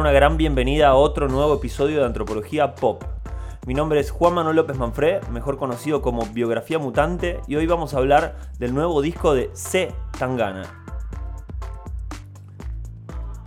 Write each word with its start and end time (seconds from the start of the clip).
una 0.00 0.12
gran 0.12 0.36
bienvenida 0.36 0.88
a 0.88 0.94
otro 0.94 1.28
nuevo 1.28 1.54
episodio 1.54 2.00
de 2.00 2.06
Antropología 2.06 2.74
Pop. 2.74 3.02
Mi 3.66 3.72
nombre 3.72 3.98
es 3.98 4.10
Juan 4.10 4.34
Manuel 4.34 4.56
López 4.56 4.76
Manfré, 4.76 5.20
mejor 5.30 5.56
conocido 5.58 6.02
como 6.02 6.26
Biografía 6.26 6.78
Mutante, 6.78 7.40
y 7.46 7.56
hoy 7.56 7.66
vamos 7.66 7.94
a 7.94 7.98
hablar 7.98 8.36
del 8.58 8.74
nuevo 8.74 9.00
disco 9.00 9.32
de 9.32 9.50
C. 9.54 9.94
Tangana. 10.18 10.64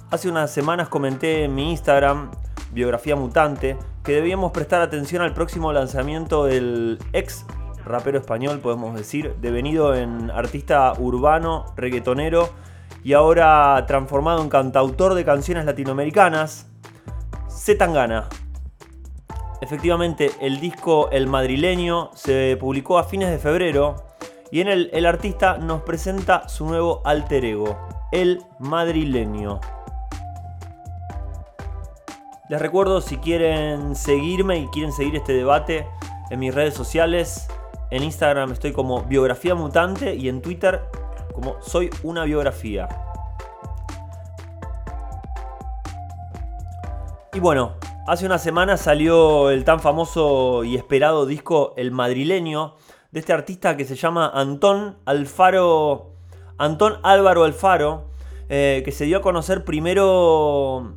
Hace 0.10 0.30
unas 0.30 0.52
semanas 0.52 0.90
comenté 0.90 1.44
en 1.44 1.54
mi 1.54 1.72
Instagram, 1.72 2.32
Biografía 2.72 3.16
Mutante, 3.16 3.78
que 4.04 4.14
debíamos 4.14 4.52
prestar 4.52 4.82
atención 4.82 5.22
al 5.22 5.34
próximo 5.34 5.72
lanzamiento 5.72 6.46
del 6.46 7.00
ex 7.14 7.46
rapero 7.86 8.18
español, 8.18 8.60
podemos 8.60 8.96
decir, 8.96 9.36
devenido 9.40 9.94
en 9.94 10.32
artista 10.32 10.94
urbano, 10.98 11.66
reggaetonero 11.76 12.50
y 13.04 13.14
ahora 13.14 13.84
transformado 13.88 14.42
en 14.42 14.50
cantautor 14.50 15.14
de 15.14 15.26
canciones 15.26 15.66
latinoamericanas, 15.66 16.70
Tangana. 17.78 18.28
Efectivamente, 19.62 20.32
el 20.42 20.60
disco 20.60 21.10
El 21.12 21.28
Madrileño 21.28 22.10
se 22.16 22.58
publicó 22.60 22.98
a 22.98 23.04
fines 23.04 23.30
de 23.30 23.38
febrero 23.38 24.08
y 24.52 24.62
en 24.62 24.70
él 24.70 24.90
el 24.94 25.06
artista 25.06 25.58
nos 25.58 25.82
presenta 25.82 26.48
su 26.50 26.66
nuevo 26.66 27.02
alter 27.06 27.46
ego, 27.46 27.78
El 28.12 28.42
Madrileño. 28.60 29.60
Les 32.50 32.60
recuerdo 32.60 33.02
si 33.02 33.18
quieren 33.18 33.96
seguirme 33.96 34.58
y 34.58 34.68
quieren 34.68 34.92
seguir 34.92 35.16
este 35.16 35.34
debate 35.34 35.86
en 36.32 36.40
mis 36.40 36.56
redes 36.56 36.74
sociales. 36.74 37.48
En 37.92 38.02
Instagram 38.02 38.54
estoy 38.54 38.72
como 38.72 39.04
Biografía 39.04 39.54
Mutante 39.54 40.16
y 40.16 40.30
en 40.30 40.42
Twitter 40.42 40.82
como 41.40 41.56
Soy 41.62 41.90
una 42.04 42.26
biografía. 42.26 42.90
Y 47.34 47.40
bueno, 47.40 47.76
hace 48.08 48.26
una 48.26 48.38
semana 48.38 48.76
salió 48.76 49.50
el 49.50 49.64
tan 49.64 49.80
famoso 49.80 50.66
y 50.66 50.76
esperado 50.76 51.26
disco 51.26 51.74
El 51.78 51.92
Madrileño 51.92 52.76
de 53.12 53.22
este 53.22 53.32
artista 53.32 53.78
que 53.78 53.86
se 53.86 53.96
llama 53.96 54.30
Antón 54.34 54.98
Alfaro. 55.06 56.16
Antón 56.58 56.98
Álvaro 57.04 57.46
Alfaro, 57.46 58.10
eh, 58.50 58.82
que 58.84 58.92
se 58.92 59.06
dio 59.06 59.20
a 59.20 59.22
conocer 59.22 59.64
primero 59.64 60.94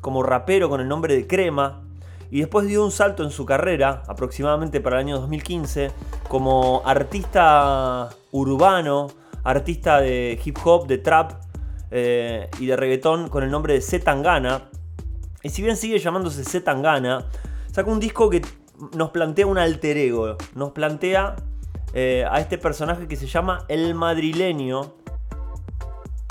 como 0.00 0.24
rapero 0.24 0.68
con 0.68 0.80
el 0.80 0.88
nombre 0.88 1.14
de 1.14 1.28
Crema, 1.28 1.82
y 2.30 2.40
después 2.40 2.66
dio 2.66 2.84
un 2.84 2.90
salto 2.90 3.22
en 3.22 3.30
su 3.30 3.46
carrera, 3.46 4.02
aproximadamente 4.08 4.80
para 4.80 4.96
el 4.96 5.06
año 5.06 5.20
2015, 5.20 5.92
como 6.28 6.82
artista 6.84 8.10
urbano, 8.32 9.08
artista 9.44 10.00
de 10.00 10.40
hip 10.44 10.58
hop, 10.64 10.86
de 10.86 10.98
trap 10.98 11.32
eh, 11.90 12.48
y 12.58 12.66
de 12.66 12.76
reggaetón 12.76 13.28
con 13.28 13.42
el 13.42 13.50
nombre 13.50 13.74
de 13.74 13.80
Z 13.80 14.04
Tangana. 14.04 14.68
Y 15.42 15.50
si 15.50 15.62
bien 15.62 15.76
sigue 15.76 15.98
llamándose 15.98 16.44
Z 16.44 16.64
Tangana, 16.64 17.26
saca 17.72 17.90
un 17.90 18.00
disco 18.00 18.28
que 18.30 18.42
nos 18.94 19.10
plantea 19.10 19.46
un 19.46 19.58
alter 19.58 19.96
ego, 19.96 20.36
nos 20.54 20.72
plantea 20.72 21.36
eh, 21.94 22.24
a 22.30 22.40
este 22.40 22.58
personaje 22.58 23.08
que 23.08 23.16
se 23.16 23.26
llama 23.26 23.64
El 23.68 23.94
Madrileño 23.94 24.94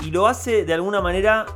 y 0.04 0.10
lo 0.10 0.26
hace 0.26 0.64
de 0.64 0.74
alguna 0.74 1.00
manera 1.00 1.46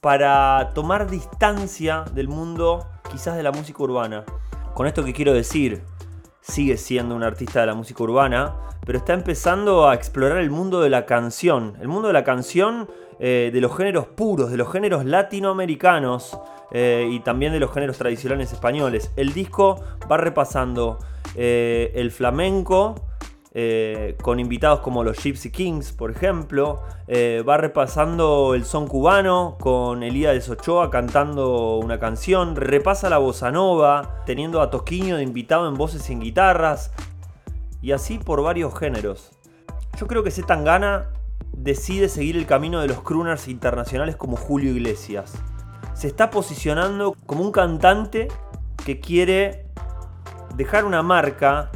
para 0.00 0.72
tomar 0.74 1.08
distancia 1.08 2.04
del 2.12 2.28
mundo 2.28 2.88
quizás 3.10 3.36
de 3.36 3.42
la 3.42 3.52
música 3.52 3.82
urbana. 3.82 4.24
Con 4.74 4.86
esto 4.86 5.04
que 5.04 5.12
quiero 5.12 5.32
decir, 5.32 5.82
sigue 6.42 6.76
siendo 6.76 7.14
un 7.14 7.22
artista 7.22 7.60
de 7.60 7.66
la 7.66 7.74
música 7.74 8.02
urbana, 8.02 8.54
pero 8.84 8.98
está 8.98 9.14
empezando 9.14 9.88
a 9.88 9.94
explorar 9.94 10.38
el 10.38 10.50
mundo 10.50 10.80
de 10.80 10.90
la 10.90 11.06
canción, 11.06 11.76
el 11.80 11.88
mundo 11.88 12.08
de 12.08 12.14
la 12.14 12.24
canción 12.24 12.88
eh, 13.20 13.50
de 13.52 13.60
los 13.60 13.76
géneros 13.76 14.06
puros, 14.08 14.50
de 14.50 14.56
los 14.56 14.70
géneros 14.70 15.04
latinoamericanos 15.04 16.36
eh, 16.72 17.08
y 17.10 17.20
también 17.20 17.52
de 17.52 17.60
los 17.60 17.72
géneros 17.72 17.96
tradicionales 17.96 18.52
españoles. 18.52 19.12
El 19.16 19.32
disco 19.32 19.80
va 20.10 20.16
repasando 20.16 20.98
eh, 21.36 21.92
el 21.94 22.10
flamenco, 22.10 23.11
eh, 23.54 24.16
con 24.22 24.40
invitados 24.40 24.80
como 24.80 25.04
los 25.04 25.18
Gypsy 25.22 25.50
Kings, 25.50 25.92
por 25.92 26.10
ejemplo. 26.10 26.80
Eh, 27.06 27.44
va 27.46 27.58
repasando 27.58 28.54
el 28.54 28.64
son 28.64 28.86
cubano 28.86 29.58
con 29.60 30.00
de 30.00 30.42
Ochoa 30.48 30.90
cantando 30.90 31.76
una 31.76 31.98
canción. 31.98 32.56
Repasa 32.56 33.10
la 33.10 33.18
bossa 33.18 33.50
nova, 33.50 34.22
teniendo 34.24 34.62
a 34.62 34.70
Tosquiño 34.70 35.16
de 35.16 35.22
invitado 35.22 35.68
en 35.68 35.74
voces 35.74 36.08
y 36.08 36.14
en 36.14 36.20
guitarras. 36.20 36.92
Y 37.82 37.92
así 37.92 38.18
por 38.18 38.42
varios 38.42 38.78
géneros. 38.78 39.32
Yo 39.98 40.06
creo 40.06 40.22
que 40.22 40.30
Tangana 40.42 41.08
decide 41.52 42.08
seguir 42.08 42.36
el 42.38 42.46
camino 42.46 42.80
de 42.80 42.88
los 42.88 43.02
crooners 43.02 43.48
internacionales 43.48 44.16
como 44.16 44.36
Julio 44.36 44.70
Iglesias. 44.70 45.34
Se 45.92 46.06
está 46.06 46.30
posicionando 46.30 47.14
como 47.26 47.44
un 47.44 47.52
cantante 47.52 48.28
que 48.86 48.98
quiere 48.98 49.66
dejar 50.56 50.86
una 50.86 51.02
marca 51.02 51.70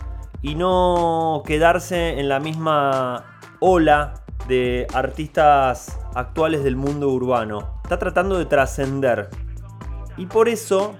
y 0.46 0.54
no 0.54 1.42
quedarse 1.44 2.20
en 2.20 2.28
la 2.28 2.38
misma 2.38 3.40
ola 3.58 4.22
de 4.46 4.86
artistas 4.94 5.98
actuales 6.14 6.62
del 6.62 6.76
mundo 6.76 7.08
urbano. 7.08 7.80
Está 7.82 7.98
tratando 7.98 8.38
de 8.38 8.46
trascender. 8.46 9.28
Y 10.16 10.26
por 10.26 10.48
eso 10.48 10.94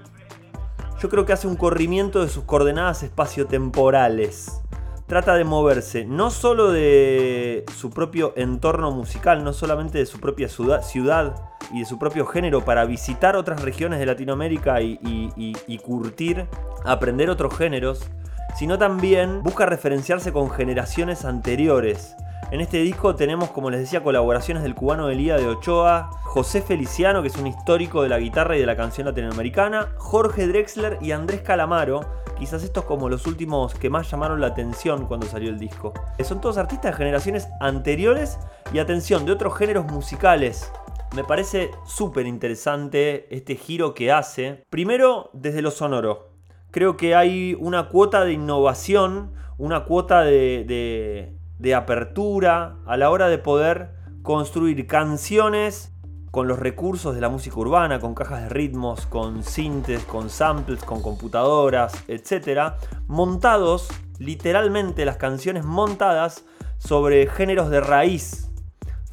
yo 1.01 1.07
creo 1.07 1.25
que 1.25 1.31
hace 1.31 1.47
un 1.47 1.55
corrimiento 1.55 2.21
de 2.21 2.27
sus 2.27 2.43
coordenadas 2.43 3.03
espaciotemporales. 3.03 4.61
Trata 5.05 5.35
de 5.35 5.45
moverse 5.45 6.03
no 6.03 6.29
solo 6.29 6.73
de 6.73 7.63
su 7.77 7.89
propio 7.89 8.33
entorno 8.35 8.91
musical, 8.91 9.45
no 9.45 9.53
solamente 9.53 9.97
de 9.97 10.05
su 10.05 10.19
propia 10.19 10.49
ciudad 10.49 11.35
y 11.71 11.79
de 11.79 11.85
su 11.85 11.97
propio 11.97 12.25
género 12.25 12.65
para 12.65 12.83
visitar 12.83 13.37
otras 13.37 13.61
regiones 13.61 13.99
de 13.99 14.07
Latinoamérica 14.07 14.81
y, 14.81 14.99
y 15.37 15.77
curtir, 15.77 16.47
aprender 16.83 17.29
otros 17.29 17.57
géneros, 17.57 18.09
sino 18.57 18.79
también 18.79 19.43
busca 19.43 19.67
referenciarse 19.67 20.33
con 20.33 20.49
generaciones 20.49 21.25
anteriores. 21.25 22.15
En 22.49 22.59
este 22.59 22.77
disco 22.77 23.13
tenemos, 23.13 23.51
como 23.51 23.69
les 23.69 23.81
decía, 23.81 24.01
colaboraciones 24.01 24.63
del 24.63 24.73
cubano 24.73 25.09
Elía 25.09 25.37
de 25.37 25.45
Ochoa, 25.45 26.09
José 26.23 26.63
Feliciano, 26.63 27.21
que 27.21 27.27
es 27.27 27.37
un 27.37 27.45
histórico 27.45 28.01
de 28.01 28.09
la 28.09 28.17
guitarra 28.17 28.57
y 28.57 28.59
de 28.59 28.65
la 28.65 28.75
canción 28.75 29.05
latinoamericana, 29.05 29.89
Jorge 29.97 30.47
Drexler 30.47 30.97
y 31.01 31.11
Andrés 31.11 31.41
Calamaro, 31.41 32.01
quizás 32.39 32.63
estos 32.63 32.85
como 32.85 33.09
los 33.09 33.27
últimos 33.27 33.75
que 33.75 33.91
más 33.91 34.09
llamaron 34.09 34.41
la 34.41 34.47
atención 34.47 35.05
cuando 35.05 35.27
salió 35.27 35.49
el 35.49 35.59
disco. 35.59 35.93
Son 36.23 36.41
todos 36.41 36.57
artistas 36.57 36.93
de 36.93 36.97
generaciones 36.97 37.49
anteriores 37.59 38.39
y 38.73 38.79
atención, 38.79 39.25
de 39.25 39.33
otros 39.33 39.55
géneros 39.55 39.85
musicales. 39.85 40.71
Me 41.15 41.23
parece 41.23 41.69
súper 41.85 42.25
interesante 42.25 43.27
este 43.35 43.55
giro 43.55 43.93
que 43.93 44.11
hace. 44.11 44.63
Primero, 44.69 45.29
desde 45.33 45.61
lo 45.61 45.69
sonoro 45.69 46.36
creo 46.71 46.97
que 46.97 47.15
hay 47.15 47.55
una 47.59 47.89
cuota 47.89 48.23
de 48.23 48.33
innovación, 48.33 49.31
una 49.57 49.85
cuota 49.85 50.21
de, 50.21 51.33
apertura 51.75 52.77
a 52.85 52.97
la 52.97 53.09
hora 53.09 53.27
de 53.27 53.37
poder 53.37 53.91
construir 54.21 54.87
canciones 54.87 55.93
con 56.31 56.47
los 56.47 56.59
recursos 56.59 57.15
de 57.15 57.21
la 57.21 57.29
música 57.29 57.57
urbana, 57.57 57.99
con 57.99 58.13
cajas 58.13 58.43
de 58.43 58.49
ritmos, 58.49 59.05
con 59.07 59.43
sintes, 59.43 60.03
con 60.03 60.29
samples, 60.29 60.83
con 60.83 61.01
computadoras, 61.01 62.03
etc. 62.07 62.73
Montados, 63.07 63.87
literalmente 64.19 65.05
las 65.05 65.17
canciones 65.17 65.63
montadas 65.65 66.45
sobre 66.77 67.27
géneros 67.27 67.69
de 67.69 67.79
raíz 67.81 68.46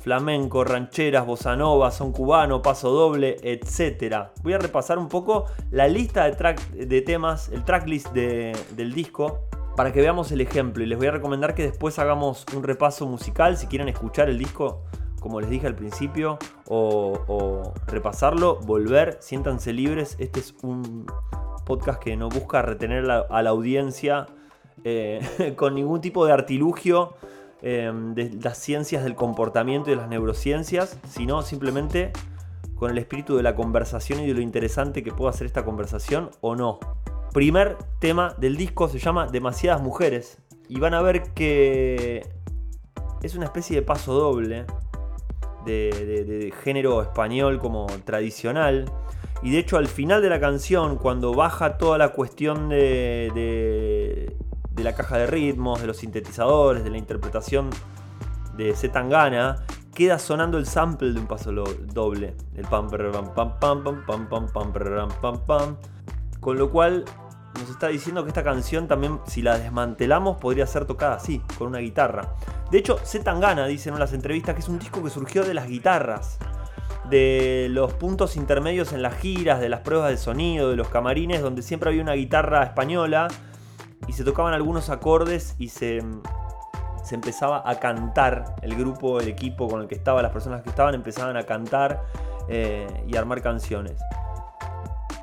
flamenco, 0.05 0.65
rancheras, 0.65 1.25
bossa 1.25 1.57
nova, 1.57 1.91
son 1.91 2.13
cubano, 2.13 2.61
paso 2.61 2.91
doble, 2.91 3.39
etc. 3.43 4.27
Voy 4.43 4.53
a 4.53 4.59
repasar 4.59 4.99
un 4.99 5.09
poco 5.09 5.47
la 5.71 5.89
lista 5.89 6.31
de, 6.31 7.01
temas, 7.01 7.49
el 7.49 7.65
tracklist 7.65 8.13
del 8.13 8.93
disco, 8.93 9.41
para 9.77 9.95
que 9.95 10.03
veamos 10.03 10.31
el 10.31 10.43
ejemplo. 10.43 10.85
Y 10.85 10.87
les 10.87 10.99
voy 10.99 11.07
a 11.07 11.11
recomendar 11.11 11.55
que 11.55 11.63
después 11.63 11.99
hagamos 11.99 12.45
un 12.55 12.65
repaso 12.65 13.07
musical 13.07 13.57
si 13.57 13.67
quieren 13.67 13.89
escuchar 13.89 14.29
el 14.29 14.37
disco. 14.37 14.83
Como 15.21 15.41
les 15.41 15.49
dije 15.49 15.67
al 15.67 15.75
principio, 15.75 16.39
o, 16.69 17.73
repasarlo, 17.87 18.57
volver, 18.57 19.17
siéntanse 19.23 19.73
libres. 19.73 20.17
Este 20.19 20.39
es 20.41 20.55
un 20.63 21.07
podcast 21.65 21.99
que 21.99 22.15
no 22.15 22.29
busca 22.29 22.61
retener 22.61 23.11
a 23.11 23.43
la 23.43 23.51
audiencia 23.51 24.27
eh, 24.85 25.55
con 25.57 25.75
ningún 25.75 26.03
tipo 26.03 26.27
de 26.27 26.33
artilugio 26.35 27.15
Em, 27.67 28.15
de 28.15 28.31
las 28.43 28.59
ciencias 28.59 29.05
del 29.05 29.15
comportamiento 29.15 29.89
y 29.89 29.95
de 29.95 29.97
las 29.97 30.11
neurociencias, 30.11 30.99
sino 31.09 31.41
simplemente 31.41 32.13
con 32.75 32.91
el 32.91 32.99
espíritu 32.99 33.39
de 33.39 33.43
la 33.43 33.55
conversación 33.55 34.21
y 34.21 34.27
de 34.27 34.35
lo 34.35 34.43
interesante 34.43 35.03
que 35.03 35.13
pueda 35.13 35.33
ser 35.33 35.47
esta 35.47 35.65
conversación 35.65 36.31
o 36.43 36.57
no. 36.57 36.79
Primer 37.33 37.79
tema 38.01 38.35
del 38.37 38.59
disco 38.59 38.87
se 38.89 38.99
llama 38.99 39.29
Demasiadas 39.29 39.81
Mujeres 39.81 40.37
y 40.69 40.79
van 40.79 40.93
a 40.93 41.01
ver 41.01 41.33
que 41.33 42.29
es 43.23 43.35
una 43.35 43.47
especie 43.47 43.77
de 43.77 43.81
paso 43.81 44.13
doble 44.13 44.67
de, 45.65 46.53
género 46.63 47.01
español 47.01 47.61
como 47.61 47.87
tradicional. 48.05 48.85
Y 49.43 49.53
de 49.53 49.59
hecho 49.61 49.79
al 49.79 49.89
final 49.89 50.21
de 50.21 50.29
la 50.29 50.39
canción, 50.39 50.99
cuando 50.99 51.33
baja 51.33 51.79
toda 51.79 51.97
la 51.97 52.11
cuestión 52.11 52.69
de, 52.69 53.33
de 53.35 54.37
la 54.83 54.95
caja 54.95 55.19
de 55.19 55.27
ritmos, 55.27 55.81
de 55.81 55.87
los 55.87 55.99
sintetizadores, 55.99 56.83
de 56.83 56.91
la 56.91 56.99
interpretación 56.99 57.71
de 58.57 58.75
Zetangana, 58.75 59.65
queda 59.95 60.19
sonando 60.19 60.59
el 60.59 60.67
sample 60.67 61.13
de 61.13 61.21
un 61.21 61.27
paso 61.27 61.53
doble. 61.53 62.35
El 62.57 62.67
pam 62.67 62.89
pam 62.91 63.35
pam 63.35 63.59
pam 63.61 63.85
pam 63.85 64.05
pam 64.05 64.29
pam 64.29 64.49
pam 64.49 64.73
pam 64.73 65.09
pam 65.21 65.47
pam. 65.47 65.77
Con 66.41 66.59
lo 66.59 66.71
cual 66.71 67.05
nos 67.59 67.71
está 67.71 67.89
diciendo 67.89 68.25
que 68.25 68.29
esta 68.29 68.43
canción 68.43 68.89
también, 68.89 69.21
si 69.27 69.41
la 69.41 69.59
desmantelamos, 69.59 70.39
podría 70.39 70.67
ser 70.67 70.85
tocada 70.87 71.15
así, 71.15 71.41
con 71.57 71.69
una 71.69 71.79
guitarra. 71.79 72.35
De 72.71 72.79
hecho, 72.79 72.99
Z 73.05 73.25
Tangana 73.25 73.67
dicen 73.67 73.95
en 73.95 74.01
las 74.01 74.13
entrevistas 74.13 74.55
que 74.55 74.61
es 74.61 74.69
un 74.69 74.79
disco 74.79 75.03
que 75.03 75.11
surgió 75.11 75.45
de 75.45 75.55
las 75.55 75.69
guitarras, 75.69 76.39
de 77.09 77.69
los 77.71 77.93
puntos 77.95 78.37
intermedios 78.37 78.93
en 78.93 79.03
las 79.03 79.15
giras, 79.17 79.61
de 79.61 79.69
las 79.69 79.81
pruebas 79.81 80.11
de 80.11 80.17
sonido, 80.17 80.71
de 80.71 80.77
los 80.77 80.89
camarines, 80.89 81.43
donde 81.43 81.63
siempre 81.63 81.91
había 81.91 82.03
una 82.03 82.15
guitarra 82.15 82.65
española 82.65 83.29
y 84.07 84.13
se 84.13 84.25
tocaban 84.25 84.55
algunos 84.55 84.91
acordes 84.91 85.55
y 85.59 85.69
se, 85.69 86.01
se 87.03 87.15
empezaba 87.15 87.63
a 87.69 87.79
cantar. 87.79 88.57
El 88.63 88.77
grupo, 88.77 89.21
el 89.21 89.29
equipo 89.29 89.69
con 89.69 89.81
el 89.83 89.89
que 89.89 89.95
estaba, 89.95 90.23
las 90.23 90.33
personas 90.33 90.63
que 90.63 90.71
estaban 90.71 90.95
empezaban 90.95 91.37
a 91.37 91.45
cantar 91.45 92.03
eh, 92.49 93.05
y 93.07 93.17
armar 93.17 93.43
canciones. 93.43 94.01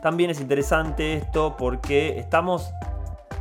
También 0.01 0.31
es 0.31 0.41
interesante 0.41 1.13
esto 1.13 1.55
porque 1.57 2.17
estamos, 2.17 2.73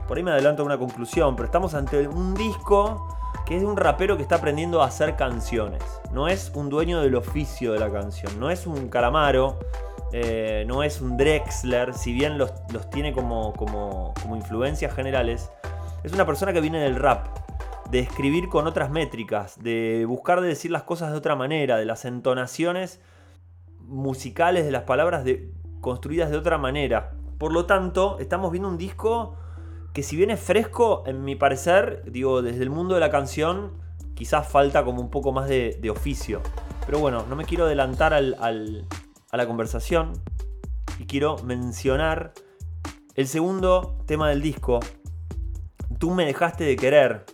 por 0.07 0.19
ahí 0.19 0.23
me 0.23 0.31
adelanto 0.31 0.63
a 0.63 0.67
una 0.67 0.79
conclusión, 0.79 1.35
pero 1.35 1.47
estamos 1.47 1.75
ante 1.75 2.07
un 2.07 2.35
disco 2.35 3.09
que 3.47 3.57
es 3.57 3.63
de 3.63 3.67
un 3.67 3.77
rapero 3.77 4.17
que 4.17 4.23
está 4.23 4.37
aprendiendo 4.37 4.83
a 4.83 4.87
hacer 4.87 5.17
canciones. 5.17 5.83
No 6.13 6.29
es 6.29 6.53
un 6.55 6.69
dueño 6.69 7.01
del 7.01 7.17
oficio 7.17 7.73
de 7.73 7.81
la 7.81 7.91
canción, 7.91 8.39
no 8.39 8.51
es 8.51 8.67
un 8.67 8.89
calamaro, 8.89 9.59
eh, 10.13 10.65
no 10.67 10.83
es 10.83 11.01
un 11.01 11.17
Drexler, 11.17 11.95
si 11.95 12.13
bien 12.13 12.39
los, 12.39 12.53
tiene 12.91 13.13
como, 13.13 13.53
como, 13.55 14.15
como 14.21 14.37
influencias 14.37 14.95
generales. 14.95 15.51
Es 16.03 16.13
una 16.13 16.27
persona 16.27 16.53
que 16.53 16.61
viene 16.61 16.81
del 16.81 16.97
rap, 16.97 17.29
de 17.91 18.01
escribir 18.01 18.49
con 18.49 18.67
otras 18.67 18.91
métricas, 18.91 19.63
de 19.63 20.05
buscar 20.07 20.41
de 20.41 20.49
decir 20.49 20.71
las 20.71 20.85
cosas 20.85 21.11
de 21.11 21.19
otra 21.19 21.37
manera, 21.37 21.77
de 21.77 21.85
las 21.85 22.05
entonaciones 22.05 23.01
musicales 23.81 24.65
de 24.65 24.71
las 24.71 24.85
palabras 24.85 25.25
de, 25.25 25.51
construidas 25.81 26.31
de 26.31 26.37
otra 26.37 26.59
manera. 26.59 27.13
Por 27.39 27.53
lo 27.53 27.67
tanto, 27.67 28.19
estamos 28.19 28.53
viendo 28.53 28.69
un 28.69 28.79
disco 28.79 29.37
que 29.93 30.03
si 30.03 30.17
bien 30.17 30.31
es 30.31 30.41
fresco, 30.41 31.03
en 31.07 31.25
mi 31.25 31.35
parecer, 31.35 32.05
digo, 32.07 32.43
desde 32.43 32.63
el 32.63 32.71
mundo 32.71 32.95
de 32.95 33.01
la 33.01 33.11
canción, 33.11 33.73
quizás 34.15 34.47
falta 34.47 34.85
como 34.85 35.01
un 35.01 35.11
poco 35.11 35.33
más 35.33 35.49
de, 35.49 35.91
oficio. 35.91 36.43
Pero 36.87 36.99
bueno, 36.99 37.25
no 37.29 37.37
me 37.37 37.45
quiero 37.45 37.65
adelantar 37.65 38.13
a 39.31 39.37
la 39.37 39.47
conversación 39.47 40.13
y 40.99 41.07
quiero 41.07 41.39
mencionar 41.45 42.33
el 43.15 43.27
segundo 43.27 43.99
tema 44.07 44.29
del 44.29 44.43
disco, 44.43 44.81
Tú 46.01 46.13
me 46.13 46.25
dejaste 46.25 46.65
de 46.65 46.77
querer, 46.77 47.27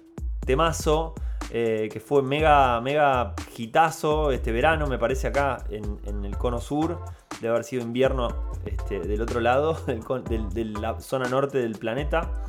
temazo, 0.44 1.14
eh, 1.50 1.88
que 1.93 2.00
fue 2.00 2.22
mega, 2.22 2.81
mega 2.81 3.34
hitazo 3.56 4.32
este 4.32 4.50
verano, 4.50 4.88
me 4.88 4.98
parece 4.98 5.28
acá 5.28 5.64
en, 5.70 6.25
el 6.25 6.37
cono 6.37 6.60
sur 6.60 7.00
de 7.40 7.48
haber 7.48 7.62
sido 7.62 7.82
invierno 7.82 8.50
este, 8.64 8.99
del 8.99 9.22
otro 9.22 9.38
lado, 9.38 9.75
de 9.87 10.64
la 10.64 10.99
zona 11.00 11.28
norte 11.28 11.58
del 11.58 11.78
planeta, 11.78 12.42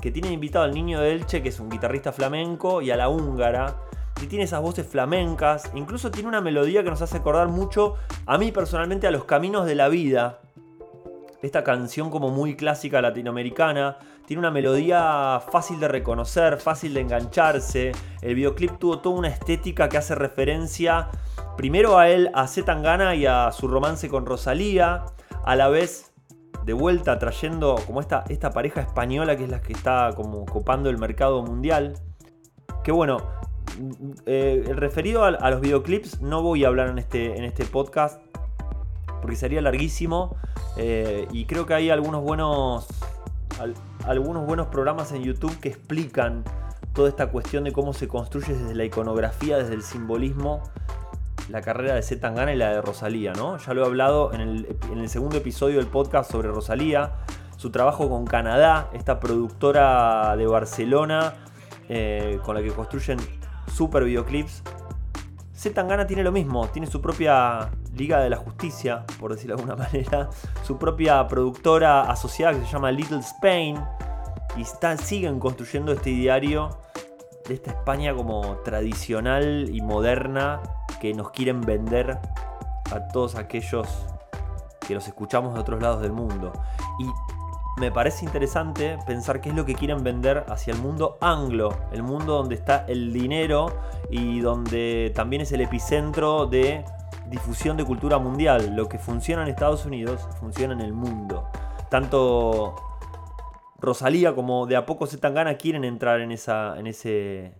que 0.00 0.10
tiene 0.10 0.32
invitado 0.32 0.64
al 0.64 0.72
niño 0.72 1.02
de 1.02 1.12
Elche, 1.12 1.42
que 1.42 1.50
es 1.50 1.60
un 1.60 1.68
guitarrista 1.68 2.12
flamenco, 2.12 2.80
y 2.80 2.90
a 2.90 2.96
la 2.96 3.10
húngara, 3.10 3.76
y 4.22 4.26
tiene 4.26 4.44
esas 4.44 4.60
voces 4.60 4.86
flamencas, 4.86 5.70
incluso 5.74 6.10
tiene 6.10 6.28
una 6.28 6.40
melodía 6.40 6.82
que 6.82 6.90
nos 6.90 7.02
hace 7.02 7.18
acordar 7.18 7.48
mucho, 7.48 7.94
a 8.26 8.38
mí 8.38 8.52
personalmente, 8.52 9.06
a 9.06 9.10
los 9.10 9.24
caminos 9.24 9.66
de 9.66 9.74
la 9.74 9.88
vida. 9.88 10.40
Esta 11.42 11.62
canción 11.62 12.10
como 12.10 12.30
muy 12.30 12.56
clásica 12.56 13.00
latinoamericana, 13.00 13.98
tiene 14.26 14.40
una 14.40 14.50
melodía 14.50 15.40
fácil 15.50 15.80
de 15.80 15.88
reconocer, 15.88 16.58
fácil 16.58 16.92
de 16.92 17.00
engancharse. 17.00 17.92
El 18.20 18.34
videoclip 18.34 18.78
tuvo 18.78 18.98
toda 18.98 19.16
una 19.16 19.28
estética 19.28 19.88
que 19.88 19.96
hace 19.96 20.14
referencia 20.14 21.08
primero 21.56 21.98
a 21.98 22.10
él, 22.10 22.30
a 22.34 22.46
Zetangana 22.46 23.14
y 23.14 23.24
a 23.24 23.50
su 23.52 23.68
romance 23.68 24.08
con 24.10 24.26
Rosalía, 24.26 25.06
a 25.44 25.56
la 25.56 25.68
vez 25.68 26.12
de 26.66 26.74
vuelta 26.74 27.18
trayendo 27.18 27.76
como 27.86 28.00
esta, 28.00 28.24
esta 28.28 28.50
pareja 28.50 28.82
española 28.82 29.34
que 29.34 29.44
es 29.44 29.50
la 29.50 29.62
que 29.62 29.72
está 29.72 30.10
como 30.14 30.44
copando 30.44 30.90
el 30.90 30.98
mercado 30.98 31.42
mundial. 31.42 31.94
Que 32.84 32.92
bueno, 32.92 33.16
eh, 34.26 34.64
referido 34.74 35.24
a, 35.24 35.50
los 35.50 35.60
videoclips 35.60 36.20
no 36.20 36.42
voy 36.42 36.64
a 36.64 36.68
hablar 36.68 36.88
en 36.88 36.98
este, 36.98 37.36
en 37.36 37.44
este 37.44 37.64
podcast 37.64 38.20
porque 39.20 39.36
sería 39.36 39.60
larguísimo 39.60 40.36
eh, 40.76 41.26
y 41.32 41.44
creo 41.46 41.66
que 41.66 41.74
hay 41.74 41.90
algunos 41.90 42.22
buenos, 42.22 42.86
algunos 44.04 44.46
buenos 44.46 44.68
programas 44.68 45.12
en 45.12 45.22
YouTube 45.22 45.58
que 45.60 45.68
explican 45.68 46.44
toda 46.94 47.08
esta 47.08 47.28
cuestión 47.28 47.64
de 47.64 47.72
cómo 47.72 47.92
se 47.92 48.08
construye 48.08 48.54
desde 48.54 48.74
la 48.74 48.84
iconografía, 48.84 49.58
desde 49.58 49.74
el 49.74 49.82
simbolismo 49.82 50.62
la 51.48 51.62
carrera 51.62 51.94
de 51.94 52.02
Z 52.02 52.20
Tangana 52.20 52.52
y 52.52 52.56
la 52.56 52.70
de 52.70 52.82
Rosalía, 52.82 53.32
¿no? 53.32 53.56
Ya 53.58 53.72
lo 53.72 53.82
he 53.82 53.86
hablado 53.86 54.32
en 54.32 54.40
el, 54.40 55.08
segundo 55.08 55.36
episodio 55.36 55.78
del 55.78 55.86
podcast 55.86 56.30
sobre 56.30 56.48
Rosalía, 56.48 57.12
su 57.56 57.70
trabajo 57.70 58.08
con 58.08 58.26
Canadá, 58.26 58.90
esta 58.92 59.18
productora 59.18 60.36
de 60.36 60.46
Barcelona 60.46 61.34
eh, 61.88 62.38
con 62.44 62.54
la 62.54 62.62
que 62.62 62.70
construyen 62.70 63.18
super 63.68 64.04
videoclips. 64.04 64.62
Z 65.54 65.74
Tangana 65.74 66.06
tiene 66.06 66.22
lo 66.22 66.30
mismo, 66.30 66.68
tiene 66.68 66.86
su 66.86 67.00
propia 67.00 67.70
Liga 67.94 68.20
de 68.20 68.30
la 68.30 68.36
Justicia, 68.36 69.04
por 69.18 69.32
decirlo 69.32 69.56
de 69.56 69.62
alguna 69.62 69.84
manera, 69.92 70.30
su 70.62 70.78
propia 70.78 71.26
productora 71.26 72.02
asociada 72.02 72.54
que 72.54 72.64
se 72.64 72.72
llama 72.72 72.92
Little 72.92 73.18
Spain, 73.18 73.78
y 74.56 74.64
siguen 74.98 75.38
construyendo 75.38 75.92
este 75.92 76.10
diario 76.10 76.78
de 77.46 77.54
esta 77.54 77.70
España 77.70 78.14
como 78.14 78.56
tradicional 78.64 79.68
y 79.72 79.80
moderna 79.80 80.60
que 81.00 81.14
nos 81.14 81.30
quieren 81.30 81.60
vender 81.60 82.18
a 82.90 83.08
todos 83.08 83.36
aquellos 83.36 83.86
que 84.86 84.94
los 84.94 85.06
escuchamos 85.06 85.54
de 85.54 85.60
otros 85.60 85.80
lados 85.80 86.00
del 86.02 86.12
mundo. 86.12 86.52
Y 86.98 87.06
me 87.78 87.92
parece 87.92 88.24
interesante 88.24 88.98
pensar 89.06 89.40
qué 89.40 89.50
es 89.50 89.54
lo 89.54 89.64
que 89.64 89.74
quieren 89.74 90.02
vender 90.02 90.44
hacia 90.48 90.72
el 90.72 90.80
mundo 90.80 91.16
anglo, 91.20 91.76
el 91.92 92.02
mundo 92.02 92.34
donde 92.34 92.54
está 92.54 92.84
el 92.88 93.12
dinero 93.12 93.72
y 94.10 94.40
donde 94.40 95.12
también 95.14 95.42
es 95.42 95.52
el 95.52 95.60
epicentro 95.60 96.46
de 96.46 96.84
difusión 97.28 97.76
de 97.76 97.84
cultura 97.84 98.18
mundial. 98.18 98.74
Lo 98.74 98.88
que 98.88 98.98
funciona 98.98 99.42
en 99.42 99.48
Estados 99.48 99.86
Unidos 99.86 100.26
funciona 100.40 100.74
en 100.74 100.80
el 100.80 100.92
mundo. 100.92 101.48
Tanto 101.90 102.74
Rosalía 103.80 104.34
como 104.34 104.66
de 104.66 104.76
a 104.76 104.84
poco 104.84 105.06
se 105.06 105.18
tan 105.18 105.34
gana 105.34 105.56
quieren 105.56 105.84
entrar 105.84 106.20
en 106.20 106.32
esa, 106.32 106.78
en, 106.78 106.88
ese, 106.88 107.54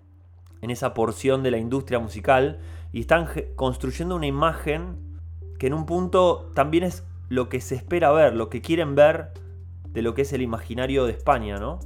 en 0.62 0.70
esa 0.70 0.92
porción 0.92 1.42
de 1.42 1.52
la 1.52 1.58
industria 1.58 2.00
musical 2.00 2.58
y 2.92 3.00
están 3.00 3.28
construyendo 3.54 4.16
una 4.16 4.26
imagen 4.26 4.96
que 5.58 5.68
en 5.68 5.74
un 5.74 5.86
punto 5.86 6.50
también 6.54 6.84
es 6.84 7.04
lo 7.28 7.48
que 7.48 7.60
se 7.60 7.76
espera 7.76 8.10
ver, 8.10 8.34
lo 8.34 8.48
que 8.48 8.62
quieren 8.62 8.94
ver 8.94 9.32
de 9.98 10.02
lo 10.02 10.14
que 10.14 10.22
es 10.22 10.32
el 10.32 10.42
imaginario 10.42 11.06
de 11.06 11.10
España, 11.10 11.58
¿no? 11.58 11.80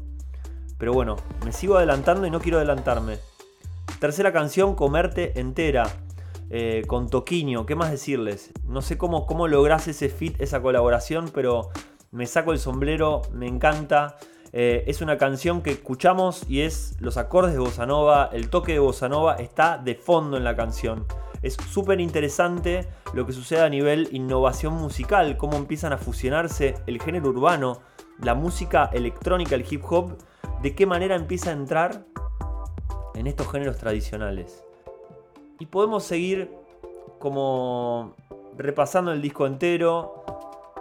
Pero 0.76 0.92
bueno, 0.92 1.16
me 1.46 1.52
sigo 1.52 1.78
adelantando 1.78 2.26
y 2.26 2.30
no 2.30 2.40
quiero 2.40 2.58
adelantarme. 2.58 3.16
Tercera 4.00 4.34
canción, 4.34 4.74
Comerte 4.74 5.40
entera, 5.40 5.90
eh, 6.50 6.82
con 6.86 7.08
Toquinho, 7.08 7.64
¿qué 7.64 7.74
más 7.74 7.90
decirles? 7.90 8.52
No 8.68 8.82
sé 8.82 8.98
cómo, 8.98 9.24
cómo 9.24 9.48
lográs 9.48 9.88
ese 9.88 10.10
fit, 10.10 10.38
esa 10.42 10.60
colaboración, 10.60 11.30
pero 11.32 11.70
me 12.10 12.26
saco 12.26 12.52
el 12.52 12.58
sombrero, 12.58 13.22
me 13.32 13.46
encanta. 13.46 14.18
Eh, 14.52 14.84
es 14.86 15.00
una 15.00 15.16
canción 15.16 15.62
que 15.62 15.70
escuchamos 15.70 16.44
y 16.50 16.60
es 16.60 16.96
los 17.00 17.16
acordes 17.16 17.54
de 17.54 17.60
bossa 17.60 17.86
nova, 17.86 18.28
el 18.30 18.50
toque 18.50 18.72
de 18.72 18.78
bossa 18.78 19.08
nova 19.08 19.36
está 19.36 19.78
de 19.78 19.94
fondo 19.94 20.36
en 20.36 20.44
la 20.44 20.54
canción. 20.54 21.06
Es 21.40 21.54
súper 21.54 21.98
interesante 21.98 22.86
lo 23.14 23.24
que 23.24 23.32
sucede 23.32 23.62
a 23.62 23.70
nivel 23.70 24.10
innovación 24.12 24.74
musical, 24.74 25.38
cómo 25.38 25.56
empiezan 25.56 25.94
a 25.94 25.98
fusionarse 25.98 26.74
el 26.86 27.00
género 27.00 27.30
urbano, 27.30 27.80
la 28.22 28.34
música 28.34 28.90
electrónica, 28.92 29.54
el 29.54 29.66
hip 29.68 29.84
hop, 29.90 30.16
de 30.62 30.74
qué 30.74 30.86
manera 30.86 31.16
empieza 31.16 31.50
a 31.50 31.52
entrar 31.54 32.04
en 33.14 33.26
estos 33.26 33.50
géneros 33.50 33.78
tradicionales. 33.78 34.64
Y 35.58 35.66
podemos 35.66 36.04
seguir 36.04 36.50
como 37.18 38.14
repasando 38.56 39.12
el 39.12 39.22
disco 39.22 39.46
entero, 39.46 40.24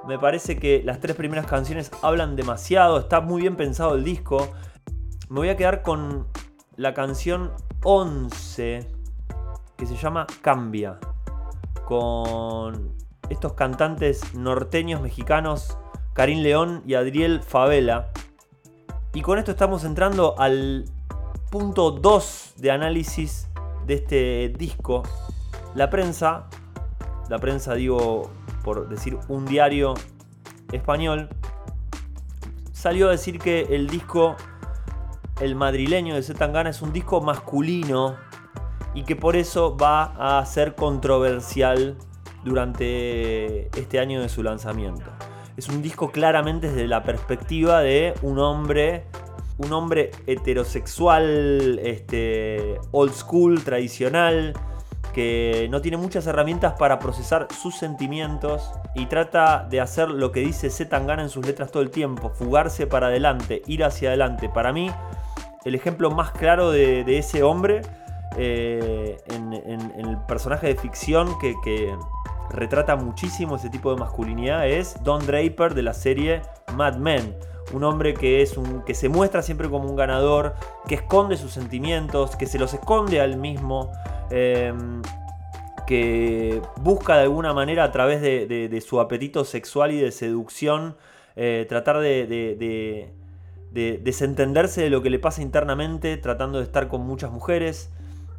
me 0.08 0.18
parece 0.18 0.58
que 0.58 0.82
las 0.84 1.00
tres 1.00 1.16
primeras 1.16 1.46
canciones 1.46 1.92
hablan 2.02 2.36
demasiado, 2.36 3.00
está 3.00 3.22
muy 3.22 3.42
bien 3.42 3.56
pensado 3.56 3.96
el 3.96 4.04
disco. 4.04 4.48
Me 5.30 5.40
voy 5.40 5.50
a 5.50 5.58
quedar 5.58 5.84
con 5.84 6.28
la 6.76 6.94
canción 6.94 7.52
11, 7.84 8.88
que 9.78 9.86
se 9.86 9.96
llama 9.96 10.26
Cambia, 10.42 11.00
con 11.86 12.96
estos 13.30 13.54
cantantes 13.54 14.34
norteños 14.34 15.02
mexicanos, 15.02 15.78
Karim 16.14 16.40
León 16.40 16.84
y 16.86 16.96
Adriel 16.96 17.42
Favela. 17.42 18.10
Y 19.14 19.22
con 19.22 19.40
esto 19.40 19.52
estamos 19.52 19.84
entrando 19.84 20.36
al 20.38 20.86
punto 21.50 21.92
2 21.92 22.54
de 22.58 22.72
análisis 22.72 23.48
de 23.86 23.94
este 23.96 24.50
disco. 24.58 25.04
La 25.74 25.90
prensa, 25.90 26.50
la 27.30 27.40
prensa 27.40 27.76
digo 27.76 28.30
por 28.64 28.90
decir 28.90 29.18
un 29.28 29.46
diario 29.46 29.94
español, 30.72 31.30
salió 32.74 33.08
a 33.08 33.12
decir 33.12 33.40
que 33.40 33.68
el 33.72 33.88
disco 33.88 34.36
El 35.40 35.56
madrileño 35.56 36.14
de 36.14 36.22
Zetangana 36.22 36.70
es 36.70 36.82
un 36.82 36.94
disco 36.94 37.20
masculino 37.20 38.16
y 38.94 39.04
que 39.04 39.16
por 39.16 39.36
eso 39.36 39.76
va 39.76 40.40
a 40.40 40.46
ser 40.46 40.76
controversial 40.76 41.98
durante 42.44 43.68
este 43.80 44.00
año 44.00 44.22
de 44.22 44.30
su 44.30 44.44
lanzamiento. 44.44 45.21
Es 45.58 45.68
un 45.70 45.82
disco 45.82 46.12
claramente 46.12 46.70
desde 46.70 46.88
la 46.88 47.04
perspectiva 47.04 47.82
de 47.82 48.14
un 48.22 48.40
hombre, 48.40 49.04
un 49.58 49.74
hombre 49.74 50.12
heterosexual, 50.28 51.80
este, 51.84 52.80
old 52.92 53.14
school, 53.14 53.64
tradicional, 53.64 54.54
que 55.14 55.68
no 55.70 55.82
tiene 55.82 55.98
muchas 55.98 56.26
herramientas 56.28 56.74
para 56.80 57.00
procesar 57.00 57.48
sus 57.62 57.76
sentimientos 57.76 58.72
y 58.96 59.08
trata 59.08 59.68
de 59.70 59.82
hacer 59.82 60.10
lo 60.10 60.32
que 60.32 60.40
dice 60.40 60.70
Zetangana 60.70 61.22
en 61.22 61.30
sus 61.30 61.46
letras 61.46 61.72
todo 61.72 61.84
el 61.84 61.92
tiempo, 61.92 62.30
fugarse 62.30 62.88
para 62.88 63.08
adelante, 63.08 63.62
ir 63.68 63.84
hacia 63.84 64.10
adelante. 64.10 64.50
Para 64.50 64.72
mí, 64.72 64.90
el 65.66 65.76
ejemplo 65.76 66.12
más 66.12 66.32
claro 66.32 66.72
de, 66.72 67.18
ese 67.18 67.44
hombre 67.44 67.82
eh, 68.38 69.18
en, 69.28 69.54
el 69.54 70.18
personaje 70.28 70.68
de 70.68 70.76
ficción 70.76 71.38
que, 71.40 71.94
retrata 72.52 72.96
muchísimo 72.96 73.56
ese 73.56 73.70
tipo 73.70 73.94
de 73.94 74.00
masculinidad 74.00 74.68
es 74.68 74.96
Don 75.04 75.26
Draper 75.26 75.74
de 75.74 75.82
la 75.82 75.94
serie 75.94 76.42
Mad 76.76 76.98
Men. 76.98 77.36
Un 77.74 77.84
hombre 77.84 78.14
que, 78.14 78.42
es 78.42 78.58
un, 78.58 78.84
que 78.84 78.94
se 78.94 79.08
muestra 79.08 79.42
siempre 79.42 79.70
como 79.70 79.90
un 79.90 79.96
ganador, 79.96 80.56
que 80.88 80.96
esconde 80.96 81.38
sus 81.38 81.52
sentimientos, 81.52 82.36
que 82.36 82.46
se 82.46 82.60
los 82.60 82.74
esconde 82.74 83.22
al 83.22 83.38
mismo, 83.38 83.92
em, 84.30 85.02
que 85.88 86.62
busca 86.82 87.16
de 87.18 87.24
alguna 87.24 87.54
manera 87.54 87.84
a 87.86 87.92
través 87.92 88.22
de, 88.22 88.84
su 88.86 89.00
apetito 89.00 89.46
sexual 89.46 89.92
y 89.92 90.00
de 90.00 90.12
seducción 90.12 90.96
eh, 91.36 91.66
tratar 91.70 92.00
de, 92.00 93.12
desentenderse 93.72 94.82
de 94.82 94.90
lo 94.90 95.02
que 95.02 95.10
le 95.10 95.20
pasa 95.20 95.42
internamente, 95.42 96.18
tratando 96.18 96.58
de 96.58 96.66
estar 96.66 96.88
con 96.88 97.02
muchas 97.02 97.32
mujeres. 97.32 97.90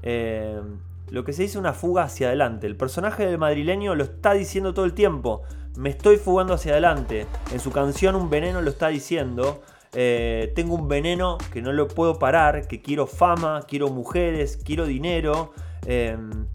Em, 0.02 0.78
lo 1.12 1.24
que 1.24 1.34
se 1.34 1.42
dice 1.42 1.58
una 1.58 1.74
fuga 1.74 2.04
hacia 2.04 2.28
adelante. 2.28 2.66
El 2.66 2.74
personaje 2.74 3.26
del 3.26 3.36
madrileño 3.36 3.94
lo 3.94 4.04
está 4.04 4.32
diciendo 4.32 4.72
todo 4.72 4.86
el 4.86 4.94
tiempo. 4.94 5.42
Me 5.76 5.90
estoy 5.90 6.16
fugando 6.16 6.54
hacia 6.54 6.72
adelante. 6.72 7.26
En 7.52 7.60
su 7.60 7.70
canción 7.70 8.16
Un 8.16 8.30
veneno 8.30 8.62
lo 8.62 8.70
está 8.70 8.88
diciendo. 8.88 9.60
Eh, 9.92 10.54
tengo 10.54 10.74
un 10.74 10.88
veneno 10.88 11.36
que 11.52 11.60
no 11.60 11.70
lo 11.74 11.86
puedo 11.86 12.18
parar, 12.18 12.66
que 12.66 12.80
quiero 12.80 13.06
fama, 13.06 13.60
quiero 13.68 13.90
mujeres, 13.90 14.58
quiero 14.64 14.86
dinero. 14.86 15.52
Em, 15.84 16.46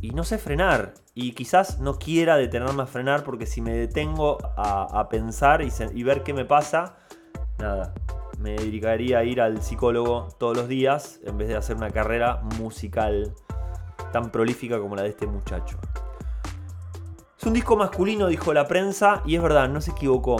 y 0.00 0.12
no 0.12 0.24
sé 0.24 0.38
frenar. 0.38 0.94
Y 1.12 1.32
quizás 1.32 1.78
no 1.78 1.98
quiera 1.98 2.38
detenerme 2.38 2.84
a 2.84 2.86
frenar 2.86 3.22
porque 3.22 3.44
si 3.44 3.60
me 3.60 3.74
detengo 3.74 4.38
a, 4.56 5.06
pensar 5.10 5.60
y 5.62 6.02
ver 6.02 6.22
qué 6.22 6.32
me 6.32 6.46
pasa, 6.46 6.96
nada, 7.58 7.92
me 8.38 8.52
dedicaría 8.52 9.18
a 9.18 9.24
ir 9.24 9.40
al 9.40 9.62
psicólogo 9.62 10.28
todos 10.38 10.56
los 10.56 10.68
días 10.68 11.20
en 11.24 11.38
vez 11.38 11.48
de 11.48 11.56
hacer 11.56 11.76
una 11.76 11.90
carrera 11.90 12.42
musical 12.58 13.32
tan 14.12 14.30
prolífica 14.30 14.78
como 14.78 14.96
la 14.96 15.02
de 15.02 15.10
este 15.10 15.26
muchacho. 15.26 15.78
Es 17.38 17.44
un 17.46 17.52
disco 17.52 17.76
masculino, 17.76 18.28
dijo 18.28 18.52
la 18.52 18.66
prensa, 18.66 19.22
y 19.24 19.36
es 19.36 19.42
verdad, 19.42 19.68
no 19.68 19.80
se 19.80 19.92
equivocó. 19.92 20.36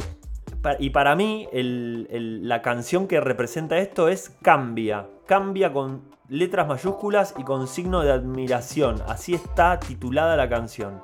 Y 0.79 0.91
para 0.91 1.15
mí, 1.15 1.49
la 1.53 2.63
canción 2.63 3.07
que 3.07 3.21
representa 3.21 3.79
esto 3.79 4.09
es 4.09 4.31
Cambia. 4.43 5.07
Cambia 5.27 5.73
con 5.73 6.03
letras 6.29 6.67
mayúsculas 6.67 7.35
y 7.39 7.45
con 7.45 7.69
signo 7.69 8.01
de 8.01 8.13
admiración. 8.13 9.03
Así 9.07 9.35
está 9.35 9.79
titulada 9.79 10.37
la 10.37 10.49
canción 10.49 11.01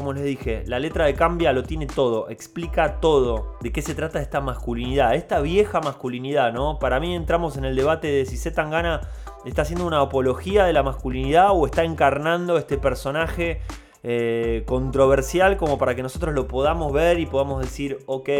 como 0.00 0.14
les 0.14 0.24
dije, 0.24 0.64
la 0.66 0.78
letra 0.78 1.04
de 1.04 1.12
Cambia 1.12 1.52
lo 1.52 1.62
tiene 1.62 1.86
todo, 1.86 2.30
explica 2.30 3.00
todo 3.00 3.58
de 3.60 3.70
qué 3.70 3.82
se 3.82 3.94
trata 3.94 4.22
esta 4.22 4.40
masculinidad, 4.40 5.14
esta 5.14 5.42
vieja 5.42 5.82
masculinidad, 5.82 6.54
¿no? 6.54 6.78
Para 6.78 7.00
mí 7.00 7.14
entramos 7.14 7.58
en 7.58 7.66
el 7.66 7.76
debate 7.76 8.08
de 8.08 8.24
si 8.24 8.38
Zetangana 8.38 9.02
está 9.44 9.60
haciendo 9.60 9.86
una 9.86 10.00
apología 10.00 10.64
de 10.64 10.72
la 10.72 10.82
masculinidad 10.82 11.50
o 11.50 11.66
está 11.66 11.84
encarnando 11.84 12.56
este 12.56 12.78
personaje 12.78 13.60
eh, 14.02 14.64
controversial 14.66 15.58
como 15.58 15.76
para 15.76 15.94
que 15.94 16.02
nosotros 16.02 16.34
lo 16.34 16.48
podamos 16.48 16.94
ver 16.94 17.20
y 17.20 17.26
podamos 17.26 17.60
decir, 17.60 17.98
ok, 18.06 18.30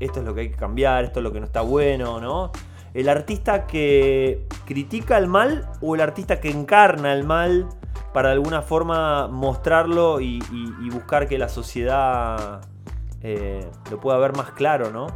esto 0.00 0.18
es 0.18 0.26
lo 0.26 0.34
que 0.34 0.40
hay 0.40 0.50
que 0.50 0.56
cambiar, 0.56 1.04
esto 1.04 1.20
es 1.20 1.22
lo 1.22 1.32
que 1.32 1.38
no 1.38 1.46
está 1.46 1.60
bueno, 1.60 2.20
¿no? 2.20 2.50
El 2.92 3.08
artista 3.08 3.68
que 3.68 4.48
critica 4.64 5.16
el 5.16 5.28
mal 5.28 5.70
o 5.80 5.94
el 5.94 6.00
artista 6.00 6.40
que 6.40 6.50
encarna 6.50 7.12
el 7.12 7.22
mal 7.22 7.68
para 8.18 8.30
de 8.30 8.34
alguna 8.34 8.62
forma 8.62 9.28
mostrarlo 9.28 10.20
y, 10.20 10.40
buscar 10.90 11.28
que 11.28 11.38
la 11.38 11.48
sociedad 11.48 12.62
eh, 13.22 13.70
lo 13.92 14.00
pueda 14.00 14.18
ver 14.18 14.36
más 14.36 14.50
claro, 14.50 14.90
¿no? 14.90 15.06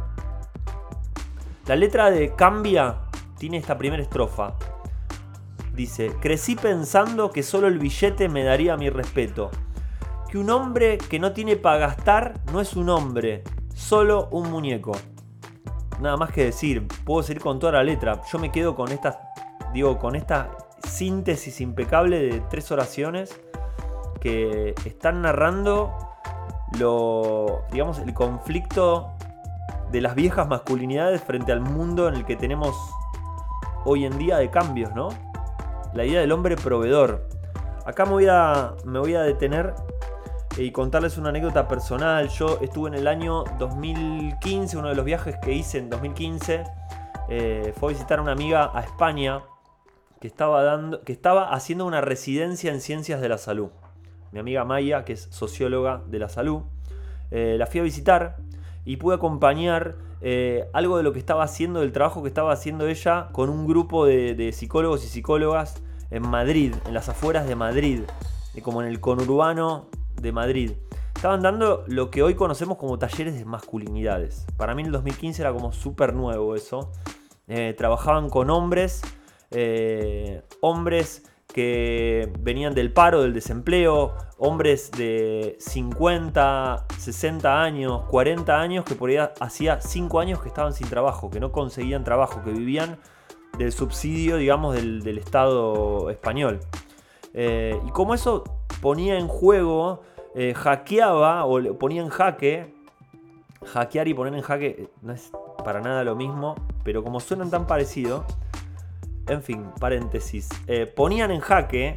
La 1.65 1.75
letra 1.75 2.09
de 2.09 2.33
Cambia 2.33 2.99
tiene 3.37 3.57
esta 3.57 3.77
primera 3.77 4.01
estrofa. 4.01 4.53
Dice, 5.73 6.13
crecí 6.21 6.55
pensando 6.55 7.29
que 7.29 7.43
solo 7.43 7.67
el 7.67 7.77
billete 7.77 8.29
me 8.29 8.45
daría 8.45 8.77
mi 8.77 8.89
respeto. 8.89 9.51
Que 10.31 10.37
un 10.37 10.49
hombre 10.49 10.97
que 10.97 11.19
no 11.19 11.33
tiene 11.33 11.57
para 11.57 11.79
gastar 11.79 12.35
no 12.53 12.61
es 12.61 12.73
un 12.73 12.87
hombre, 12.87 13.43
solo 13.75 14.29
un 14.31 14.49
muñeco. 14.49 14.93
Nada 15.99 16.15
más 16.15 16.31
que 16.31 16.45
decir, 16.45 16.87
puedo 17.03 17.21
seguir 17.21 17.43
con 17.43 17.59
toda 17.59 17.73
la 17.73 17.83
letra. 17.83 18.21
Yo 18.31 18.39
me 18.39 18.49
quedo 18.49 18.73
con 18.75 18.93
esta, 18.93 19.33
digo, 19.73 19.99
con 19.99 20.15
esta 20.15 20.51
síntesis 20.87 21.61
impecable 21.61 22.19
de 22.19 22.41
tres 22.49 22.71
oraciones 22.71 23.39
que 24.19 24.73
están 24.85 25.21
narrando 25.21 25.93
lo, 26.79 27.63
digamos, 27.71 27.99
el 27.99 28.13
conflicto 28.13 29.11
de 29.91 30.01
las 30.01 30.15
viejas 30.15 30.47
masculinidades 30.47 31.21
frente 31.21 31.51
al 31.51 31.61
mundo 31.61 32.07
en 32.07 32.15
el 32.15 32.25
que 32.25 32.35
tenemos 32.35 32.75
hoy 33.85 34.05
en 34.05 34.17
día 34.17 34.37
de 34.37 34.49
cambios, 34.49 34.93
¿no? 34.95 35.09
La 35.93 36.05
idea 36.05 36.21
del 36.21 36.31
hombre 36.31 36.55
proveedor. 36.55 37.27
Acá 37.85 38.05
me 38.05 38.11
voy 38.11 38.27
a, 38.29 38.73
me 38.85 38.99
voy 38.99 39.13
a 39.15 39.21
detener 39.21 39.75
y 40.57 40.71
contarles 40.71 41.17
una 41.17 41.29
anécdota 41.29 41.67
personal. 41.67 42.29
Yo 42.29 42.59
estuve 42.61 42.89
en 42.89 42.95
el 42.95 43.07
año 43.07 43.43
2015, 43.59 44.77
uno 44.77 44.89
de 44.89 44.95
los 44.95 45.05
viajes 45.05 45.37
que 45.37 45.53
hice 45.53 45.79
en 45.79 45.89
2015, 45.89 46.63
eh, 47.29 47.73
fue 47.79 47.93
visitar 47.93 48.19
a 48.19 48.21
una 48.21 48.31
amiga 48.31 48.71
a 48.73 48.81
España 48.81 49.43
que 50.23 50.27
estaba, 50.27 50.63
dando, 50.63 51.01
que 51.01 51.11
estaba 51.11 51.53
haciendo 51.53 51.85
una 51.85 51.99
residencia 51.99 52.71
en 52.71 52.79
ciencias 52.79 53.19
de 53.19 53.27
la 53.27 53.37
salud. 53.37 53.71
Mi 54.31 54.39
amiga 54.39 54.63
Maya, 54.63 55.03
que 55.03 55.11
es 55.11 55.27
socióloga 55.31 56.01
de 56.07 56.17
la 56.17 56.29
salud, 56.29 56.61
eh, 57.29 57.57
la 57.59 57.67
fui 57.67 57.81
a 57.81 57.83
visitar 57.83 58.37
y 58.85 58.95
pude 58.95 59.15
acompañar 59.15 59.97
eh, 60.21 60.63
algo 60.71 60.95
de 60.95 61.03
lo 61.03 61.11
que 61.11 61.19
estaba 61.19 61.43
haciendo, 61.43 61.81
del 61.81 61.91
trabajo 61.91 62.21
que 62.21 62.29
estaba 62.29 62.53
haciendo 62.53 62.87
ella 62.87 63.31
con 63.33 63.49
un 63.49 63.67
grupo 63.67 64.05
de, 64.05 64.53
psicólogos 64.53 65.03
y 65.03 65.09
psicólogas 65.09 65.83
en 66.09 66.25
Madrid, 66.25 66.73
en 66.87 66.93
las 66.93 67.09
afueras 67.09 67.45
de 67.45 67.57
Madrid, 67.57 68.03
como 68.61 68.81
en 68.81 68.87
el 68.87 69.01
conurbano 69.01 69.89
de 70.21 70.31
Madrid. 70.31 70.71
Estaban 71.13 71.41
dando 71.41 71.83
lo 71.87 72.11
que 72.11 72.23
hoy 72.23 72.35
conocemos 72.35 72.77
como 72.77 72.97
talleres 72.97 73.37
de 73.37 73.43
masculinidades. 73.43 74.45
Para 74.55 74.73
mí 74.73 74.83
en 74.83 74.85
el 74.85 74.93
2015 74.93 75.41
era 75.41 75.51
como 75.51 75.73
súper 75.73 76.13
nuevo 76.13 76.55
eso. 76.55 76.93
Eh, 77.49 77.75
trabajaban 77.77 78.29
con 78.29 78.49
hombres 78.49 79.01
eh, 79.53 80.41
hombres 80.61 81.23
que 81.53 82.33
venían 82.39 82.73
del 82.73 82.91
paro, 82.91 83.21
del 83.21 83.33
desempleo, 83.33 84.13
hombres 84.37 84.91
de 84.91 85.55
50, 85.59 86.87
60 86.97 87.61
años, 87.61 88.01
40 88.09 88.59
años 88.59 88.85
que 88.85 88.95
por 88.95 89.09
ahí 89.09 89.17
hacía 89.39 89.79
5 89.79 90.19
años 90.19 90.41
que 90.41 90.47
estaban 90.47 90.73
sin 90.73 90.89
trabajo, 90.89 91.29
que 91.29 91.39
no 91.39 91.51
conseguían 91.51 92.03
trabajo, 92.03 92.41
que 92.43 92.51
vivían 92.51 92.97
del 93.57 93.71
subsidio, 93.71 94.37
digamos, 94.37 94.75
del, 94.75 95.17
Estado 95.17 96.09
español. 96.09 96.59
Eh, 97.35 97.79
y 97.87 97.91
como 97.91 98.15
eso 98.15 98.43
ponía 98.81 99.17
en 99.17 99.27
juego, 99.27 100.01
eh, 100.35 100.53
hackeaba 100.55 101.45
o 101.45 101.77
ponía 101.77 102.01
en 102.01 102.09
jaque, 102.09 102.73
hackear 103.65 104.07
y 104.07 104.13
poner 104.13 104.33
en 104.33 104.41
jaque 104.41 104.89
no 105.01 105.13
es 105.13 105.31
para 105.63 105.81
nada 105.81 106.03
lo 106.03 106.15
mismo, 106.15 106.55
pero 106.83 107.03
como 107.03 107.19
suenan 107.19 107.51
tan 107.51 107.67
parecido, 107.67 108.25
en 109.27 109.41
fin, 109.41 109.65
paréntesis. 109.79 110.49
Eh, 110.67 110.85
ponían 110.85 111.31
en 111.31 111.39
jaque, 111.39 111.95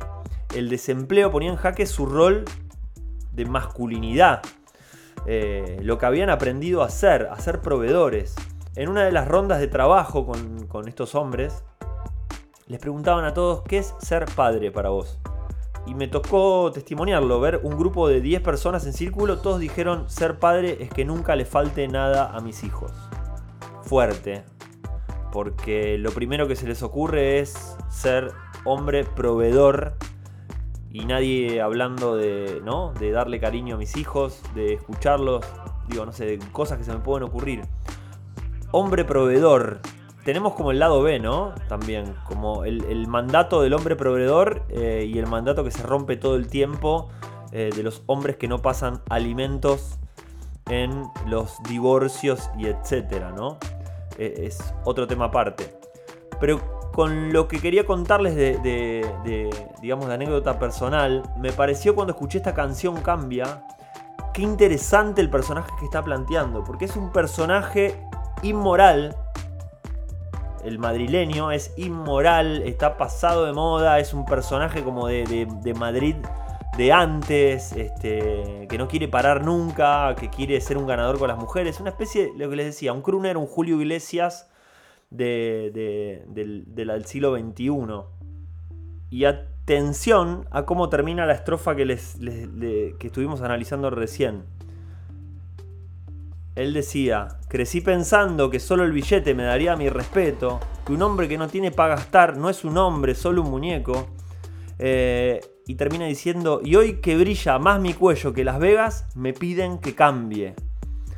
el 0.55 0.69
desempleo 0.69 1.31
ponía 1.31 1.51
en 1.51 1.57
jaque 1.57 1.87
su 1.87 2.07
rol 2.07 2.45
de 3.33 3.45
masculinidad. 3.45 4.43
Eh, 5.27 5.79
lo 5.83 5.99
que 5.99 6.07
habían 6.07 6.31
aprendido 6.31 6.83
a 6.83 6.87
hacer, 6.87 7.29
a 7.31 7.39
ser 7.41 7.61
proveedores. 7.61 8.35
En 8.77 8.89
una 8.89 9.05
de 9.05 9.13
las 9.13 9.27
rondas 9.27 9.59
de 9.59 9.69
trabajo 9.69 10.27
con, 10.27 10.67
con 10.67 10.87
estos 10.87 11.15
hombres, 11.15 11.65
les 12.67 12.79
preguntaban 12.79 13.25
a 13.25 13.35
todos 13.35 13.63
qué 13.63 13.79
es 13.79 13.95
ser 13.99 14.27
padre 14.37 14.71
para 14.71 14.91
vos. 14.91 15.19
Y 15.87 15.95
me 15.95 16.09
tocó 16.09 16.71
testimoniarlo, 16.73 17.41
ver 17.41 17.61
un 17.63 17.79
grupo 17.79 18.09
de 18.09 18.21
10 18.21 18.43
personas 18.43 18.85
en 18.87 18.93
círculo, 18.93 19.39
todos 19.39 19.61
dijeron 19.61 20.11
ser 20.11 20.39
padre 20.39 20.79
es 20.81 20.91
que 20.91 21.05
nunca 21.05 21.37
le 21.37 21.45
falte 21.45 21.87
nada 21.87 22.33
a 22.37 22.41
mis 22.41 22.65
hijos. 22.65 22.93
Fuerte, 23.83 24.45
porque 25.33 25.99
lo 25.99 26.11
primero 26.13 26.49
que 26.49 26.57
se 26.57 26.67
les 26.67 26.83
ocurre 26.83 27.39
es 27.41 27.77
ser 27.89 28.33
hombre 28.65 29.05
proveedor 29.05 29.95
y 30.91 31.05
nadie 31.05 31.61
hablando 31.61 32.17
de, 32.17 32.61
¿no? 32.65 32.93
de 32.95 33.11
darle 33.11 33.39
cariño 33.39 33.75
a 33.75 33.79
mis 33.79 33.97
hijos, 33.97 34.43
de 34.55 34.75
escucharlos, 34.75 35.45
digo, 35.89 36.07
no 36.07 36.13
sé, 36.13 36.25
de 36.25 36.39
cosas 36.53 36.79
que 36.79 36.85
se 36.85 36.93
me 36.93 37.01
pueden 37.01 37.25
ocurrir. 37.25 37.63
Hombre 38.73 39.05
proveedor, 39.05 39.81
tenemos 40.25 40.55
como 40.55 40.71
el 40.71 40.79
lado 40.79 41.03
B, 41.03 41.21
¿no? 41.21 41.55
También, 41.69 42.15
como 42.25 42.65
el, 42.65 43.07
mandato 43.07 43.63
del 43.63 43.75
hombre 43.75 43.95
proveedor 43.95 44.63
eh, 44.71 45.09
y 45.09 45.19
el 45.19 45.27
mandato 45.27 45.63
que 45.65 45.71
se 45.71 45.83
rompe 45.83 46.17
todo 46.17 46.37
el 46.37 46.49
tiempo 46.49 47.11
eh, 47.53 47.71
de 47.75 47.83
los 47.83 48.03
hombres 48.07 48.37
que 48.37 48.49
no 48.49 48.61
pasan 48.61 49.03
alimentos 49.09 49.99
en 50.69 51.05
los 51.27 51.63
divorcios 51.69 52.51
y 52.59 52.67
etcétera, 52.67 53.33
¿no? 53.33 53.59
Es 54.19 54.59
otro 54.85 55.07
tema 55.07 55.27
aparte. 55.27 55.77
Pero 56.41 56.91
con 56.93 57.33
lo 57.33 57.47
que 57.47 57.61
quería 57.61 57.85
contarles 57.85 58.35
de, 58.35 59.07
digamos, 59.83 60.09
de 60.09 60.15
anécdota 60.15 60.59
personal, 60.59 61.23
me 61.39 61.53
pareció 61.53 61.95
cuando 61.95 62.13
escuché 62.13 62.39
esta 62.39 62.55
canción 62.55 63.03
Cambia, 63.03 63.67
qué 64.33 64.43
interesante 64.43 65.21
el 65.21 65.29
personaje 65.29 65.71
que 65.79 65.85
está 65.85 66.03
planteando, 66.03 66.65
porque 66.65 66.87
es 66.87 66.97
un 66.97 67.13
personaje 67.13 67.95
inmoral. 68.43 69.15
El 70.65 70.79
madrileño 70.79 71.53
es 71.53 71.73
inmoral, 71.77 72.63
está 72.63 72.97
pasado 72.97 73.45
de 73.45 73.53
moda, 73.53 73.99
es 73.99 74.15
un 74.15 74.25
personaje 74.25 74.83
como 74.83 75.07
de, 75.07 75.75
Madrid 75.79 76.17
de 76.77 76.93
antes, 76.93 77.73
este, 77.73 78.67
que 78.69 78.79
no 78.79 78.87
quiere 78.87 79.09
parar 79.09 79.45
nunca, 79.45 80.15
que 80.15 80.29
quiere 80.29 80.61
ser 80.61 80.77
un 80.77 80.87
ganador 80.87 81.19
con 81.19 81.29
las 81.29 81.39
mujeres. 81.39 81.81
Una 81.81 81.91
especie, 81.91 82.33
lo 82.37 82.51
que 82.51 82.57
les 82.57 82.67
decía, 82.67 82.93
un 82.93 83.03
crooner, 83.03 83.37
un 83.37 83.47
Julio 83.47 83.81
Iglesias 83.81 84.51
del, 85.11 86.23
siglo 87.07 87.37
XXI. 87.37 87.71
Y 89.09 89.25
atención 89.25 90.47
a 90.51 90.67
cómo 90.67 90.89
termina 90.91 91.25
la 91.25 91.33
estrofa 91.33 91.75
que, 91.75 91.87
les, 91.87 92.19
que 92.19 93.07
estuvimos 93.07 93.41
analizando 93.41 93.89
recién. 93.89 94.45
Él 96.57 96.73
decía, 96.73 97.39
crecí 97.49 97.81
pensando 97.81 98.51
que 98.51 98.61
solo 98.61 98.85
el 98.85 98.93
billete 98.93 99.35
me 99.35 99.45
daría 99.45 99.77
mi 99.77 99.89
respeto, 99.89 100.61
que 100.87 100.93
un 100.93 101.03
hombre 101.03 101.29
que 101.29 101.39
no 101.39 101.49
tiene 101.49 101.71
para 101.71 101.97
gastar 101.97 102.37
no 102.37 102.51
es 102.51 102.65
un 102.65 102.77
hombre, 102.79 103.15
solo 103.15 103.43
un 103.43 103.51
muñeco. 103.51 104.09
Eh, 104.79 105.41
y 105.67 105.75
termina 105.75 106.07
diciendo, 106.07 106.61
y 106.65 106.77
hoy 106.77 107.01
que 107.01 107.17
brilla 107.17 107.59
más 107.59 107.81
mi 107.81 107.93
cuello 107.93 108.33
que 108.33 108.45
Las 108.45 108.59
Vegas, 108.61 109.07
me 109.17 109.33
piden 109.33 109.79
que 109.79 109.95
cambie. 109.95 110.55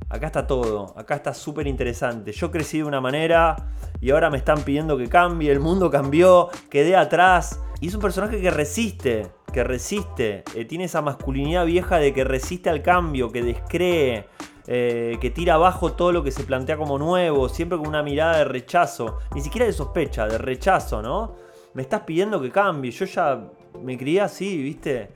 Acá 0.08 0.26
está 0.26 0.46
todo, 0.46 0.94
acá 0.96 1.16
está 1.16 1.34
súper 1.34 1.66
interesante. 1.66 2.32
Yo 2.32 2.50
crecí 2.50 2.78
de 2.78 2.84
una 2.84 3.00
manera 3.00 3.56
y 4.00 4.10
ahora 4.10 4.30
me 4.30 4.38
están 4.38 4.62
pidiendo 4.62 4.96
que 4.96 5.06
cambie, 5.06 5.52
el 5.52 5.60
mundo 5.60 5.90
cambió, 5.90 6.48
quedé 6.70 6.96
atrás. 6.96 7.60
Y 7.80 7.88
es 7.88 7.94
un 7.94 8.00
personaje 8.00 8.40
que 8.40 8.50
resiste, 8.50 9.26
que 9.52 9.64
resiste, 9.64 10.44
eh, 10.54 10.64
tiene 10.64 10.84
esa 10.84 11.02
masculinidad 11.02 11.66
vieja 11.66 11.98
de 11.98 12.14
que 12.14 12.24
resiste 12.24 12.70
al 12.70 12.80
cambio, 12.82 13.30
que 13.30 13.42
descree, 13.42 14.26
eh, 14.66 15.18
que 15.20 15.28
tira 15.30 15.54
abajo 15.54 15.92
todo 15.92 16.10
lo 16.10 16.24
que 16.24 16.30
se 16.30 16.44
plantea 16.44 16.78
como 16.78 16.98
nuevo, 16.98 17.50
siempre 17.50 17.76
con 17.76 17.86
una 17.86 18.02
mirada 18.02 18.38
de 18.38 18.44
rechazo, 18.44 19.18
ni 19.34 19.42
siquiera 19.42 19.66
de 19.66 19.74
sospecha, 19.74 20.26
de 20.26 20.38
rechazo, 20.38 21.02
¿no? 21.02 21.36
Me 21.74 21.82
estás 21.82 22.00
pidiendo 22.00 22.40
que 22.40 22.50
cambie, 22.50 22.90
yo 22.90 23.04
ya 23.04 23.50
me 23.82 23.96
crié 23.96 24.20
así, 24.20 24.62
¿viste? 24.62 25.10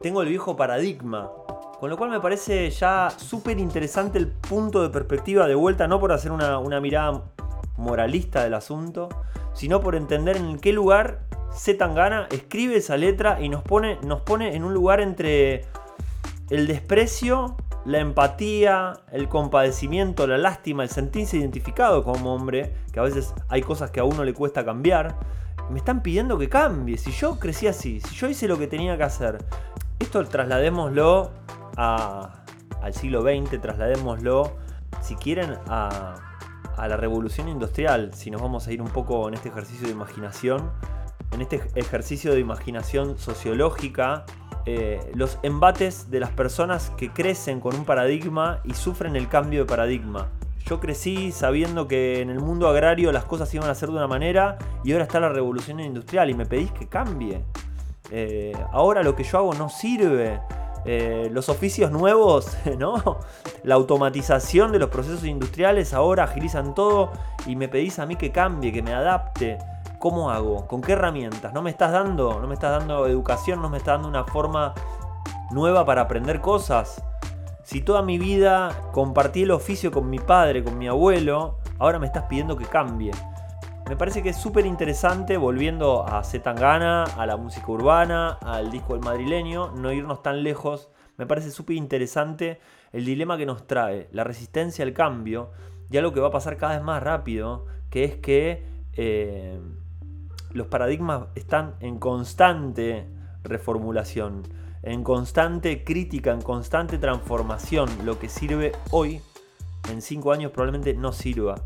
Tengo 0.00 0.22
el 0.22 0.28
viejo 0.28 0.56
paradigma. 0.56 1.30
Con 1.80 1.90
lo 1.90 1.96
cual 1.96 2.10
me 2.10 2.20
parece 2.20 2.68
ya 2.70 3.08
súper 3.16 3.58
interesante 3.60 4.18
el 4.18 4.26
punto 4.26 4.82
de 4.82 4.88
perspectiva 4.88 5.46
de 5.46 5.54
vuelta, 5.54 5.86
no 5.86 6.00
por 6.00 6.10
hacer 6.10 6.32
una, 6.32 6.80
mirada 6.80 7.22
moralista 7.76 8.42
del 8.42 8.54
asunto, 8.54 9.08
sino 9.54 9.80
por 9.80 9.94
entender 9.94 10.36
en 10.36 10.58
qué 10.58 10.72
lugar 10.72 11.20
Z 11.52 11.78
Tangana 11.78 12.26
escribe 12.32 12.76
esa 12.76 12.96
letra 12.96 13.40
y 13.40 13.48
nos 13.48 13.62
pone, 13.62 13.98
nos 14.02 14.22
pone 14.22 14.56
en 14.56 14.64
un 14.64 14.74
lugar 14.74 15.00
entre 15.00 15.66
el 16.50 16.66
desprecio, 16.66 17.56
la 17.84 18.00
empatía, 18.00 18.94
el 19.12 19.28
compadecimiento, 19.28 20.26
la 20.26 20.36
lástima, 20.36 20.82
el 20.82 20.90
sentirse 20.90 21.36
identificado 21.36 22.02
como 22.02 22.34
hombre, 22.34 22.74
que 22.92 22.98
a 23.00 23.02
veces 23.04 23.34
hay 23.48 23.62
cosas 23.62 23.90
que 23.90 24.00
a 24.00 24.04
uno 24.04 24.24
le 24.24 24.34
cuesta 24.34 24.64
cambiar. 24.64 25.16
Me 25.70 25.78
están 25.78 26.02
pidiendo 26.02 26.38
que 26.38 26.48
cambie. 26.48 26.96
Si 26.96 27.12
yo 27.12 27.38
crecí 27.38 27.66
así, 27.66 28.00
si 28.00 28.14
yo 28.14 28.28
hice 28.28 28.48
lo 28.48 28.58
que 28.58 28.66
tenía 28.66 28.96
que 28.96 29.02
hacer, 29.02 29.44
esto 29.98 30.24
trasladémoslo 30.24 31.30
al 31.76 32.94
siglo 32.94 33.22
XX, 33.22 33.60
trasladémoslo, 33.60 34.56
si 35.02 35.14
quieren, 35.16 35.56
a, 35.66 36.14
la 36.76 36.96
revolución 36.96 37.48
industrial, 37.48 38.14
si 38.14 38.30
nos 38.30 38.40
vamos 38.40 38.68
a 38.68 38.72
ir 38.72 38.80
un 38.80 38.88
poco 38.88 39.26
en 39.26 39.34
este 39.34 39.48
ejercicio 39.48 39.88
de 39.88 39.92
imaginación, 39.92 40.70
en 41.32 41.42
este 41.42 41.60
ejercicio 41.74 42.32
de 42.32 42.40
imaginación 42.40 43.18
sociológica, 43.18 44.24
eh, 44.64 45.10
los 45.14 45.38
embates 45.42 46.10
de 46.10 46.20
las 46.20 46.30
personas 46.30 46.90
que 46.96 47.10
crecen 47.10 47.60
con 47.60 47.74
un 47.74 47.84
paradigma 47.84 48.60
y 48.64 48.74
sufren 48.74 49.16
el 49.16 49.28
cambio 49.28 49.60
de 49.60 49.66
paradigma. 49.66 50.28
Yo 50.68 50.80
crecí 50.80 51.32
sabiendo 51.32 51.88
que 51.88 52.20
en 52.20 52.28
el 52.28 52.40
mundo 52.40 52.68
agrario 52.68 53.10
las 53.10 53.24
cosas 53.24 53.52
iban 53.54 53.70
a 53.70 53.74
ser 53.74 53.88
de 53.88 53.96
una 53.96 54.06
manera 54.06 54.58
y 54.84 54.92
ahora 54.92 55.04
está 55.04 55.18
la 55.18 55.30
revolución 55.30 55.80
industrial 55.80 56.28
y 56.28 56.34
me 56.34 56.44
pedís 56.44 56.70
que 56.72 56.86
cambie. 56.86 57.42
Eh, 58.10 58.52
ahora 58.70 59.02
lo 59.02 59.16
que 59.16 59.24
yo 59.24 59.38
hago 59.38 59.54
no 59.54 59.70
sirve. 59.70 60.42
Eh, 60.84 61.30
los 61.32 61.48
oficios 61.48 61.90
nuevos, 61.90 62.54
¿no? 62.78 63.18
La 63.62 63.76
automatización 63.76 64.70
de 64.70 64.78
los 64.78 64.90
procesos 64.90 65.24
industriales 65.24 65.94
ahora 65.94 66.24
agilizan 66.24 66.74
todo 66.74 67.12
y 67.46 67.56
me 67.56 67.68
pedís 67.68 67.98
a 67.98 68.04
mí 68.04 68.16
que 68.16 68.30
cambie, 68.30 68.70
que 68.70 68.82
me 68.82 68.92
adapte. 68.92 69.56
¿Cómo 69.98 70.30
hago? 70.30 70.66
¿Con 70.66 70.82
qué 70.82 70.92
herramientas? 70.92 71.54
¿No 71.54 71.62
me 71.62 71.70
estás 71.70 71.92
dando? 71.92 72.40
¿No 72.40 72.46
me 72.46 72.52
estás 72.52 72.78
dando 72.78 73.06
educación? 73.06 73.62
¿No 73.62 73.70
me 73.70 73.78
estás 73.78 73.94
dando 73.94 74.08
una 74.08 74.24
forma 74.24 74.74
nueva 75.50 75.86
para 75.86 76.02
aprender 76.02 76.42
cosas? 76.42 77.02
Si 77.68 77.82
toda 77.82 78.00
mi 78.00 78.18
vida 78.18 78.88
compartí 78.92 79.42
el 79.42 79.50
oficio 79.50 79.90
con 79.90 80.08
mi 80.08 80.18
padre, 80.18 80.64
con 80.64 80.78
mi 80.78 80.88
abuelo, 80.88 81.58
ahora 81.78 81.98
me 81.98 82.06
estás 82.06 82.24
pidiendo 82.24 82.56
que 82.56 82.64
cambie. 82.64 83.10
Me 83.86 83.94
parece 83.94 84.22
que 84.22 84.30
es 84.30 84.38
súper 84.38 84.64
interesante, 84.64 85.36
volviendo 85.36 86.02
a 86.08 86.24
Zetangana, 86.24 87.04
a 87.04 87.26
la 87.26 87.36
música 87.36 87.70
urbana, 87.70 88.38
al 88.40 88.70
disco 88.70 88.94
del 88.94 89.04
madrileño, 89.04 89.72
no 89.72 89.92
irnos 89.92 90.22
tan 90.22 90.44
lejos. 90.44 90.88
Me 91.18 91.26
parece 91.26 91.50
súper 91.50 91.76
interesante 91.76 92.58
el 92.90 93.04
dilema 93.04 93.36
que 93.36 93.44
nos 93.44 93.66
trae, 93.66 94.08
la 94.12 94.24
resistencia 94.24 94.82
al 94.82 94.94
cambio 94.94 95.50
y 95.90 95.98
algo 95.98 96.14
que 96.14 96.20
va 96.20 96.28
a 96.28 96.32
pasar 96.32 96.56
cada 96.56 96.76
vez 96.76 96.82
más 96.82 97.02
rápido, 97.02 97.66
que 97.90 98.04
es 98.04 98.16
que 98.16 98.64
eh, 98.94 99.60
los 100.52 100.68
paradigmas 100.68 101.26
están 101.34 101.74
en 101.80 101.98
constante 101.98 103.10
reformulación, 103.44 104.44
en 104.82 105.02
constante 105.02 105.84
crítica, 105.84 106.32
en 106.32 106.42
constante 106.42 106.98
transformación. 106.98 107.88
Lo 108.04 108.18
que 108.18 108.28
sirve 108.28 108.72
hoy, 108.90 109.20
en 109.90 110.02
cinco 110.02 110.32
años 110.32 110.52
probablemente 110.52 110.94
no 110.94 111.12
sirva. 111.12 111.64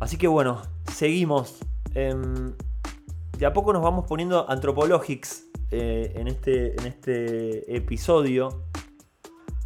Así 0.00 0.16
que 0.16 0.28
bueno, 0.28 0.62
seguimos. 0.92 1.58
Em, 1.94 2.54
de 3.36 3.46
a 3.46 3.52
poco 3.52 3.72
nos 3.72 3.82
vamos 3.82 4.06
poniendo 4.06 4.48
antropologics 4.50 5.44
eh, 5.70 6.12
en, 6.16 6.28
este, 6.28 6.80
en 6.80 6.86
este 6.86 7.76
episodio. 7.76 8.64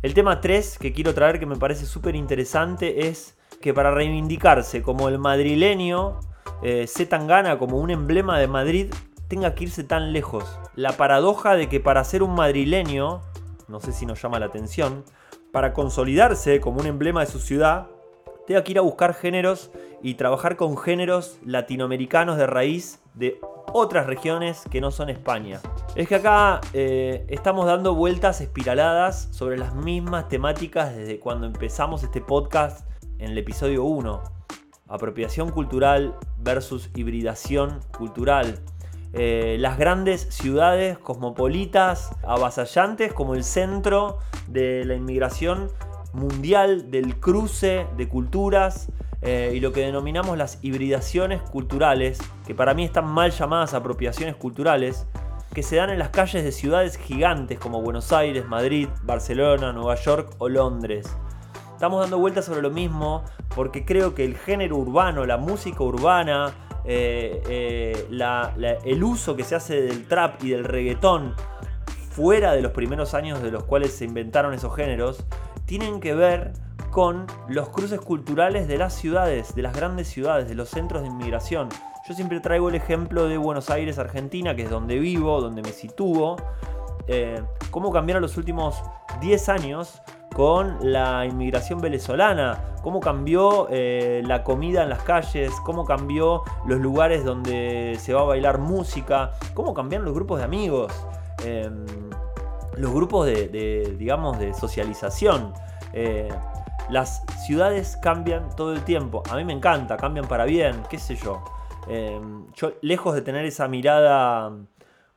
El 0.03 0.15
tema 0.15 0.41
3 0.41 0.79
que 0.79 0.93
quiero 0.93 1.15
traer 1.15 1.39
que 1.39 1.47
me 1.47 1.57
parece 1.57 1.87
súper 1.87 2.17
interesante 2.17 3.07
es 3.09 3.37
que 3.61 3.73
para 3.73 3.93
reivindicarse 3.93 4.83
como 4.83 5.09
el 5.09 5.19
madrileño, 5.19 6.19
eh, 6.63 6.87
se 6.87 7.07
tan 7.07 7.27
gana 7.27 7.59
como 7.59 7.79
un 7.79 7.91
emblema 7.91 8.39
de 8.39 8.49
Madrid, 8.49 8.93
tenga 9.33 9.55
que 9.55 9.65
irse 9.65 9.83
tan 9.83 10.13
lejos. 10.13 10.45
La 10.75 10.99
paradoja 10.99 11.55
de 11.55 11.71
que 11.71 11.81
para 11.81 12.05
ser 12.05 12.23
un 12.23 12.35
madrileño, 12.35 13.23
no 13.67 13.81
sé 13.81 13.91
si 13.91 14.05
nos 14.05 14.21
llama 14.21 14.39
la 14.39 14.45
atención, 14.45 15.05
para 15.53 15.73
consolidarse 15.73 16.61
como 16.61 16.81
un 16.81 16.87
emblema 16.87 17.21
de 17.21 17.29
su 17.29 17.39
ciudad, 17.39 17.87
tenga 18.47 18.63
que 18.63 18.73
ir 18.73 18.79
a 18.79 18.83
buscar 18.83 19.15
géneros 19.15 19.71
y 20.03 20.17
trabajar 20.17 20.57
con 20.57 20.77
géneros 20.77 21.39
latinoamericanos 21.47 22.37
de 22.37 22.47
raíz 22.47 23.01
de 23.15 23.41
otras 23.73 24.05
regiones 24.05 24.65
que 24.71 24.83
no 24.83 24.91
son 24.91 25.09
España. 25.09 25.63
Es 25.95 26.09
que 26.09 26.17
acá 26.17 26.61
eh, 26.75 27.25
estamos 27.31 27.65
dando 27.65 27.95
vueltas 27.95 28.43
espiraladas 28.43 29.31
sobre 29.31 29.57
las 29.57 29.75
mismas 29.75 30.29
temáticas 30.29 30.95
desde 30.95 31.19
cuando 31.19 31.47
empezamos 31.47 32.03
este 32.03 32.21
podcast 32.21 32.87
en 33.19 33.31
el 33.31 33.39
episodio 33.39 33.85
1. 33.85 34.23
Apropiación 34.89 35.53
cultural 35.53 36.15
versus 36.37 36.91
hibridación 36.95 37.81
cultural. 37.97 38.59
Eh, 39.15 39.57
las 39.61 39.77
grandes 39.77 40.23
ciudades 40.31 40.97
cosmopolitas, 40.99 42.11
avasallantes 42.23 43.13
como 43.13 43.35
el 43.35 43.45
centro 43.45 44.19
de 44.47 44.85
la 44.87 44.95
inmigración 44.95 45.69
mundial 46.15 46.91
del 46.91 47.21
cruce 47.21 47.87
de 47.97 48.09
culturas 48.09 48.91
eh, 49.21 49.53
y 49.55 49.61
lo 49.61 49.73
que 49.73 49.83
denominamos 49.83 50.39
las 50.39 50.59
hibridaciones 50.63 51.43
culturales, 51.43 52.19
que 52.47 52.55
para 52.55 52.73
mí 52.75 52.85
están 52.85 53.07
mal 53.07 53.31
llamadas 53.31 53.75
apropiaciones 53.75 54.35
culturales, 54.35 55.07
que 55.53 55.63
se 55.63 55.77
dan 55.77 55.91
en 55.91 55.99
las 55.99 56.09
calles 56.09 56.43
de 56.43 56.51
ciudades 56.51 56.97
gigantes 56.97 57.59
como 57.59 57.83
Buenos 57.83 58.13
Aires, 58.13 58.47
Madrid, 58.47 58.89
Barcelona, 59.03 59.73
Nueva 59.73 59.95
York 59.97 60.35
o 60.39 60.49
Londres. 60.49 61.15
Estamos 61.75 62.01
dando 62.01 62.19
vueltas 62.19 62.47
sobre 62.47 62.63
lo 62.63 62.71
mismo 62.71 63.25
porque 63.55 63.85
creo 63.85 64.15
que 64.15 64.25
el 64.25 64.37
género 64.37 64.77
urbano, 64.77 65.27
la 65.27 65.37
música 65.37 65.83
urbana, 65.83 66.55
eh, 66.85 67.43
eh, 67.49 68.79
el 68.85 69.05
uso 69.05 69.37
que 69.37 69.45
se 69.45 69.55
hace 69.55 69.83
del 69.83 70.07
trap 70.07 70.43
y 70.43 70.51
del 70.51 70.65
reggaetón 70.65 71.35
fuera 72.11 72.53
de 72.53 72.63
los 72.63 72.73
primeros 72.73 73.15
años 73.15 73.43
de 73.43 73.51
los 73.51 73.65
cuales 73.65 73.93
se 73.93 74.05
inventaron 74.05 74.53
esos 74.53 74.75
géneros, 74.77 75.25
tienen 75.65 76.01
que 76.01 76.15
ver 76.15 76.53
con 76.91 77.27
los 77.49 77.71
cruces 77.71 78.01
culturales 78.01 78.69
de 78.69 78.77
las 78.77 78.95
ciudades, 78.95 79.55
de 79.55 79.63
las 79.63 79.75
grandes 79.75 80.09
ciudades, 80.09 80.49
de 80.49 80.55
los 80.55 80.69
centros 80.69 81.03
de 81.03 81.09
inmigración. 81.09 81.71
Yo 82.07 82.15
siempre 82.15 82.41
traigo 82.41 82.69
el 82.69 82.75
ejemplo 82.75 83.29
de 83.29 83.39
Buenos 83.39 83.71
Aires, 83.71 83.99
Argentina, 83.99 84.55
que 84.55 84.65
es 84.65 84.71
donde 84.71 84.99
vivo, 84.99 85.41
donde 85.41 85.63
me 85.63 85.73
sitúo. 85.73 86.37
Eh, 87.09 87.43
cómo 87.71 87.91
cambiaron 87.91 88.23
los 88.23 88.37
últimos 88.37 88.83
10 89.21 89.49
años 89.49 90.03
con 90.33 90.79
la 90.81 91.27
inmigración 91.27 91.81
venezolana, 91.81 92.77
cómo 92.83 93.01
cambió 93.01 93.69
eh, 93.71 94.23
la 94.25 94.43
comida 94.43 94.83
en 94.83 94.89
las 94.89 95.03
calles, 95.03 95.53
cómo 95.65 95.85
cambió 95.85 96.43
los 96.67 96.81
lugares 96.81 97.25
donde 97.25 97.97
se 98.01 98.15
va 98.15 98.23
a 98.23 98.25
bailar 98.25 98.59
música, 98.59 99.33
cómo 99.55 99.75
cambiaron 99.75 100.07
los 100.07 100.15
grupos 100.15 100.39
de 100.39 100.45
amigos, 100.45 100.93
em, 101.45 101.85
los 102.77 102.93
grupos 102.93 103.27
de, 103.27 103.95
digamos, 103.99 104.39
de 104.39 104.55
socialización. 104.55 105.53
Eh, 105.93 106.29
las 106.89 107.23
ciudades 107.47 107.97
cambian 107.97 108.55
todo 108.57 108.73
el 108.73 108.83
tiempo, 108.83 109.23
a 109.31 109.37
mí 109.37 109.45
me 109.45 109.53
encanta, 109.53 109.97
cambian 109.97 110.27
para 110.27 110.45
bien, 110.45 110.83
qué 110.89 110.99
sé 110.99 111.17
yo. 111.17 111.43
Em, 111.89 112.47
yo 112.55 112.73
lejos 112.81 113.15
de 113.15 113.23
tener 113.23 113.45
esa 113.45 113.67
mirada 113.69 114.53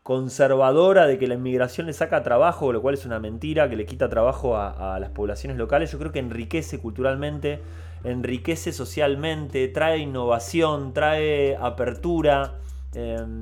conservadora 0.06 1.08
de 1.08 1.18
que 1.18 1.26
la 1.26 1.34
inmigración 1.34 1.88
le 1.88 1.94
saca 1.94 2.22
trabajo, 2.22 2.72
lo 2.72 2.80
cual 2.80 2.94
es 2.94 3.08
una 3.08 3.18
mentira, 3.18 3.68
que 3.68 3.76
le 3.76 3.88
quita 3.88 4.08
trabajo 4.08 4.56
a, 4.56 5.00
las 5.00 5.10
poblaciones 5.10 5.58
locales, 5.58 5.92
yo 5.92 5.98
creo 5.98 6.12
que 6.12 6.20
enriquece 6.20 6.78
culturalmente, 6.78 7.60
enriquece 8.04 8.72
socialmente, 8.72 9.68
trae 9.68 9.98
innovación, 9.98 10.94
trae 10.94 11.58
apertura. 11.60 12.60
Em, 12.94 13.42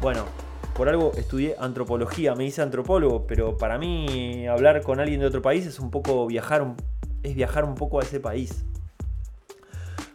bueno, 0.00 0.24
por 0.74 0.88
algo 0.88 1.12
estudié 1.16 1.54
antropología, 1.60 2.34
me 2.34 2.44
hice 2.44 2.60
antropólogo, 2.60 3.28
pero 3.28 3.56
para 3.56 3.78
mí 3.78 4.48
hablar 4.48 4.82
con 4.82 4.98
alguien 4.98 5.20
de 5.20 5.26
otro 5.26 5.42
país 5.42 5.64
es 5.64 5.78
un 5.78 5.92
poco 5.92 6.26
viajar, 6.26 6.74
es 7.22 7.36
viajar 7.36 7.64
un 7.64 7.76
poco 7.76 8.00
a 8.00 8.02
ese 8.02 8.18
país. 8.18 8.64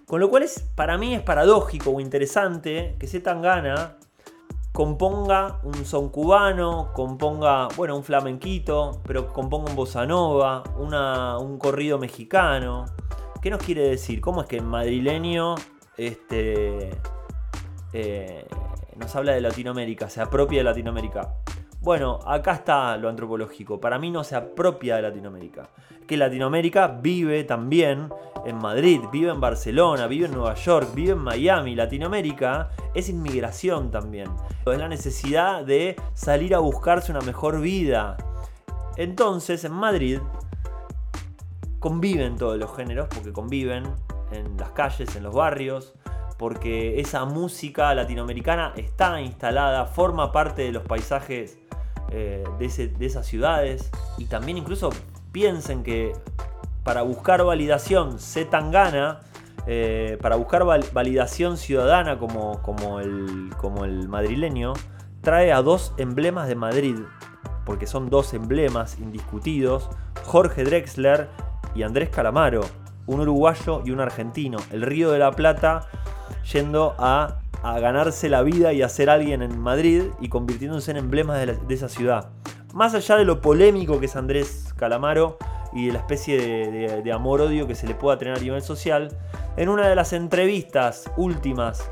Con 0.08 0.20
lo 0.20 0.30
cual 0.30 0.44
es, 0.44 0.60
para 0.76 0.98
mí 0.98 1.16
es 1.16 1.22
paradójico 1.22 1.92
o 1.92 2.02
interesante 2.02 2.98
que 3.00 3.08
gana 3.42 3.96
componga 4.76 5.62
un 5.64 5.86
son 5.86 6.10
cubano, 6.10 6.92
componga, 6.94 7.70
bueno, 7.78 7.96
un 7.96 8.04
flamenquito, 8.04 9.02
pero 9.08 9.32
componga 9.32 9.70
un 9.70 9.76
bossa 9.76 10.06
nova, 10.06 10.64
un 10.78 11.58
corrido 11.58 11.98
mexicano. 11.98 12.86
¿Qué 13.42 13.50
nos 13.50 13.64
quiere 13.64 13.88
decir? 13.88 14.20
¿Cómo 14.20 14.42
es 14.42 14.48
que 14.48 14.58
el 14.58 14.66
madrileño 14.66 15.56
este, 15.96 16.90
eh, 17.94 18.46
nos 18.98 19.16
habla 19.16 19.32
de 19.32 19.40
Latinoamérica, 19.40 20.10
se 20.10 20.22
apropia 20.22 20.58
de 20.58 20.66
Latinoamérica? 20.66 21.36
Bueno, 21.86 22.18
acá 22.26 22.54
está 22.54 22.98
lo 22.98 23.10
antropológico. 23.10 23.80
Para 23.80 24.00
mí 24.00 24.10
no 24.10 24.24
se 24.24 24.36
apropia 24.36 24.96
de 24.96 25.04
Latinoamérica. 25.04 25.70
Que 26.08 26.18
Latinoamérica 26.18 26.88
vive 26.88 27.44
también 27.44 28.10
en 28.44 28.58
Madrid, 28.58 29.02
vive 29.12 29.30
en 29.30 29.40
Barcelona, 29.40 30.08
vive 30.08 30.26
en 30.26 30.32
Nueva 30.32 30.56
York, 30.56 30.96
vive 30.96 31.12
en 31.12 31.20
Miami. 31.20 31.76
Latinoamérica 31.76 32.72
es 32.96 33.08
inmigración 33.08 33.92
también. 33.92 34.32
Es 34.66 34.80
la 34.80 34.88
necesidad 34.88 35.64
de 35.64 35.96
salir 36.16 36.56
a 36.56 36.58
buscarse 36.58 37.12
una 37.12 37.22
mejor 37.22 37.62
vida. 37.62 38.18
Entonces, 38.98 39.64
en 39.64 39.74
Madrid 39.74 40.20
conviven 41.78 42.36
todos 42.36 42.58
los 42.58 42.76
géneros, 42.76 43.10
porque 43.14 43.32
conviven 43.32 43.84
en 44.32 44.58
las 44.58 44.72
calles, 44.72 45.16
en 45.16 45.22
los 45.22 45.36
barrios, 45.36 45.94
porque 46.40 47.00
esa 47.00 47.26
música 47.26 47.94
latinoamericana 47.94 48.74
está 48.76 49.22
instalada, 49.22 49.86
forma 49.86 50.32
parte 50.32 50.64
de 50.64 50.72
los 50.72 50.82
paisajes 50.82 51.60
eh, 52.16 52.46
de, 52.58 53.06
esas 53.06 53.28
ciudades. 53.28 53.92
Y 54.18 54.26
también 54.26 54.58
incluso 54.58 54.90
piensen 55.34 55.84
que 55.84 56.14
para 56.84 57.02
buscar 57.02 57.44
validación 57.44 58.20
se 58.20 58.46
Tangana, 58.46 59.20
eh, 59.68 60.18
para 60.22 60.38
buscar 60.38 60.64
validación 60.64 61.58
ciudadana 61.58 62.18
como, 62.18 62.62
como, 62.62 63.02
el, 63.02 63.50
como 63.58 63.84
el 63.84 64.08
madrileño, 64.08 64.74
trae 65.20 65.52
a 65.52 65.62
dos 65.62 65.94
emblemas 65.98 66.48
de 66.48 66.56
Madrid, 66.56 66.96
porque 67.66 67.86
son 67.86 68.10
dos 68.10 68.34
emblemas 68.34 68.98
indiscutidos, 69.00 69.90
Jorge 70.24 70.64
Drexler 70.64 71.28
y 71.76 71.84
Andrés 71.84 72.10
Calamaro, 72.10 72.62
un 73.08 73.20
uruguayo 73.20 73.82
y 73.84 73.92
un 73.92 74.00
argentino, 74.00 74.58
el 74.72 74.84
Río 74.84 75.12
de 75.12 75.20
la 75.20 75.32
Plata 75.32 75.90
yendo 76.54 76.96
a 76.98 77.40
a 77.66 77.80
ganarse 77.80 78.30
la 78.30 78.44
vida 78.44 78.74
y 78.74 78.84
a 78.84 78.90
ser 78.90 79.10
alguien 79.10 79.42
en 79.42 79.60
Madrid 79.60 80.04
y 80.20 80.30
convirtiéndose 80.30 80.92
en 80.92 80.98
emblemas 80.98 81.40
de, 81.40 81.74
esa 81.74 81.90
ciudad. 81.90 82.30
Más 82.76 82.94
allá 82.94 83.18
de 83.18 83.26
lo 83.26 83.42
polémico 83.42 84.00
que 84.00 84.06
es 84.06 84.16
Andrés 84.16 84.72
Calamaro 84.78 85.40
y 85.74 85.88
de 85.88 85.94
la 85.94 86.00
especie 86.00 87.02
de, 87.02 87.12
amor-odio 87.12 87.66
que 87.66 87.74
se 87.74 87.88
le 87.88 87.96
pueda 87.96 88.20
tener 88.20 88.38
a 88.38 88.40
nivel 88.40 88.62
social, 88.62 89.18
en 89.58 89.70
una 89.70 89.88
de 89.88 89.96
las 89.96 90.14
entrevistas 90.14 91.10
últimas 91.18 91.90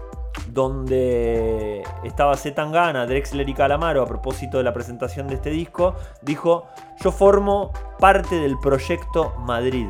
donde 0.47 1.81
estaba 2.03 2.37
Zetangana, 2.37 3.07
Drexler 3.07 3.49
y 3.49 3.55
Calamaro 3.55 4.03
a 4.03 4.05
propósito 4.05 4.59
de 4.59 4.63
la 4.63 4.73
presentación 4.73 5.27
de 5.27 5.35
este 5.35 5.49
disco, 5.49 5.95
dijo, 6.21 6.67
yo 7.01 7.11
formo 7.11 7.73
parte 7.97 8.35
del 8.35 8.59
proyecto 8.59 9.33
Madrid. 9.39 9.87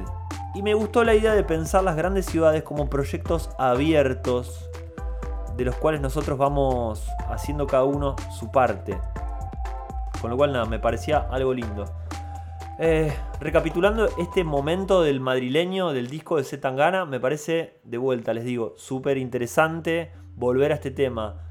Y 0.56 0.62
me 0.62 0.76
gustó 0.76 1.04
la 1.04 1.14
idea 1.14 1.34
de 1.34 1.44
pensar 1.44 1.84
las 1.84 1.98
grandes 1.98 2.26
ciudades 2.28 2.64
como 2.64 2.90
proyectos 2.90 3.50
abiertos, 3.58 4.70
de 5.56 5.66
los 5.66 5.76
cuales 5.76 6.02
nosotros 6.02 6.38
vamos 6.38 7.06
haciendo 7.30 7.68
cada 7.68 7.84
uno 7.84 8.16
su 8.32 8.52
parte. 8.52 8.98
Con 10.22 10.30
lo 10.30 10.38
cual 10.38 10.54
nada, 10.54 10.66
me 10.66 10.80
parecía 10.80 11.28
algo 11.30 11.54
lindo. 11.54 11.86
Eh, 12.80 13.14
recapitulando 13.40 14.10
este 14.18 14.44
momento 14.44 15.04
del 15.04 15.20
madrileño, 15.20 15.94
del 15.94 16.08
disco 16.08 16.38
de 16.38 16.44
Zetangana, 16.44 17.06
me 17.06 17.20
parece, 17.20 17.80
de 17.84 17.98
vuelta 17.98 18.34
les 18.34 18.46
digo, 18.46 18.74
súper 18.78 19.18
interesante 19.18 20.12
volver 20.36 20.72
a 20.72 20.76
este 20.76 20.90
tema 20.90 21.43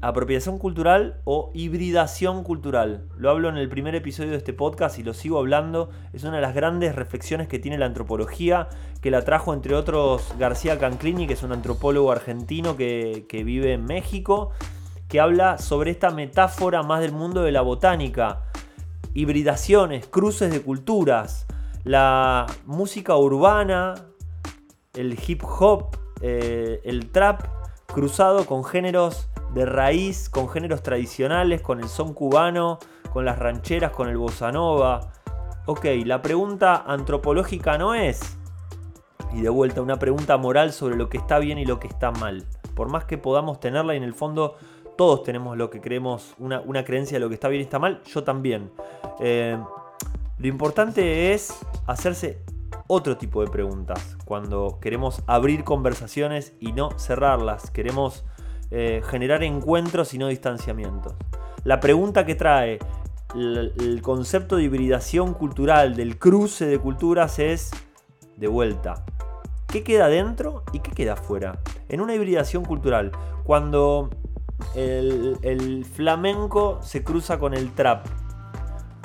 apropiación 0.00 0.58
cultural 0.58 1.20
o 1.24 1.50
hibridación 1.54 2.44
cultural. 2.44 3.08
Lo 3.16 3.30
hablo 3.30 3.48
en 3.48 3.56
el 3.56 3.68
primer 3.68 3.94
episodio 3.94 4.30
de 4.30 4.36
este 4.36 4.52
podcast 4.52 4.98
y 4.98 5.02
lo 5.02 5.12
sigo 5.12 5.38
hablando. 5.38 5.90
Es 6.12 6.22
una 6.22 6.36
de 6.36 6.42
las 6.42 6.54
grandes 6.54 6.94
reflexiones 6.94 7.48
que 7.48 7.58
tiene 7.58 7.78
la 7.78 7.86
antropología, 7.86 8.68
que 9.00 9.10
la 9.10 9.22
trajo 9.22 9.52
entre 9.54 9.74
otros 9.74 10.32
García 10.38 10.78
Canclini, 10.78 11.26
que 11.26 11.32
es 11.32 11.42
un 11.42 11.52
antropólogo 11.52 12.12
argentino 12.12 12.76
que, 12.76 13.26
vive 13.44 13.72
en 13.72 13.86
México, 13.86 14.50
que 15.08 15.20
habla 15.20 15.58
sobre 15.58 15.90
esta 15.90 16.10
metáfora 16.10 16.82
más 16.82 17.00
del 17.00 17.12
mundo 17.12 17.42
de 17.42 17.52
la 17.52 17.62
botánica. 17.62 18.42
Hibridaciones, 19.14 20.06
cruces 20.06 20.52
de 20.52 20.60
culturas, 20.62 21.46
la 21.82 22.46
música 22.66 23.16
urbana, 23.16 23.94
el 24.94 25.18
hip 25.26 25.42
hop, 25.42 25.96
eh, 26.20 26.80
el 26.84 27.10
trap, 27.10 27.42
cruzado 27.86 28.46
con 28.46 28.64
géneros 28.64 29.28
de 29.54 29.64
raíz, 29.64 30.28
con 30.28 30.48
géneros 30.48 30.82
tradicionales, 30.82 31.62
con 31.62 31.80
el 31.80 31.88
son 31.88 32.14
cubano, 32.14 32.78
con 33.12 33.24
las 33.24 33.38
rancheras, 33.38 33.92
con 33.92 34.08
el 34.08 34.16
bossa 34.16 34.52
nova. 34.52 35.12
Ok, 35.66 35.86
la 36.04 36.22
pregunta 36.22 36.84
antropológica 36.86 37.78
no 37.78 37.94
es, 37.94 38.38
y 39.32 39.42
de 39.42 39.48
vuelta, 39.48 39.82
una 39.82 39.98
pregunta 39.98 40.36
moral 40.36 40.72
sobre 40.72 40.96
lo 40.96 41.08
que 41.08 41.18
está 41.18 41.38
bien 41.38 41.58
y 41.58 41.64
lo 41.64 41.78
que 41.78 41.88
está 41.88 42.10
mal. 42.10 42.44
Por 42.74 42.88
más 42.88 43.04
que 43.04 43.18
podamos 43.18 43.60
tenerla 43.60 43.94
y 43.94 43.98
en 43.98 44.04
el 44.04 44.14
fondo 44.14 44.56
todos 44.96 45.22
tenemos 45.22 45.56
lo 45.56 45.70
que 45.70 45.80
creemos, 45.80 46.34
una, 46.38 46.84
creencia 46.84 47.16
de 47.16 47.20
lo 47.20 47.28
que 47.28 47.34
está 47.34 47.48
bien 47.48 47.60
y 47.60 47.64
está 47.64 47.78
mal, 47.78 48.02
yo 48.04 48.24
también. 48.24 48.70
Eh, 49.20 49.58
lo 50.38 50.46
importante 50.46 51.34
es 51.34 51.56
hacerse 51.86 52.42
otro 52.86 53.16
tipo 53.16 53.44
de 53.44 53.50
preguntas 53.50 54.16
cuando 54.24 54.78
queremos 54.80 55.22
abrir 55.26 55.62
conversaciones 55.62 56.54
y 56.58 56.72
no 56.72 56.90
cerrarlas. 56.98 57.70
Queremos 57.70 58.24
eh, 58.70 59.02
generar 59.04 59.42
encuentros 59.42 60.14
y 60.14 60.18
no 60.18 60.28
distanciamientos. 60.28 61.14
La 61.64 61.80
pregunta 61.80 62.24
que 62.24 62.34
trae 62.34 62.78
el, 63.34 64.00
concepto 64.02 64.56
de 64.56 64.64
hibridación 64.64 65.34
cultural, 65.34 65.94
del 65.96 66.18
cruce 66.18 66.66
de 66.66 66.78
culturas 66.78 67.38
es, 67.38 67.70
de 68.36 68.48
vuelta, 68.48 69.04
¿qué 69.66 69.82
queda 69.82 70.08
dentro 70.08 70.62
y 70.72 70.80
qué 70.80 70.92
queda 70.92 71.14
afuera? 71.14 71.60
En 71.88 72.00
una 72.00 72.14
hibridación 72.14 72.64
cultural, 72.64 73.12
cuando 73.44 74.10
el, 74.74 75.38
el 75.42 75.84
flamenco 75.84 76.80
se 76.82 77.04
cruza 77.04 77.38
con 77.38 77.54
el 77.54 77.72
trap, 77.74 78.06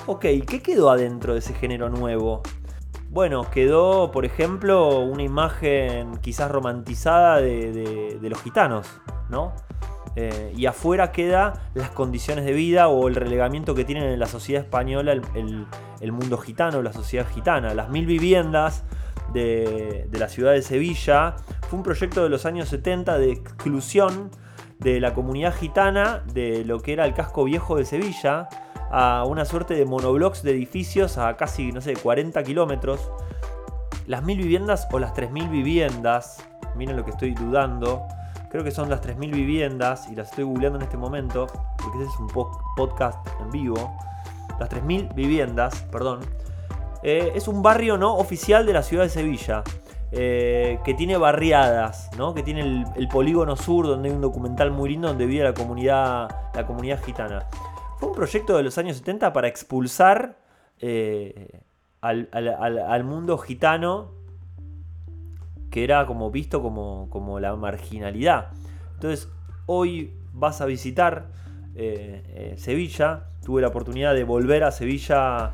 ok, 0.06 0.21
¿qué 0.47 0.62
quedó 0.62 0.89
adentro 0.89 1.34
de 1.34 1.39
ese 1.39 1.54
género 1.54 1.89
nuevo? 1.89 2.43
Bueno, 3.13 3.47
quedó, 3.52 4.12
por 4.12 4.26
ejemplo, 4.26 4.97
una 5.02 5.21
imagen 5.21 6.17
quizás 6.17 6.49
romantizada 6.49 7.38
de, 7.39 8.17
los 8.19 8.41
gitanos, 8.41 8.88
¿no? 9.30 9.54
Eh, 10.16 10.54
y 10.56 10.68
afuera 10.68 11.12
queda 11.12 11.70
las 11.74 11.90
condiciones 11.90 12.46
de 12.46 12.54
vida 12.54 12.88
o 12.88 13.08
el 13.08 13.16
relegamiento 13.16 13.74
que 13.74 13.84
tienen 13.84 14.04
en 14.04 14.20
la 14.20 14.28
sociedad 14.28 14.62
española 14.64 15.12
el, 15.12 16.12
mundo 16.12 16.38
gitano, 16.38 16.82
la 16.82 16.94
sociedad 16.94 17.26
gitana. 17.34 17.74
Las 17.74 17.90
mil 17.90 18.06
viviendas 18.06 18.84
de, 19.34 20.08
de, 20.10 20.20
la 20.20 20.30
ciudad 20.30 20.52
de 20.52 20.62
Sevilla 20.62 21.36
fue 21.68 21.78
un 21.78 21.84
proyecto 21.84 22.22
de 22.22 22.30
los 22.30 22.46
años 22.46 22.70
70 22.70 23.18
de 23.18 23.32
exclusión 23.32 24.30
de 24.80 25.00
la 25.00 25.14
comunidad 25.14 25.56
gitana 25.56 26.24
de 26.34 26.64
lo 26.66 26.80
que 26.80 26.94
era 26.94 27.06
el 27.06 27.16
casco 27.16 27.44
viejo 27.46 27.78
de 27.78 27.86
Sevilla 27.86 28.50
a 28.92 29.26
una 29.26 29.46
suerte 29.46 29.74
de 29.74 29.86
monoblocks 29.86 30.44
de 30.44 30.52
edificios 30.52 31.18
a 31.18 31.36
casi, 31.36 31.72
no 31.72 31.82
sé, 31.82 31.96
40 31.96 32.44
kilómetros. 32.44 33.12
las 34.06 34.24
mil 34.24 34.38
viviendas 34.38 34.88
o 34.92 35.00
las 35.00 35.16
3.000 35.16 35.50
viviendas. 35.50 36.48
Miren 36.76 36.98
lo 36.98 37.04
que 37.04 37.10
estoy 37.10 37.34
dudando. 37.34 38.06
Creo 38.54 38.63
que 38.63 38.70
son 38.70 38.88
las 38.88 39.02
3.000 39.02 39.32
viviendas 39.32 40.08
y 40.12 40.16
las 40.16 40.30
estoy 40.30 40.44
googleando 40.44 40.78
en 40.78 40.84
este 40.84 40.96
momento 40.96 41.48
porque 41.76 42.04
este 42.04 42.13
es 42.13 42.20
un 42.20 42.28
podcast 42.76 43.28
en 43.42 43.50
vivo. 43.50 43.98
Las 44.60 44.70
3.000 44.70 45.16
viviendas, 45.16 45.82
perdón. 45.92 46.20
Eh, 47.02 47.32
es 47.34 47.48
un 47.48 47.63
barrio 47.63 47.98
no 47.98 48.16
oficial 48.16 48.68
de 48.68 48.74
la 48.74 48.84
ciudad 48.84 49.06
de 49.06 49.10
Sevilla. 49.10 49.63
Eh, 50.12 50.78
que 50.86 50.94
tiene 50.94 51.18
barriadas, 51.18 52.12
¿no? 52.16 52.36
que 52.36 52.44
tiene 52.44 52.86
el, 52.96 53.08
polígono 53.08 53.56
sur, 53.56 53.88
donde 53.88 54.10
hay 54.10 54.16
un 54.16 54.22
documental 54.22 54.70
muy 54.70 54.92
lindo 54.92 55.08
donde 55.08 55.26
vive 55.26 55.44
la 55.44 55.56
comunidad, 55.56 56.30
la 56.54 56.68
comunidad 56.68 57.04
gitana. 57.04 57.48
Fue 57.98 58.10
un 58.10 58.13
proyecto 58.13 58.56
de 58.56 58.62
los 58.62 58.78
años 58.78 58.98
70 58.98 59.34
para 59.34 59.48
expulsar 59.48 60.38
eh, 60.80 61.60
al, 62.02 63.04
mundo 63.04 63.39
gitano, 63.39 64.12
que 65.74 65.84
era 65.84 66.06
como 66.06 66.30
visto 66.30 66.62
como, 66.62 67.10
como 67.10 67.40
la 67.40 67.56
marginalidad. 67.56 68.52
Entonces, 68.94 69.28
hoy 69.66 70.14
vas 70.32 70.62
a 70.62 70.66
visitar 70.68 71.32
eh, 71.76 72.54
Sevilla. 72.58 73.26
Tuve 73.44 73.64
la 73.64 73.70
oportunidad 73.70 74.14
de 74.14 74.24
volver 74.24 74.64
a 74.64 74.72
Sevilla 74.72 75.52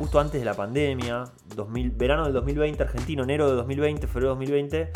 justo 0.00 0.18
antes 0.18 0.40
de 0.40 0.46
la 0.46 0.54
pandemia, 0.54 1.24
2000, 1.54 1.90
verano 1.90 2.24
del 2.24 2.32
2020 2.32 2.82
argentino, 2.82 3.24
enero 3.24 3.50
de 3.50 3.56
2020, 3.56 4.06
febrero 4.06 4.34
de 4.34 4.46
2020. 4.46 4.90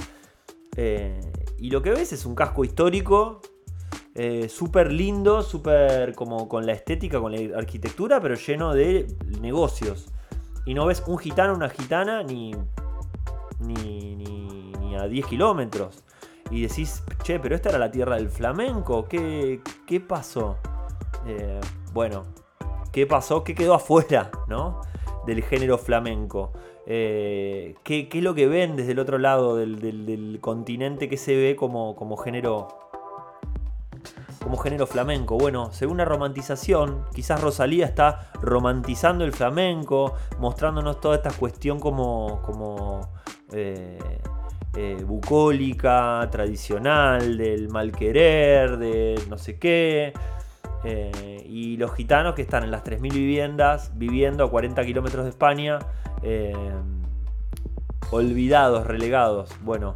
Eh, 0.79 1.21
y 1.59 1.69
lo 1.69 1.83
que 1.83 1.91
ves 1.91 2.15
es 2.15 2.25
un 2.25 2.35
casco 2.35 2.65
histórico, 2.65 3.43
eh, 4.15 4.49
súper 4.49 4.91
lindo, 4.91 5.43
súper 5.43 6.15
como 6.15 6.49
con 6.49 6.65
la 6.65 6.73
estética, 6.73 7.21
con 7.21 7.33
la 7.33 7.59
arquitectura, 7.59 8.19
pero 8.19 8.35
lleno 8.35 8.73
de 8.73 9.15
negocios. 9.43 10.07
Y 10.65 10.73
no 10.73 10.87
ves 10.87 11.03
un 11.07 11.19
gitano, 11.19 11.55
una 11.55 11.69
gitana, 11.69 12.23
ni, 12.23 12.55
ni, 13.67 14.17
ni, 14.17 14.97
a 14.97 15.09
10 15.09 15.27
kilómetros. 15.27 16.05
Y 16.51 16.63
decís, 16.63 17.03
che, 17.23 17.41
pero 17.41 17.55
esta 17.55 17.71
era 17.71 17.79
la 17.79 17.91
tierra 17.91 18.17
del 18.17 18.29
flamenco, 18.29 19.07
¿qué, 19.07 19.61
qué 19.87 20.01
pasó? 20.01 20.57
Eh, 21.27 21.61
bueno, 21.93 22.25
¿qué 22.93 23.07
pasó? 23.07 23.43
¿Qué 23.43 23.55
quedó 23.55 23.75
afuera? 23.75 24.31
¿No? 24.47 24.83
del 25.27 25.43
género 25.43 25.79
flamenco. 25.79 26.53
Eh, 26.87 27.75
¿qué, 27.83 28.09
es 28.13 28.23
lo 28.23 28.35
que 28.35 28.47
ven 28.47 28.77
desde 28.77 28.93
el 28.93 28.99
otro 28.99 29.19
lado 29.19 29.57
del, 29.57 30.39
continente 30.41 31.09
que 31.09 31.17
se 31.17 31.35
ve 31.35 31.57
como, 31.57 31.97
como 31.97 32.17
género 32.17 32.69
como 34.43 34.59
género 34.59 34.87
flamenco. 34.87 35.39
Bueno, 35.39 35.73
según 35.73 35.97
la 35.97 36.05
romantización, 36.05 37.07
quizás 37.15 37.41
Rosalía 37.41 37.87
está 37.87 38.31
romantizando 38.43 39.25
el 39.25 39.33
flamenco, 39.33 40.13
mostrándonos 40.39 41.01
toda 41.01 41.17
esta 41.17 41.31
cuestión 41.31 41.81
como, 41.81 42.43
como 42.43 43.09
eh, 43.53 43.99
eh, 44.77 45.05
bucólica, 45.07 46.29
tradicional, 46.31 47.37
del 47.37 47.69
mal 47.69 47.93
querer, 47.93 48.79
de 48.79 49.21
no 49.29 49.39
sé 49.39 49.59
qué. 49.59 50.13
Eh, 50.85 51.45
y 51.49 51.77
los 51.77 51.95
gitanos 51.95 52.35
que 52.35 52.43
están 52.43 52.65
en 52.65 52.71
las 52.71 52.85
3.000 52.85 53.13
viviendas, 53.13 53.93
viviendo 53.97 54.45
a 54.45 54.51
40 54.51 54.85
kilómetros 54.85 55.25
de 55.25 55.31
España, 55.31 55.79
olvidados, 58.11 58.87
relegados. 58.87 59.51
Bueno, 59.63 59.95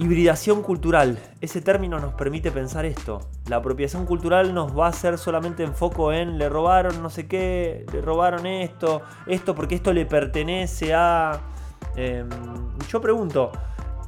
hibridación 0.00 0.62
cultural. 0.62 1.18
Ese 1.42 1.60
término 1.60 2.00
nos 2.00 2.14
permite 2.14 2.50
pensar 2.50 2.86
esto. 2.86 3.20
La 3.48 3.56
apropiación 3.56 4.06
cultural 4.06 4.54
nos 4.54 4.76
va 4.76 4.86
a 4.86 4.88
hacer 4.88 5.18
solamente 5.18 5.62
enfoco 5.62 6.10
en 6.10 6.38
le 6.38 6.48
robaron 6.48 7.02
no 7.02 7.10
sé 7.10 7.28
qué, 7.28 7.84
le 7.92 8.00
robaron 8.00 8.46
esto, 8.46 9.02
esto 9.26 9.54
porque 9.54 9.74
esto 9.74 9.92
le 9.92 10.06
pertenece 10.06 10.94
a... 10.94 11.38
Em, 11.96 12.28
yo 12.88 13.02
pregunto, 13.02 13.52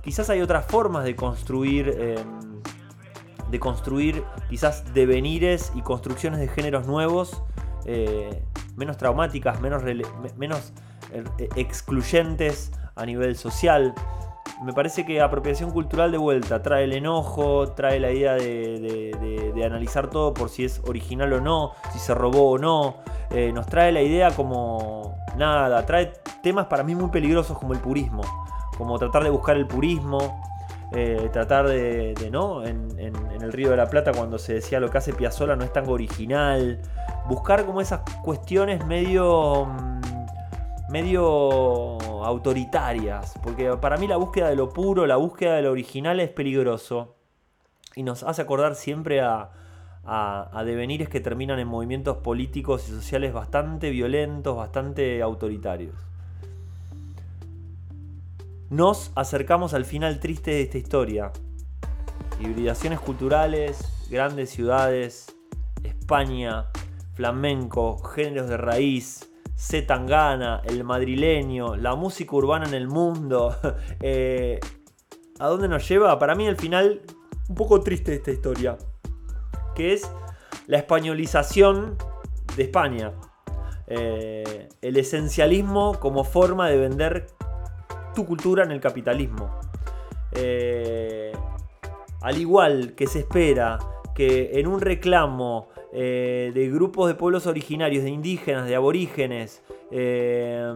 quizás 0.02 0.30
hay 0.30 0.40
otras 0.40 0.64
formas 0.64 1.04
de 1.04 1.14
construir 1.14 1.90
em, 1.90 2.62
de 3.50 3.60
construir 3.60 4.24
quizás 4.48 4.94
devenires 4.94 5.72
y 5.74 5.82
construcciones 5.82 6.40
de 6.40 6.48
géneros 6.48 6.86
nuevos, 6.86 7.42
eh, 7.84 8.42
menos 8.76 8.96
traumáticas, 8.96 9.60
menos, 9.60 9.82
menos 10.38 10.72
eh, 11.12 11.48
excluyentes 11.56 12.72
a 12.96 13.04
nivel 13.04 13.36
social. 13.36 13.94
Me 14.62 14.72
parece 14.72 15.04
que 15.04 15.20
apropiación 15.20 15.70
cultural 15.72 16.12
de 16.12 16.18
vuelta 16.18 16.62
trae 16.62 16.84
el 16.84 16.92
enojo, 16.92 17.72
trae 17.72 17.98
la 17.98 18.12
idea 18.12 18.34
de, 18.34 19.52
analizar 19.64 20.08
todo 20.10 20.34
por 20.34 20.48
si 20.48 20.64
es 20.64 20.80
original 20.86 21.32
o 21.32 21.40
no, 21.40 21.72
si 21.92 21.98
se 21.98 22.14
robó 22.14 22.50
o 22.50 22.58
no. 22.58 22.96
Eh, 23.30 23.52
nos 23.52 23.66
trae 23.66 23.92
la 23.92 24.02
idea 24.02 24.30
como 24.30 25.16
nada, 25.36 25.84
trae 25.86 26.12
temas 26.42 26.66
para 26.66 26.82
mí 26.82 26.94
muy 26.94 27.10
peligrosos 27.10 27.58
como 27.58 27.72
el 27.72 27.80
purismo, 27.80 28.22
como 28.76 28.98
tratar 28.98 29.24
de 29.24 29.30
buscar 29.30 29.56
el 29.56 29.66
purismo, 29.66 30.42
eh, 30.94 31.30
tratar 31.32 31.68
de, 31.68 32.28
¿no? 32.30 32.64
En, 32.64 32.92
el 33.42 33.52
Río 33.52 33.70
de 33.70 33.76
la 33.76 33.90
Plata 33.90 34.12
cuando 34.12 34.38
se 34.38 34.54
decía 34.54 34.78
lo 34.78 34.88
que 34.88 34.98
hace 34.98 35.12
Piazzolla 35.12 35.56
no 35.56 35.64
es 35.64 35.72
tan 35.72 35.88
original, 35.88 36.80
buscar 37.26 37.66
como 37.66 37.80
esas 37.80 38.02
cuestiones 38.22 38.86
medio 38.86 39.66
mm, 39.66 40.01
medio 40.92 41.98
autoritarias, 42.24 43.34
porque 43.42 43.76
para 43.78 43.96
mí 43.96 44.06
la 44.06 44.16
búsqueda 44.16 44.48
de 44.48 44.56
lo 44.56 44.68
puro, 44.68 45.06
la 45.06 45.16
búsqueda 45.16 45.56
de 45.56 45.62
lo 45.62 45.72
original 45.72 46.20
es 46.20 46.30
peligroso 46.30 47.16
y 47.96 48.04
nos 48.04 48.22
hace 48.22 48.42
acordar 48.42 48.76
siempre 48.76 49.20
a, 49.20 49.50
a 50.04 50.62
devenires 50.64 51.08
que 51.08 51.20
terminan 51.20 51.58
en 51.58 51.66
movimientos 51.66 52.18
políticos 52.18 52.88
y 52.88 52.92
sociales 52.92 53.32
bastante 53.32 53.90
violentos, 53.90 54.56
bastante 54.56 55.22
autoritarios 55.22 55.94
nos 58.72 59.12
acercamos 59.16 59.74
al 59.74 59.84
final 59.84 60.18
triste 60.18 60.52
de 60.52 60.62
esta 60.62 60.78
historia. 60.78 61.30
Hibridaciones 62.40 63.00
culturales, 63.00 64.06
grandes 64.08 64.48
ciudades, 64.48 65.36
España, 65.84 66.68
flamenco, 67.12 67.98
géneros 67.98 68.48
de 68.48 68.56
raíz, 68.56 69.30
C. 69.62 69.86
El 70.64 70.82
madrileño, 70.82 71.76
la 71.76 71.94
música 71.94 72.34
urbana 72.34 72.66
en 72.66 72.74
el 72.74 72.88
mundo. 72.88 73.56
Eh, 74.00 74.58
¿A 75.38 75.46
dónde 75.46 75.68
nos 75.68 75.88
lleva? 75.88 76.18
Para 76.18 76.34
mí 76.34 76.46
el 76.46 76.56
final 76.56 77.02
un 77.48 77.54
poco 77.54 77.80
triste 77.80 78.14
esta 78.14 78.32
historia, 78.32 78.76
que 79.74 79.92
es 79.92 80.10
la 80.66 80.78
españolización 80.78 81.96
de 82.56 82.64
España. 82.64 83.12
Eh, 83.86 84.68
el 84.82 84.96
esencialismo 84.96 85.98
como 86.00 86.24
forma 86.24 86.68
de 86.68 86.78
vender 86.78 87.28
tu 88.14 88.26
cultura 88.26 88.64
en 88.64 88.72
el 88.72 88.80
capitalismo. 88.80 89.60
Eh, 90.32 91.32
al 92.20 92.36
igual 92.38 92.94
que 92.96 93.06
se 93.06 93.20
espera 93.20 93.78
que 94.14 94.58
en 94.58 94.66
un 94.66 94.80
reclamo 94.80 95.71
eh, 95.92 96.52
de 96.54 96.70
grupos 96.70 97.08
de 97.08 97.14
pueblos 97.14 97.46
originarios, 97.46 98.02
de 98.04 98.10
indígenas, 98.10 98.66
de 98.66 98.74
aborígenes, 98.74 99.62
eh, 99.90 100.72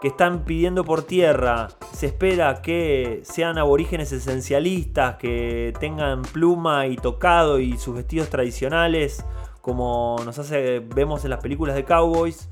que 0.00 0.08
están 0.08 0.44
pidiendo 0.44 0.84
por 0.84 1.02
tierra, 1.02 1.68
se 1.92 2.06
espera 2.06 2.62
que 2.62 3.20
sean 3.22 3.58
aborígenes 3.58 4.10
esencialistas, 4.12 5.16
que 5.16 5.72
tengan 5.78 6.22
pluma 6.22 6.86
y 6.86 6.96
tocado 6.96 7.60
y 7.60 7.76
sus 7.78 7.94
vestidos 7.94 8.30
tradicionales, 8.30 9.24
como 9.60 10.16
nos 10.24 10.38
hace, 10.38 10.80
vemos 10.80 11.24
en 11.24 11.30
las 11.30 11.40
películas 11.40 11.76
de 11.76 11.84
cowboys. 11.84 12.48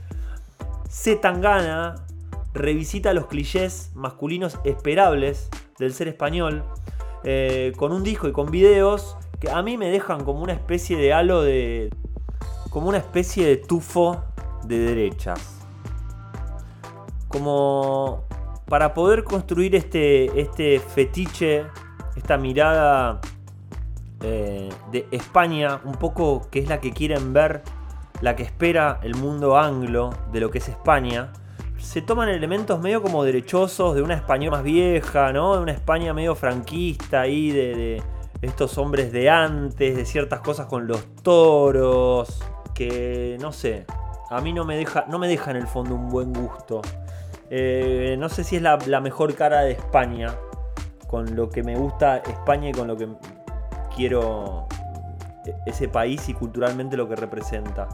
Se 0.88 1.16
Tangana 1.16 2.06
revisita 2.52 3.12
los 3.14 3.26
clichés 3.26 3.90
masculinos 3.94 4.58
esperables 4.64 5.48
del 5.78 5.94
ser 5.94 6.08
español, 6.08 6.64
eh, 7.24 7.72
con 7.76 7.92
un 7.92 8.04
disco 8.04 8.28
y 8.28 8.32
con 8.32 8.50
videos 8.50 9.16
que 9.40 9.50
a 9.50 9.62
mí 9.62 9.76
me 9.76 9.90
dejan 9.90 10.24
como 10.24 10.42
una 10.42 10.52
especie 10.52 10.96
de 10.96 11.12
halo 11.12 11.42
de. 11.42 11.90
como 12.70 12.88
una 12.88 12.98
especie 12.98 13.46
de 13.46 13.56
tufo 13.56 14.24
de 14.64 14.78
derechas. 14.78 15.60
Como 17.28 18.24
para 18.66 18.94
poder 18.94 19.24
construir 19.24 19.74
este, 19.74 20.40
este 20.40 20.80
fetiche, 20.80 21.66
esta 22.16 22.36
mirada 22.36 23.20
eh, 24.22 24.68
de 24.90 25.06
España, 25.10 25.80
un 25.84 25.94
poco 25.94 26.48
que 26.50 26.58
es 26.58 26.68
la 26.68 26.80
que 26.80 26.92
quieren 26.92 27.32
ver, 27.32 27.62
la 28.20 28.34
que 28.34 28.42
espera 28.42 28.98
el 29.02 29.14
mundo 29.14 29.56
anglo 29.56 30.10
de 30.32 30.40
lo 30.40 30.50
que 30.50 30.58
es 30.58 30.68
España 30.68 31.32
se 31.78 32.02
toman 32.02 32.28
elementos 32.28 32.80
medio 32.80 33.00
como 33.02 33.24
derechosos 33.24 33.94
de 33.94 34.02
una 34.02 34.14
España 34.14 34.50
más 34.50 34.62
vieja, 34.62 35.32
¿no? 35.32 35.54
De 35.54 35.62
una 35.62 35.72
España 35.72 36.12
medio 36.12 36.34
franquista 36.34 37.22
ahí, 37.22 37.50
de, 37.50 38.02
estos 38.42 38.78
hombres 38.78 39.12
de 39.12 39.30
antes, 39.30 39.96
de 39.96 40.04
ciertas 40.04 40.40
cosas 40.40 40.66
con 40.66 40.86
los 40.86 41.14
toros, 41.22 42.40
que 42.74 43.36
no 43.40 43.52
sé, 43.52 43.86
a 44.30 44.40
mí 44.40 44.52
no 44.52 44.64
me 44.64 44.76
deja, 44.76 45.06
no 45.08 45.18
me 45.18 45.28
deja 45.28 45.50
en 45.50 45.56
el 45.56 45.66
fondo 45.66 45.94
un 45.94 46.08
buen 46.08 46.32
gusto. 46.32 46.82
Eh, 47.50 48.16
no 48.18 48.28
sé 48.28 48.44
si 48.44 48.56
es 48.56 48.62
la, 48.62 49.00
mejor 49.00 49.34
cara 49.34 49.62
de 49.62 49.72
España, 49.72 50.34
con 51.06 51.34
lo 51.34 51.48
que 51.48 51.62
me 51.62 51.76
gusta 51.76 52.18
España 52.18 52.68
y 52.68 52.72
con 52.72 52.86
lo 52.88 52.96
que 52.96 53.08
quiero 53.96 54.66
ese 55.64 55.88
país 55.88 56.28
y 56.28 56.34
culturalmente 56.34 56.96
lo 56.96 57.08
que 57.08 57.16
representa. 57.16 57.88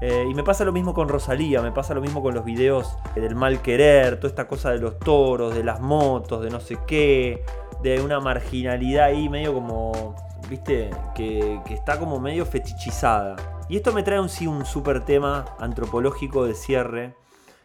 Eh, 0.00 0.26
y 0.28 0.34
me 0.34 0.44
pasa 0.44 0.64
lo 0.64 0.72
mismo 0.72 0.92
con 0.94 1.08
Rosalía, 1.08 1.60
me 1.62 1.72
pasa 1.72 1.94
lo 1.94 2.00
mismo 2.00 2.22
con 2.22 2.34
los 2.34 2.44
videos 2.44 2.96
del 3.14 3.34
mal 3.34 3.62
querer, 3.62 4.16
toda 4.16 4.28
esta 4.28 4.46
cosa 4.46 4.70
de 4.70 4.78
los 4.78 4.98
toros, 4.98 5.54
de 5.54 5.64
las 5.64 5.80
motos, 5.80 6.42
de 6.42 6.50
no 6.50 6.60
sé 6.60 6.78
qué, 6.86 7.44
de 7.84 8.00
una 8.00 8.18
marginalidad 8.18 9.04
ahí 9.04 9.28
medio 9.28 9.52
como, 9.52 10.14
viste, 10.48 10.90
que, 11.14 11.60
está 11.68 11.98
como 11.98 12.18
medio 12.18 12.46
fetichizada. 12.46 13.36
Y 13.68 13.76
esto 13.76 13.92
me 13.92 14.02
trae 14.02 14.18
un, 14.18 14.30
sí, 14.30 14.46
un 14.46 14.64
super 14.64 15.04
tema 15.04 15.44
antropológico 15.58 16.46
de 16.46 16.54
cierre, 16.54 17.14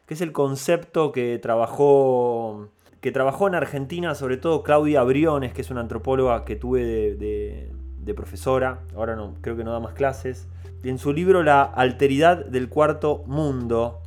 que 0.06 0.16
es 0.16 0.22
el 0.22 0.34
concepto 0.34 1.14
que 1.14 1.40
trabajó, 1.40 2.68
que 3.00 3.14
trabajó 3.14 3.48
en 3.48 3.56
Argentina, 3.56 4.14
sobre 4.14 4.36
todo 4.36 4.62
Claudia 4.62 5.04
Briones, 5.04 5.54
que 5.54 5.62
es 5.62 5.72
una 5.72 5.80
antropóloga 5.80 6.44
que 6.44 6.58
tuve 6.58 6.84
de, 6.84 7.72
de 7.98 8.14
profesora, 8.14 8.82
ahora 8.96 9.16
no, 9.16 9.36
creo 9.40 9.56
que 9.56 9.64
no 9.64 9.72
da 9.72 9.80
más 9.80 9.94
clases 9.94 10.50
en 10.84 10.98
su 10.98 11.12
libro 11.12 11.44
La 11.44 11.64
alteridad 11.64 12.46
del 12.46 12.70
cuarto 12.70 13.24
mundo, 13.26 14.00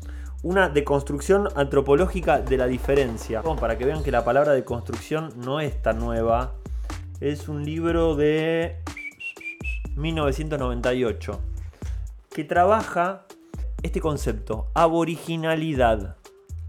una 0.42 0.68
deconstrucción 0.68 1.48
antropológica 1.54 2.38
de 2.40 2.56
la 2.56 2.66
diferencia. 2.66 3.42
Para 3.42 3.78
que 3.78 3.84
vean 3.84 4.02
que 4.02 4.10
la 4.10 4.24
palabra 4.24 4.52
deconstrucción 4.52 5.32
no 5.36 5.60
es 5.60 5.80
tan 5.82 5.98
nueva. 5.98 6.54
Es 7.20 7.48
un 7.48 7.64
libro 7.64 8.16
de 8.16 8.76
1998 9.96 11.40
que 12.30 12.44
trabaja 12.44 13.26
este 13.82 14.00
concepto, 14.00 14.68
aboriginalidad. 14.74 16.16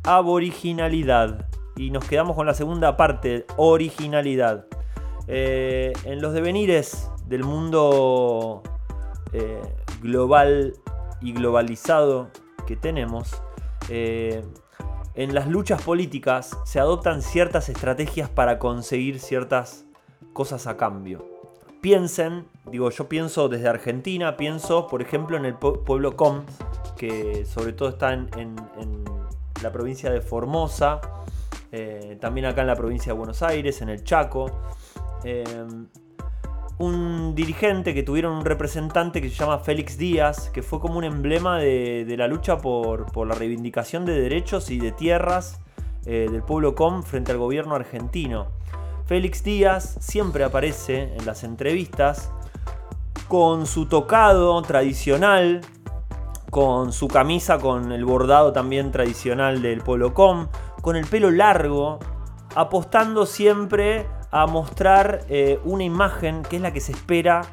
Aboriginalidad. 0.04 1.48
Y 1.76 1.90
nos 1.90 2.06
quedamos 2.06 2.36
con 2.36 2.46
la 2.46 2.54
segunda 2.54 2.98
parte, 2.98 3.46
originalidad. 3.58 4.68
Eh, 5.28 5.94
en 6.04 6.22
los 6.22 6.34
devenires 6.34 7.10
del 7.28 7.44
mundo 7.44 8.62
eh, 9.32 9.62
global 10.02 10.74
y 11.22 11.34
globalizado 11.34 12.30
que 12.68 12.76
tenemos, 12.76 13.42
eh, 13.90 14.44
en 15.16 15.34
las 15.36 15.48
luchas 15.48 15.82
políticas 15.82 16.58
se 16.66 16.80
adoptan 16.80 17.22
ciertas 17.22 17.70
estrategias 17.70 18.30
para 18.30 18.60
conseguir 18.60 19.20
ciertas 19.20 19.86
cosas 20.34 20.68
a 20.68 20.78
cambio. 20.78 21.26
Piensen, 21.82 22.48
digo, 22.72 22.90
yo 22.90 23.10
pienso 23.10 23.50
desde 23.50 23.68
Argentina, 23.68 24.38
pienso 24.38 24.88
por 24.88 25.02
ejemplo 25.02 25.38
en 25.38 25.46
el 25.46 25.56
pueblo 25.56 26.16
Com, 26.16 26.44
que 26.98 27.46
sobre 27.46 27.74
todo 27.74 27.90
está 27.90 28.14
en, 28.14 28.56
la 29.62 29.72
provincia 29.72 30.10
de 30.10 30.22
Formosa, 30.22 31.00
eh, 31.72 32.18
también 32.20 32.46
acá 32.46 32.62
en 32.62 32.68
la 32.68 32.76
provincia 32.76 33.14
de 33.14 33.18
Buenos 33.18 33.42
Aires, 33.44 33.82
en 33.82 33.90
el 33.90 34.04
Chaco 34.04 34.52
un 36.78 37.36
dirigente 37.36 37.94
que 37.94 38.04
tuvieron 38.04 38.34
un 38.34 38.46
representante 38.46 39.22
que 39.22 39.30
se 39.30 39.36
llama 39.36 39.60
Félix 39.60 39.98
Díaz, 39.98 40.50
que 40.50 40.64
fue 40.64 40.80
como 40.80 40.98
un 40.98 41.04
emblema 41.04 41.60
de, 41.60 42.14
la 42.18 42.28
lucha 42.28 42.58
por, 42.58 43.28
la 43.28 43.36
reivindicación 43.36 44.06
de 44.06 44.20
derechos 44.20 44.70
y 44.72 44.80
de 44.80 44.92
tierras 44.92 45.60
eh, 46.06 46.28
del 46.32 46.44
pueblo 46.44 46.76
com 46.76 47.04
frente 47.04 47.32
al 47.32 47.38
gobierno 47.38 47.76
argentino. 47.76 48.48
Félix 49.06 49.44
Díaz 49.44 49.98
siempre 50.00 50.44
aparece 50.44 51.14
en 51.16 51.26
las 51.26 51.44
entrevistas 51.44 52.32
con 53.28 53.66
su 53.66 53.86
tocado 53.86 54.62
tradicional, 54.62 55.62
con 56.50 56.94
su 56.94 57.08
camisa 57.08 57.58
con 57.58 57.92
el 57.92 58.06
bordado 58.06 58.54
también 58.54 58.92
tradicional 58.92 59.62
del 59.62 59.82
pueblo 59.82 60.14
com, 60.14 60.48
con 60.82 60.96
el 60.96 61.06
pelo 61.06 61.32
largo, 61.32 62.00
apostando 62.56 63.26
siempre 63.26 64.08
a 64.34 64.48
mostrar 64.48 65.26
eh, 65.30 65.60
una 65.64 65.84
imagen 65.84 66.42
que 66.42 66.56
es 66.56 66.62
la 66.62 66.74
que 66.74 66.82
se 66.82 66.92
espera 66.92 67.44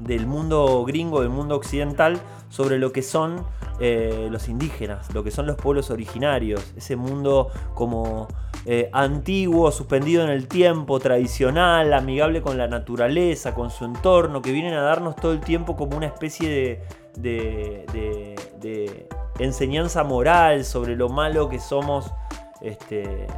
del 0.00 0.26
mundo 0.26 0.84
gringo, 0.84 1.20
del 1.20 1.30
mundo 1.30 1.54
occidental, 1.54 2.20
sobre 2.48 2.78
lo 2.78 2.90
que 2.90 3.00
son 3.00 3.44
eh, 3.78 4.26
los 4.28 4.48
indígenas, 4.48 5.14
lo 5.14 5.22
que 5.22 5.30
son 5.30 5.46
los 5.46 5.54
pueblos 5.54 5.88
originarios, 5.90 6.74
ese 6.76 6.96
mundo 6.96 7.50
como 7.74 8.26
eh, 8.66 8.90
antiguo, 8.92 9.70
suspendido 9.70 10.24
en 10.24 10.30
el 10.30 10.48
tiempo, 10.48 10.98
tradicional, 10.98 11.92
amigable 11.92 12.42
con 12.42 12.58
la 12.58 12.66
naturaleza, 12.66 13.54
con 13.54 13.70
su 13.70 13.84
entorno, 13.84 14.42
que 14.42 14.50
vienen 14.50 14.74
a 14.74 14.82
darnos 14.82 15.14
todo 15.14 15.30
el 15.30 15.40
tiempo 15.40 15.76
como 15.76 15.96
una 15.96 16.06
especie 16.06 16.82
de, 17.16 17.86
de 18.58 19.08
enseñanza 19.38 20.02
moral 20.02 20.64
sobre 20.64 20.96
lo 20.96 21.08
malo 21.08 21.48
que 21.48 21.60
somos 21.60 22.12
este, 22.60 23.28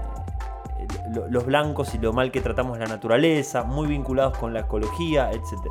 los 1.30 1.46
blancos 1.46 1.94
y 1.94 1.98
lo 1.98 2.12
mal 2.12 2.30
que 2.30 2.40
tratamos 2.40 2.78
la 2.78 2.86
naturaleza, 2.86 3.64
muy 3.64 3.86
vinculados 3.86 4.38
con 4.38 4.52
la 4.52 4.60
ecología, 4.60 5.30
etc. 5.30 5.66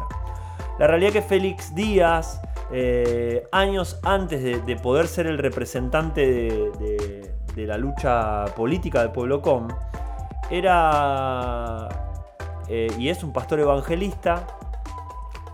La 0.80 0.88
realidad 0.88 1.12
que 1.12 1.22
Félix 1.22 1.76
Díaz, 1.76 2.42
eh, 2.72 3.48
años 3.52 4.00
antes 4.04 4.66
de, 4.66 4.76
poder 4.78 5.08
ser 5.08 5.28
el 5.28 5.38
representante 5.38 6.22
de, 6.26 7.32
la 7.56 7.78
lucha 7.78 8.46
política 8.56 9.02
del 9.02 9.12
pueblo 9.12 9.42
com, 9.42 9.68
era 10.50 11.88
eh, 12.68 12.88
y 12.98 13.10
es 13.10 13.24
un 13.24 13.34
pastor 13.34 13.60
evangelista 13.60 14.48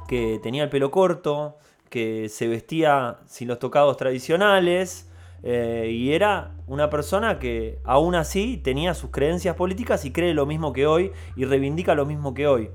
que 0.07 0.39
tenía 0.41 0.63
el 0.63 0.69
pelo 0.69 0.91
corto, 0.91 1.57
que 1.89 2.29
se 2.29 2.47
vestía 2.47 3.17
sin 3.25 3.47
los 3.47 3.59
tocados 3.59 3.97
tradicionales, 3.97 5.06
eh, 5.43 5.89
y 5.91 6.13
era 6.13 6.51
una 6.67 6.89
persona 6.89 7.39
que 7.39 7.79
aún 7.83 8.15
así 8.15 8.57
tenía 8.57 8.93
sus 8.93 9.11
creencias 9.11 9.55
políticas 9.55 10.03
y 10.05 10.11
cree 10.11 10.33
lo 10.33 10.45
mismo 10.45 10.73
que 10.73 10.87
hoy 10.87 11.11
y 11.35 11.45
reivindica 11.45 11.95
lo 11.95 12.05
mismo 12.05 12.33
que 12.33 12.47
hoy. 12.47 12.69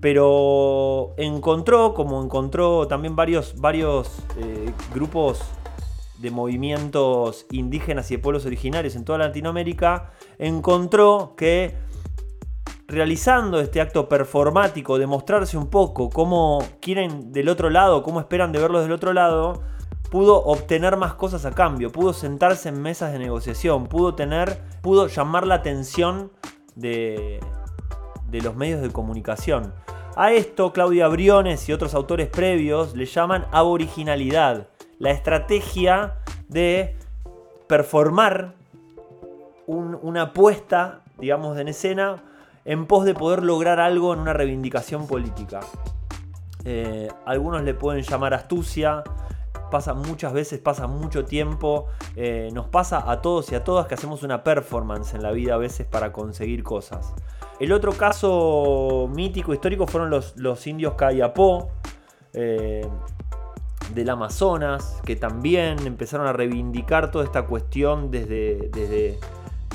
Pero 0.00 1.14
encontró, 1.18 1.92
como 1.94 2.22
encontró 2.22 2.88
también 2.88 3.16
varios, 3.16 3.60
varios 3.60 4.24
eh, 4.38 4.72
grupos 4.94 5.42
de 6.18 6.30
movimientos 6.30 7.46
indígenas 7.50 8.10
y 8.10 8.16
de 8.16 8.22
pueblos 8.22 8.46
originarios 8.46 8.96
en 8.96 9.04
toda 9.04 9.18
Latinoamérica, 9.18 10.10
encontró 10.38 11.34
que 11.36 11.74
realizando 12.88 13.60
este 13.60 13.80
acto 13.80 14.08
performático 14.08 14.98
de 14.98 15.06
mostrarse 15.06 15.56
un 15.56 15.68
poco 15.68 16.10
cómo 16.10 16.62
quieren 16.80 17.32
del 17.32 17.48
otro 17.48 17.70
lado, 17.70 18.02
cómo 18.02 18.20
esperan 18.20 18.52
de 18.52 18.58
verlos 18.58 18.82
del 18.82 18.92
otro 18.92 19.12
lado, 19.12 19.62
pudo 20.10 20.42
obtener 20.44 20.96
más 20.96 21.14
cosas 21.14 21.44
a 21.46 21.52
cambio, 21.52 21.90
pudo 21.90 22.12
sentarse 22.12 22.68
en 22.68 22.82
mesas 22.82 23.12
de 23.12 23.18
negociación, 23.18 23.86
pudo 23.86 24.14
tener, 24.14 24.60
pudo 24.82 25.06
llamar 25.06 25.46
la 25.46 25.56
atención 25.56 26.32
de, 26.74 27.40
de 28.28 28.40
los 28.40 28.56
medios 28.56 28.80
de 28.82 28.90
comunicación. 28.90 29.72
A 30.16 30.32
esto 30.32 30.72
Claudia 30.72 31.08
Briones 31.08 31.68
y 31.68 31.72
otros 31.72 31.94
autores 31.94 32.28
previos 32.28 32.94
le 32.96 33.06
llaman 33.06 33.46
aboriginalidad, 33.52 34.68
la 34.98 35.10
estrategia 35.10 36.16
de 36.48 36.96
performar 37.68 38.54
una 39.66 40.22
apuesta, 40.22 41.02
digamos, 41.18 41.56
en 41.58 41.68
escena 41.68 42.24
en 42.64 42.86
pos 42.86 43.04
de 43.04 43.14
poder 43.14 43.42
lograr 43.42 43.80
algo 43.80 44.12
en 44.12 44.20
una 44.20 44.32
reivindicación 44.32 45.06
política. 45.06 45.60
Eh, 46.64 47.08
algunos 47.24 47.62
le 47.62 47.72
pueden 47.74 48.02
llamar 48.02 48.34
astucia, 48.34 49.02
pasa 49.70 49.94
muchas 49.94 50.32
veces, 50.32 50.58
pasa 50.58 50.86
mucho 50.86 51.24
tiempo, 51.24 51.86
eh, 52.16 52.50
nos 52.52 52.66
pasa 52.66 53.10
a 53.10 53.22
todos 53.22 53.50
y 53.52 53.54
a 53.54 53.64
todas 53.64 53.86
que 53.86 53.94
hacemos 53.94 54.22
una 54.22 54.44
performance 54.44 55.14
en 55.14 55.22
la 55.22 55.30
vida 55.32 55.54
a 55.54 55.58
veces 55.58 55.86
para 55.86 56.12
conseguir 56.12 56.62
cosas. 56.62 57.14
El 57.58 57.72
otro 57.72 57.92
caso 57.92 59.08
mítico, 59.14 59.52
histórico, 59.52 59.86
fueron 59.86 60.10
los, 60.10 60.36
los 60.36 60.66
indios 60.66 60.94
Kayapó 60.94 61.70
eh, 62.32 62.86
del 63.94 64.08
Amazonas, 64.10 65.00
que 65.04 65.16
también 65.16 65.86
empezaron 65.86 66.26
a 66.26 66.32
reivindicar 66.32 67.10
toda 67.10 67.24
esta 67.24 67.46
cuestión 67.46 68.10
desde, 68.10 68.70
desde, 68.72 69.18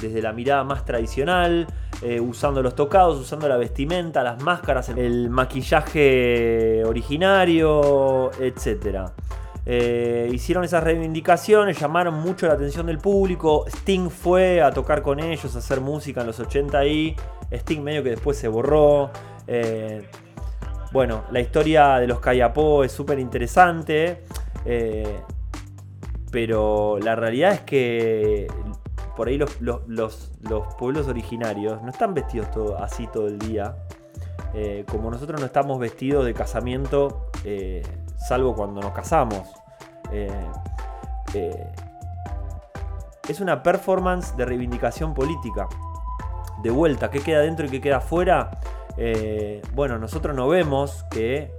desde 0.02 0.22
la 0.22 0.32
mirada 0.32 0.64
más 0.64 0.86
tradicional, 0.86 1.68
eh, 2.02 2.20
usando 2.20 2.62
los 2.62 2.76
tocados, 2.76 3.20
usando 3.20 3.48
la 3.48 3.58
vestimenta, 3.58 4.24
las 4.24 4.42
máscaras, 4.42 4.90
el 4.90 5.30
maquillaje 5.30 6.84
originario, 6.86 8.32
etc. 8.40 9.12
Eh, 9.68 10.30
hicieron 10.32 10.64
esas 10.64 10.84
reivindicaciones, 10.84 11.80
llamaron 11.80 12.16
mucho 12.16 12.48
la 12.48 12.54
atención 12.54 12.86
del 12.86 13.00
público. 13.00 13.66
Sting 13.68 14.10
fue 14.10 14.62
a 14.62 14.72
tocar 14.72 15.02
con 15.02 15.20
ellos, 15.20 15.56
a 15.56 15.60
hacer 15.60 15.82
música 15.82 16.22
en 16.22 16.28
los 16.28 16.40
80 16.40 16.86
y 16.86 17.16
Sting 17.52 17.82
medio 17.82 18.04
que 18.04 18.12
después 18.12 18.38
se 18.38 18.48
borró. 18.48 19.10
Eh, 19.48 20.08
bueno, 20.92 21.24
la 21.32 21.40
historia 21.40 21.98
de 21.98 22.08
los 22.08 22.20
Kayapó 22.20 22.84
es 22.84 22.92
súper 22.92 23.20
interesante. 23.20 24.24
Eh, 24.66 25.20
pero 26.32 27.00
la 27.00 27.16
realidad 27.16 27.54
es 27.54 27.62
que 27.62 28.48
por 29.16 29.30
ahí 29.30 29.38
los, 29.38 30.32
pueblos 30.78 31.08
originarios 31.08 31.82
no 31.82 31.90
están 31.90 32.14
vestidos 32.14 32.50
así 32.80 33.08
todo 33.08 33.28
el 33.28 33.40
día. 33.40 33.76
como 34.92 35.10
nosotros 35.10 35.40
no 35.40 35.46
estamos 35.46 35.80
vestidos 35.80 36.26
de 36.26 36.34
casamiento 36.34 37.32
salvo 38.18 38.56
cuando 38.56 38.82
nos 38.82 38.92
casamos. 38.92 39.48
Eh, 40.12 40.30
eh, 41.34 41.72
es 43.28 43.40
una 43.40 43.64
performance 43.64 44.36
de 44.36 44.46
reivindicación 44.46 45.14
política. 45.14 45.68
De 46.62 46.70
vuelta, 46.70 47.10
¿qué 47.10 47.20
queda 47.20 47.42
dentro 47.42 47.66
y 47.66 47.70
qué 47.70 47.82
queda 47.82 47.98
afuera? 47.98 48.60
Eh, 48.98 49.62
bueno, 49.74 49.98
nosotros 50.00 50.36
no 50.36 50.48
vemos 50.48 51.06
que 51.10 51.52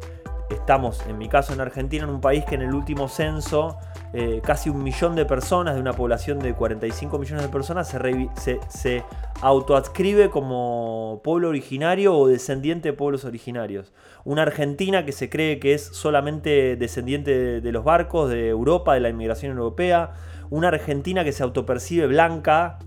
estamos, 0.51 1.05
en 1.07 1.19
mi 1.19 1.29
caso 1.29 1.53
en 1.53 1.61
Argentina, 1.61 2.05
en 2.05 2.11
un 2.11 2.21
país 2.21 2.45
que 2.45 2.55
en 2.55 2.63
el 2.63 2.75
último 2.75 3.09
censo 3.09 3.79
eh, 4.19 4.41
casi 4.43 4.71
un 4.71 4.83
millón 4.83 5.15
de 5.15 5.27
personas, 5.27 5.75
de 5.75 5.81
una 5.83 5.93
población 5.93 6.39
de 6.39 6.55
45 6.55 7.19
millones 7.19 7.43
de 7.43 7.51
personas, 7.51 7.87
se, 7.87 8.61
se, 8.67 9.05
autoadscribe 9.43 10.31
como 10.31 11.21
pueblo 11.23 11.51
originario 11.51 12.17
o 12.17 12.27
descendiente 12.27 12.89
de 12.89 12.93
pueblos 12.95 13.27
originarios. 13.27 13.93
Una 14.25 14.41
Argentina 14.41 15.05
que 15.05 15.13
se 15.13 15.29
cree 15.29 15.59
que 15.61 15.75
es 15.75 15.83
solamente 15.83 16.77
descendiente 16.77 17.61
de, 17.61 17.73
los 17.73 17.85
barcos, 17.85 18.31
de 18.31 18.49
Europa, 18.49 18.95
de 18.95 19.01
la 19.01 19.11
inmigración 19.11 19.53
europea. 19.53 20.15
Una 20.49 20.69
Argentina 20.69 21.23
que 21.23 21.33
se 21.33 21.43
autopercibe 21.43 22.07
blanca 22.07 22.79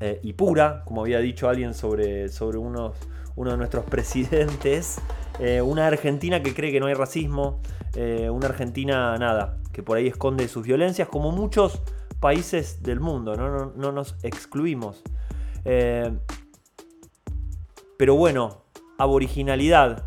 eh, 0.00 0.20
y 0.22 0.34
pura, 0.34 0.82
como 0.84 1.00
había 1.00 1.20
dicho 1.20 1.48
alguien 1.48 1.72
sobre, 1.72 2.28
sobre 2.28 2.58
uno 2.58 2.92
de 3.34 3.56
nuestros 3.56 3.84
presidentes. 3.90 5.00
Eh, 5.40 5.62
una 5.62 5.86
Argentina 5.86 6.42
que 6.42 6.52
cree 6.52 6.70
que 6.70 6.80
no 6.80 6.86
hay 6.86 6.94
racismo. 6.94 7.62
una 7.96 8.48
Argentina, 8.48 9.16
nada, 9.16 9.56
que 9.74 9.82
por 9.82 9.98
ahí 9.98 10.06
esconde 10.06 10.48
sus 10.48 10.64
violencias, 10.64 11.08
como 11.08 11.32
muchos 11.32 11.82
países 12.20 12.82
del 12.82 13.00
mundo, 13.00 13.36
no, 13.36 13.92
nos 13.92 14.14
excluimos. 14.22 15.02
Eh, 15.64 16.16
pero 17.98 18.14
bueno, 18.14 18.62
aboriginalidad. 18.96 20.04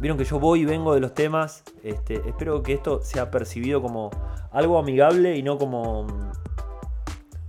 Vieron 0.00 0.18
que 0.18 0.24
yo 0.24 0.40
voy 0.40 0.62
y 0.62 0.64
vengo 0.64 0.94
de 0.94 1.00
los 1.00 1.14
temas. 1.14 1.62
Este, 1.84 2.14
espero 2.26 2.62
que 2.62 2.72
esto 2.72 3.02
sea 3.02 3.30
percibido 3.30 3.80
como 3.80 4.10
algo 4.50 4.78
amigable 4.78 5.36
y 5.36 5.42
no 5.42 5.58
como, 5.58 6.06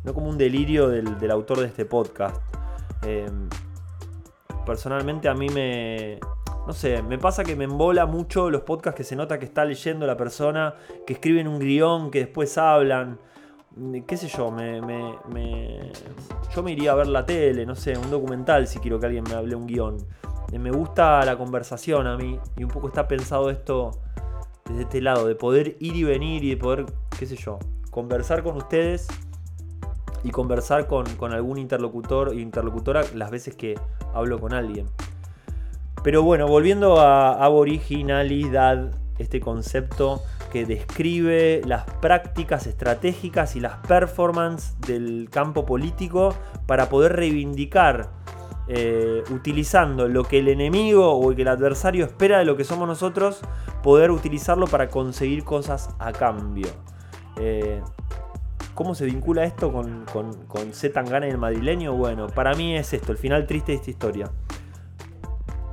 no 0.03 0.13
como 0.13 0.29
un 0.29 0.37
delirio 0.37 0.89
del, 0.89 1.31
autor 1.31 1.61
de 1.61 1.67
este 1.67 1.85
podcast. 1.85 2.35
Eh, 3.03 3.25
personalmente 4.65 5.29
a 5.29 5.33
mí 5.33 5.47
me, 5.49 6.19
no 6.65 6.71
sé, 6.71 7.01
me 7.03 7.17
pasa 7.17 7.43
que 7.43 7.55
me 7.55 7.65
embola 7.65 8.05
mucho 8.05 8.49
los 8.49 8.61
podcasts 8.61 8.97
que 8.97 9.03
se 9.03 9.15
nota 9.15 9.37
que 9.37 9.45
está 9.45 9.65
leyendo 9.65 10.07
la 10.07 10.15
persona, 10.15 10.75
que 11.05 11.13
escriben 11.13 11.47
un 11.47 11.59
guion, 11.59 12.09
que 12.09 12.19
después 12.19 12.57
hablan. 12.57 13.19
Mm, 13.75 14.01
qué 14.01 14.15
sé 14.15 14.29
yo, 14.29 14.49
me, 14.49 14.79
yo 16.55 16.63
me 16.63 16.71
iría 16.71 16.93
a 16.93 16.95
ver 16.95 17.07
la 17.07 17.25
tele, 17.25 17.65
no 17.65 17.75
sé, 17.75 17.97
un 17.97 18.09
documental 18.09 18.67
si 18.67 18.79
quiero 18.79 18.99
que 18.99 19.07
alguien 19.07 19.25
me 19.25 19.33
hable 19.33 19.55
un 19.55 19.67
guion. 19.67 19.97
Eh, 20.53 20.59
me 20.59 20.71
gusta 20.71 21.25
la 21.25 21.37
conversación 21.37 22.07
a 22.07 22.15
mí 22.15 22.39
y 22.55 22.63
un 22.63 22.69
poco 22.69 22.87
está 22.87 23.07
pensado 23.07 23.49
esto 23.49 23.91
desde 24.69 24.83
este 24.83 25.01
lado, 25.01 25.27
de 25.27 25.35
poder 25.35 25.75
ir 25.79 25.95
y 25.95 26.03
venir 26.05 26.43
y 26.45 26.51
de 26.51 26.57
poder, 26.57 26.85
qué 27.19 27.25
sé 27.25 27.35
yo, 27.35 27.59
conversar 27.91 28.41
con 28.41 28.55
ustedes 28.55 29.07
y 30.23 30.31
conversar 30.31 30.87
con, 30.87 31.05
con 31.17 31.33
algún 31.33 31.57
interlocutor 31.57 32.29
e 32.29 32.39
interlocutora 32.39 33.03
las 33.13 33.31
veces 33.31 33.55
que 33.55 33.77
hablo 34.13 34.39
con 34.39 34.53
alguien. 34.53 34.87
Pero 36.03 36.21
bueno, 36.21 36.47
volviendo 36.47 36.99
a 36.99 37.43
aboriginalidad, 37.43 38.91
este 39.17 39.39
concepto 39.39 40.21
que 40.51 40.65
describe 40.65 41.61
las 41.65 41.85
prácticas 42.01 42.67
estratégicas 42.67 43.55
y 43.55 43.59
las 43.59 43.77
performances 43.87 44.79
del 44.81 45.29
campo 45.31 45.65
político 45.65 46.35
para 46.67 46.89
poder 46.89 47.13
reivindicar, 47.15 48.11
eh, 48.67 49.23
utilizando 49.31 50.07
lo 50.07 50.25
que 50.25 50.39
el 50.39 50.49
enemigo 50.49 51.09
o 51.09 51.33
que 51.33 51.41
el 51.41 51.47
adversario 51.47 52.05
espera 52.05 52.39
de 52.39 52.45
lo 52.45 52.57
que 52.57 52.65
somos 52.65 52.87
nosotros, 52.87 53.41
poder 53.81 54.11
utilizarlo 54.11 54.67
para 54.67 54.89
conseguir 54.89 55.43
cosas 55.43 55.89
a 55.99 56.11
cambio. 56.11 56.67
Eh, 57.37 57.81
¿Cómo 58.75 58.93
se 58.93 59.05
vincula 59.05 59.43
esto 59.45 59.71
con, 59.71 60.05
con, 60.11 60.45
con 60.47 60.73
Z 60.73 61.03
y 61.03 61.29
el 61.29 61.37
madrileño? 61.37 61.93
Bueno, 61.93 62.27
para 62.27 62.53
mí 62.55 62.75
es 62.75 62.93
esto, 62.93 63.11
el 63.11 63.17
final 63.17 63.47
triste 63.47 63.71
de 63.71 63.77
esta 63.77 63.89
historia. 63.89 64.31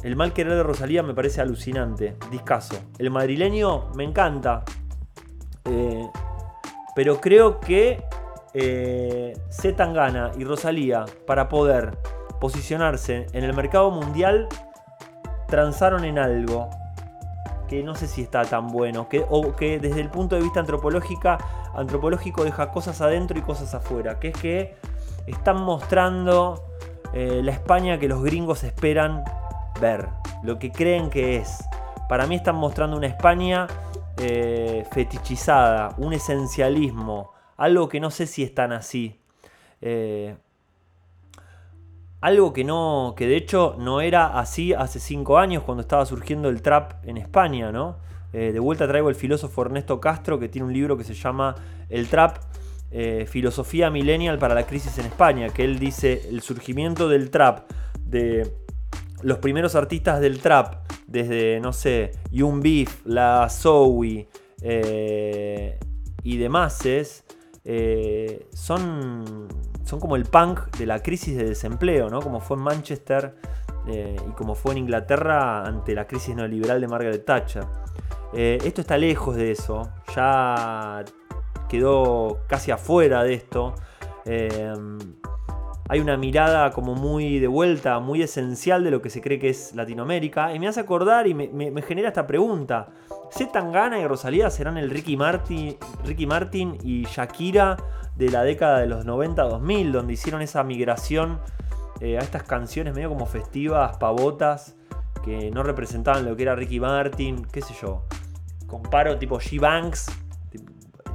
El 0.03 0.17
mal 0.17 0.33
querer 0.33 0.55
de 0.55 0.63
Rosalía 0.63 1.03
me 1.03 1.15
parece 1.15 1.41
alucinante, 1.41 2.17
discaso. 2.31 2.77
El 2.99 3.11
madrileño 3.11 3.91
me 3.95 4.05
encanta. 4.05 4.65
Eh, 5.67 6.09
pero 6.95 7.21
creo 7.21 7.61
que 7.61 8.03
eh, 8.55 9.37
Tangana 9.77 10.33
y 10.39 10.45
Rosalía, 10.45 11.05
para 11.27 11.49
poder 11.49 11.99
posicionarse 12.41 13.27
en 13.33 13.45
el 13.45 13.53
mercado 13.55 13.91
mundial, 13.91 14.49
transaron 15.49 16.05
en 16.05 16.19
algo 16.19 16.71
que 17.69 17.85
no 17.85 17.95
sé 17.95 18.09
si 18.09 18.23
está 18.23 18.43
tan 18.43 18.69
bueno, 18.69 19.09
que, 19.09 19.25
o 19.29 19.55
que 19.55 19.79
desde 19.79 20.01
el 20.01 20.11
punto 20.11 20.35
de 20.35 20.43
vista 20.43 20.59
antropológico 20.59 22.45
deja 22.45 22.71
cosas 22.73 23.01
adentro 23.01 23.39
y 23.39 23.43
cosas 23.43 23.75
afuera, 23.75 24.19
que 24.19 24.29
es 24.29 24.37
que 24.37 24.75
están 25.27 25.63
mostrando 25.63 26.65
eh, 27.13 27.41
la 27.45 27.53
España 27.53 27.99
que 27.99 28.09
los 28.09 28.25
gringos 28.25 28.65
esperan 28.65 29.23
ver, 29.81 30.09
lo 30.43 30.59
que 30.59 30.71
creen 30.71 31.11
que 31.11 31.37
es. 31.37 31.65
Para 32.09 32.27
mí 32.27 32.35
están 32.35 32.57
mostrando 32.57 32.97
una 32.97 33.07
España 33.07 33.67
eh, 34.23 34.85
fetichizada, 34.93 35.95
un 35.97 36.13
esencialismo, 36.13 37.33
algo 37.57 37.89
que 37.89 38.01
no 38.01 38.11
sé 38.11 38.27
si 38.27 38.43
es 38.43 38.55
tan 38.55 38.73
así. 38.73 39.19
Eh, 39.81 40.37
algo 42.21 42.53
que 42.53 42.65
no, 42.65 43.15
que 43.17 43.27
de 43.27 43.37
hecho 43.37 43.77
no 43.79 44.03
era 44.03 44.39
así 44.39 44.75
hace 44.75 45.01
cinco 45.01 45.39
años 45.39 45.63
cuando 45.63 45.81
estaba 45.81 46.05
surgiendo 46.05 46.51
el 46.51 46.61
trap 46.61 47.03
en 47.07 47.17
España, 47.17 47.73
¿no? 47.73 47.97
Eh, 48.35 48.53
de 48.53 48.61
vuelta 48.61 48.87
traigo 48.87 49.09
el 49.09 49.15
filósofo 49.15 49.63
Ernesto 49.63 50.01
Castro 50.01 50.39
que 50.39 50.49
tiene 50.49 50.67
un 50.67 50.75
libro 50.75 50.99
que 50.99 51.05
se 51.05 51.15
llama 51.15 51.55
El 51.89 52.09
trap, 52.09 52.39
filosofía 53.29 53.89
millennial 53.89 54.37
para 54.39 54.53
la 54.53 54.67
crisis 54.67 54.99
en 54.99 55.07
España, 55.07 55.49
que 55.51 55.63
él 55.63 55.79
dice 55.79 56.29
el 56.29 56.43
surgimiento 56.43 57.09
del 57.09 57.31
trap 57.31 57.71
de 58.05 58.53
los 59.23 59.39
primeros 59.39 59.75
artistas 59.75 60.21
del 60.21 60.41
trap, 60.41 60.91
desde, 61.07 61.61
no 61.61 61.73
sé, 61.73 62.13
Young 62.31 62.63
Beef, 62.63 63.05
La 63.05 63.49
Zoe 63.51 64.29
eh, 64.63 65.79
y 66.23 66.37
demás, 66.37 66.81
eh, 67.65 68.47
son, 68.53 69.49
son 69.85 70.01
como 70.01 70.17
el 70.17 70.25
punk 70.25 70.77
de 70.77 70.87
la 70.87 71.03
crisis 71.03 71.37
de 71.37 71.45
desempleo, 71.45 72.09
¿no? 72.09 72.21
Como 72.21 72.41
fue 72.41 72.57
en 72.57 72.63
Manchester 72.63 73.35
eh, 73.87 74.17
y 74.29 74.33
como 74.33 74.55
fue 74.55 74.73
en 74.73 74.79
Inglaterra 74.79 75.65
ante 75.65 75.95
la 75.95 76.07
crisis 76.07 76.35
neoliberal 76.35 76.81
de 76.81 76.89
Margaret 76.89 77.25
Thatcher. 77.25 77.65
esto 78.33 78.81
está 78.81 78.97
lejos 78.97 79.37
de 79.37 79.51
eso, 79.51 79.91
ya 80.15 81.05
quedó 81.69 82.41
casi 82.49 82.71
afuera 82.71 83.23
de 83.25 83.35
esto 83.35 83.75
hay 85.91 85.99
una 85.99 86.17
mirada 86.17 86.71
como 86.71 86.95
muy 86.95 87.41
de 87.41 87.49
vuelta, 87.49 87.99
muy 87.99 88.23
esencial 88.23 88.85
de 88.85 88.93
lo 88.93 89.03
que 89.03 89.11
se 89.11 89.21
cree 89.21 89.41
que 89.41 89.49
es 89.49 89.75
Latinoamérica. 89.75 90.55
Y 90.55 90.61
me 90.61 90.69
hace 90.69 90.79
acordar 90.79 91.27
y 91.27 91.35
me, 91.35 91.83
genera 91.83 92.07
esta 92.07 92.29
pregunta. 92.29 92.91
¿Z 93.33 93.51
Tangana 93.51 93.99
y 93.99 94.07
Rosalía 94.07 94.51
serán 94.51 94.79
el 94.79 94.89
Ricky 94.89 95.17
Martin, 95.17 95.77
Ricky 96.05 96.29
Martin 96.29 96.79
y 96.85 97.03
Shakira 97.07 97.77
de 98.15 98.31
la 98.31 98.45
década 98.45 98.79
de 98.79 98.87
los 98.87 99.05
90-2000, 99.05 99.91
donde 99.91 100.13
hicieron 100.13 100.43
esa 100.43 100.63
migración 100.63 101.41
eh, 102.01 102.19
a 102.19 102.21
estas 102.21 102.45
canciones 102.45 102.95
medio 102.95 103.09
como 103.09 103.27
festivas, 103.27 103.97
pavotas, 103.97 104.77
que 105.25 105.51
no 105.51 105.65
representaban 105.65 106.25
lo 106.25 106.37
que 106.37 106.45
era 106.45 106.55
Ricky 106.55 106.79
Martin, 106.79 107.45
qué 107.51 107.63
sé 107.63 107.75
yo. 107.83 108.05
Comparo 108.69 109.19
tipo 109.19 109.41
G-Banks, 109.41 110.07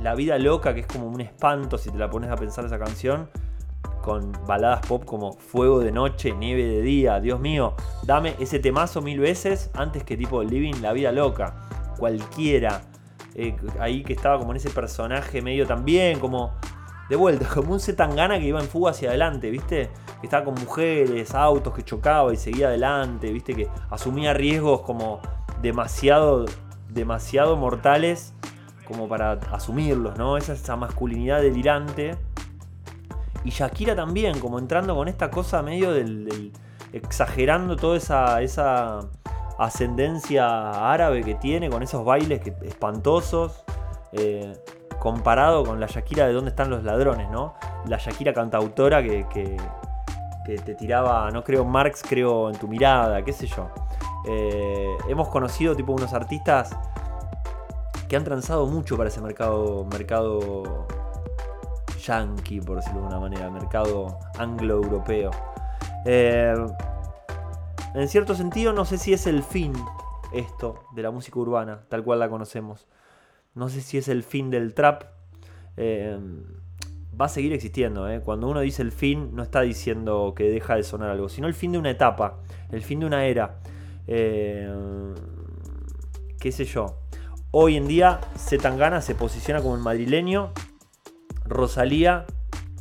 La 0.02 0.16
vida 0.16 0.38
loca, 0.38 0.74
que 0.74 0.82
es 0.82 0.88
como 0.88 1.08
un 1.08 1.22
espanto 1.22 1.78
si 1.78 1.92
te 1.92 1.98
la 1.98 2.10
pones 2.10 2.30
a 2.30 2.36
pensar 2.36 2.66
esa 2.66 2.78
canción 2.78 3.30
con 4.06 4.32
baladas 4.46 4.86
pop 4.86 5.04
como 5.04 5.34
Fuego 5.34 5.80
de 5.80 5.92
noche, 5.92 6.32
Nieve 6.32 6.64
de 6.64 6.82
día, 6.84 7.20
Dios 7.20 7.40
mío, 7.40 7.74
dame 8.04 8.36
ese 8.38 8.60
temazo 8.60 9.02
mil 9.02 9.20
veces 9.20 9.72
antes 9.74 10.04
que 10.04 10.16
tipo 10.16 10.44
Living 10.44 10.76
la 10.80 10.94
vida 10.94 11.12
loca, 11.12 11.56
cualquiera. 11.98 12.84
Eh, 13.34 13.56
ahí 13.80 14.04
que 14.04 14.14
estaba 14.14 14.38
como 14.38 14.52
en 14.52 14.58
ese 14.58 14.70
personaje 14.70 15.42
medio 15.42 15.66
también, 15.66 16.20
como 16.20 16.54
de 17.10 17.16
vuelta, 17.16 17.48
como 17.54 17.74
un 17.74 17.80
Zetangana 17.80 18.38
que 18.38 18.46
iba 18.46 18.62
en 18.62 18.68
fuga 18.68 18.92
hacia 18.92 19.10
adelante, 19.10 19.50
¿viste? 19.50 19.90
Que 20.22 20.28
estaba 20.28 20.46
con 20.46 20.54
mujeres, 20.54 21.34
autos, 21.34 21.74
que 21.74 21.82
chocaba 21.82 22.32
y 22.32 22.38
seguía 22.38 22.68
adelante, 22.68 23.32
¿viste? 23.32 23.56
Que 23.56 23.68
asumía 23.90 24.36
riesgos 24.36 24.82
como 24.82 25.20
demasiado, 25.64 26.46
demasiado 26.90 27.58
mortales 27.58 28.36
como 28.88 29.08
para 29.08 29.32
asumirlos, 29.52 30.16
¿no? 30.16 30.38
Esa, 30.38 30.54
esa 30.54 30.76
masculinidad 30.76 31.42
delirante 31.42 32.16
y 33.46 33.52
Shakira 33.52 33.96
también, 33.96 34.40
como 34.40 34.58
entrando 34.58 34.96
con 34.96 35.08
esta 35.08 35.30
cosa 35.30 35.62
medio 35.62 35.94
del. 35.94 36.52
exagerando 36.92 37.76
toda 37.76 37.96
esa, 37.96 38.42
esa 38.42 39.02
ascendencia 39.60 40.92
árabe 40.92 41.24
que 41.24 41.36
tiene, 41.36 41.70
con 41.70 41.84
esos 41.84 42.04
bailes 42.04 42.42
espantosos. 42.64 43.64
Eh, 44.14 44.54
comparado 45.00 45.64
con 45.64 45.80
la 45.80 45.86
Shakira 45.86 46.26
de 46.26 46.34
dónde 46.34 46.50
están 46.50 46.72
los 46.72 46.84
ladrones, 46.84 47.30
¿no? 47.30 47.54
La 47.86 47.98
Shakira 47.98 48.34
cantautora 48.34 49.04
que, 49.04 49.28
que, 49.32 49.58
te 50.58 50.74
tiraba, 50.74 51.30
no 51.32 51.44
creo 51.44 51.66
Marx, 51.66 52.02
creo 52.08 52.50
en 52.50 52.58
tu 52.58 52.68
mirada, 52.68 53.24
qué 53.24 53.32
sé 53.32 53.46
yo. 53.46 53.70
Eh, 54.28 54.96
hemos 55.08 55.28
conocido 55.28 55.76
tipo 55.76 55.92
unos 55.92 56.14
artistas 56.14 56.76
que 58.08 58.16
han 58.16 58.24
transado 58.24 58.66
mucho 58.66 58.98
para 58.98 59.10
ese 59.10 59.22
mercado, 59.22 59.86
mercado 59.92 60.88
yankee, 62.06 62.62
por 62.62 62.78
decirlo 62.78 63.02
de 63.02 63.08
alguna 63.08 63.20
manera, 63.20 63.50
mercado 63.50 64.18
anglo-europeo. 64.38 65.32
Eh, 66.06 66.54
en 67.94 68.08
cierto 68.08 68.36
sentido, 68.36 68.74
no 68.74 68.86
sé 68.86 68.98
si 68.98 69.14
es 69.14 69.28
el 69.28 69.44
fin 69.44 69.74
esto 70.34 70.84
de 70.94 71.02
la 71.02 71.12
música 71.12 71.40
urbana, 71.40 71.86
tal 71.90 72.04
cual 72.04 72.20
la 72.20 72.30
conocemos. 72.30 72.88
no 73.54 73.70
sé 73.70 73.82
si 73.82 73.98
es 73.98 74.08
el 74.10 74.24
fin 74.24 74.50
del 74.50 74.74
trap. 74.74 75.04
Eh, 75.78 76.18
va 77.20 77.26
a 77.26 77.30
seguir 77.30 77.54
existiendo. 77.54 78.10
¿eh? 78.10 78.22
Cuando 78.22 78.48
uno 78.48 78.60
dice 78.60 78.82
el 78.82 78.92
fin, 78.92 79.30
no 79.34 79.44
está 79.44 79.62
diciendo 79.62 80.34
que 80.36 80.50
deja 80.50 80.76
de 80.76 80.84
sonar 80.84 81.10
algo, 81.10 81.30
sino 81.30 81.48
el 81.48 81.54
fin 81.54 81.72
de 81.72 81.78
una 81.78 81.90
etapa, 81.90 82.40
el 82.72 82.82
fin 82.82 83.00
de 83.00 83.06
una 83.06 83.26
era. 83.26 83.60
Eh, 84.08 84.70
¿Qué 86.40 86.52
sé 86.52 86.66
yo? 86.66 86.98
Hoy 87.52 87.78
en 87.78 87.88
día, 87.88 88.20
Zetangana 88.38 89.02
se 89.02 89.16
posiciona 89.16 89.62
como 89.62 89.76
el 89.76 89.82
madrileño, 89.82 90.52
Rosalía 91.46 92.26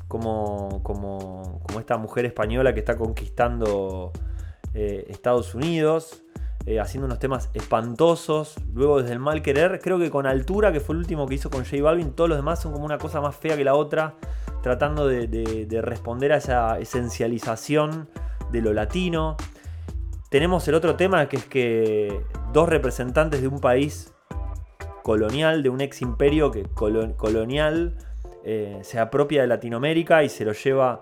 como, 0.09 0.83
como, 0.83 1.61
esta 1.79 1.97
mujer 1.97 2.25
española 2.25 2.73
que 2.75 2.81
está 2.81 2.97
conquistando 2.97 4.13
eh, 4.75 5.07
Estados 5.09 5.55
Unidos. 5.55 6.25
Eh, 6.67 6.81
haciendo 6.81 7.05
unos 7.05 7.19
temas 7.19 7.51
espantosos. 7.53 8.55
Luego 8.73 9.03
desde 9.03 9.13
el 9.13 9.19
mal 9.19 9.43
querer, 9.43 9.81
creo 9.83 9.99
que 9.99 10.11
con 10.11 10.27
altura, 10.27 10.73
que 10.73 10.81
fue 10.81 10.95
el 10.95 11.01
último 11.01 11.27
que 11.27 11.35
hizo 11.35 11.51
con 11.51 11.63
J 11.65 11.83
Balvin, 11.83 12.13
todos 12.13 12.31
los 12.31 12.39
demás 12.39 12.63
son 12.63 12.73
como 12.73 12.87
una 12.87 12.97
cosa 12.97 13.21
más 13.21 13.37
fea 13.37 13.55
que 13.55 13.65
la 13.65 13.75
otra, 13.75 14.15
tratando 14.63 15.07
de, 15.07 15.81
responder 15.83 16.33
a 16.33 16.39
esa 16.39 16.79
esencialización 16.79 18.09
de 18.51 18.63
lo 18.63 18.73
latino. 18.73 19.37
Tenemos 20.31 20.67
el 20.67 20.75
otro 20.75 20.97
tema 20.97 21.29
que 21.29 21.37
es 21.37 21.45
que 21.45 22.25
dos 22.55 22.67
representantes 22.67 23.43
de 23.43 23.49
un 23.49 23.61
país 23.61 24.15
colonial, 25.03 25.63
de 25.63 25.69
un 25.69 25.83
ex 25.83 26.01
imperio 26.01 26.51
que 26.51 26.63
colonial, 26.63 27.99
eh, 28.45 28.81
se 28.83 28.99
apropia 28.99 29.41
de 29.41 29.47
Latinoamérica 29.49 30.23
y 30.23 30.29
se 30.29 30.45
lo 30.45 30.53
lleva. 30.53 31.01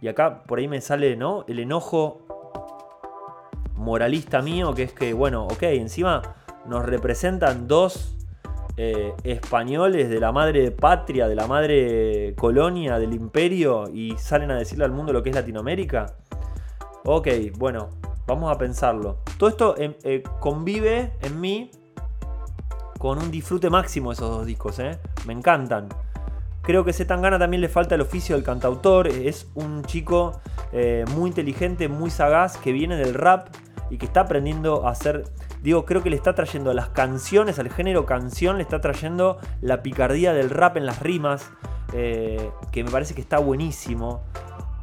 Y 0.00 0.08
acá 0.08 0.42
por 0.44 0.58
ahí 0.58 0.68
me 0.68 0.80
sale 0.80 1.16
¿no? 1.16 1.44
el 1.48 1.58
enojo 1.58 2.20
moralista 3.76 4.42
mío, 4.42 4.74
que 4.74 4.84
es 4.84 4.92
que, 4.92 5.12
bueno, 5.12 5.44
ok, 5.46 5.62
encima 5.62 6.22
nos 6.66 6.84
representan 6.84 7.66
dos 7.66 8.16
eh, 8.76 9.12
españoles 9.24 10.10
de 10.10 10.20
la 10.20 10.32
madre 10.32 10.70
patria, 10.70 11.28
de 11.28 11.34
la 11.34 11.46
madre 11.46 12.34
colonia, 12.36 12.98
del 12.98 13.14
imperio, 13.14 13.88
y 13.92 14.16
salen 14.18 14.50
a 14.50 14.56
decirle 14.56 14.84
al 14.84 14.92
mundo 14.92 15.12
lo 15.12 15.22
que 15.22 15.30
es 15.30 15.34
Latinoamérica. 15.36 16.14
Ok, 17.04 17.28
bueno, 17.56 17.90
vamos 18.26 18.50
a 18.50 18.58
pensarlo. 18.58 19.18
Todo 19.38 19.48
esto 19.48 19.74
em, 19.78 19.94
eh, 20.02 20.22
convive 20.40 21.12
en 21.22 21.40
mí 21.40 21.70
con 22.98 23.18
un 23.18 23.30
disfrute 23.30 23.70
máximo 23.70 24.12
esos 24.12 24.30
dos 24.30 24.46
discos. 24.46 24.78
Me 25.26 25.32
encantan. 25.32 25.88
Creo 26.64 26.84
que 26.84 26.92
Zetangana 26.92 27.38
también 27.38 27.60
le 27.60 27.68
falta 27.68 27.94
el 27.94 28.00
oficio 28.00 28.34
del 28.34 28.44
cantautor. 28.44 29.06
Es 29.08 29.48
un 29.54 29.84
chico 29.84 30.40
eh, 30.72 31.04
muy 31.14 31.28
inteligente, 31.28 31.88
muy 31.88 32.10
sagaz, 32.10 32.56
que 32.56 32.72
viene 32.72 32.96
del 32.96 33.14
rap, 33.14 33.48
y 33.90 33.98
que 33.98 34.06
está 34.06 34.20
aprendiendo 34.20 34.86
a 34.86 34.90
hacer, 34.90 35.24
digo, 35.62 35.84
creo 35.84 36.02
que 36.02 36.10
le 36.10 36.16
está 36.16 36.34
trayendo 36.34 36.72
las 36.72 36.88
canciones, 36.88 37.58
al 37.58 37.70
género 37.70 38.06
canción, 38.06 38.56
le 38.56 38.62
está 38.62 38.80
trayendo 38.80 39.38
la 39.60 39.82
picardía 39.82 40.32
del 40.32 40.50
rap 40.50 40.76
en 40.76 40.86
las 40.86 41.00
rimas, 41.00 41.50
eh, 41.92 42.50
que 42.72 42.82
me 42.82 42.90
parece 42.90 43.14
que 43.14 43.20
está 43.20 43.38
buenísimo. 43.38 44.22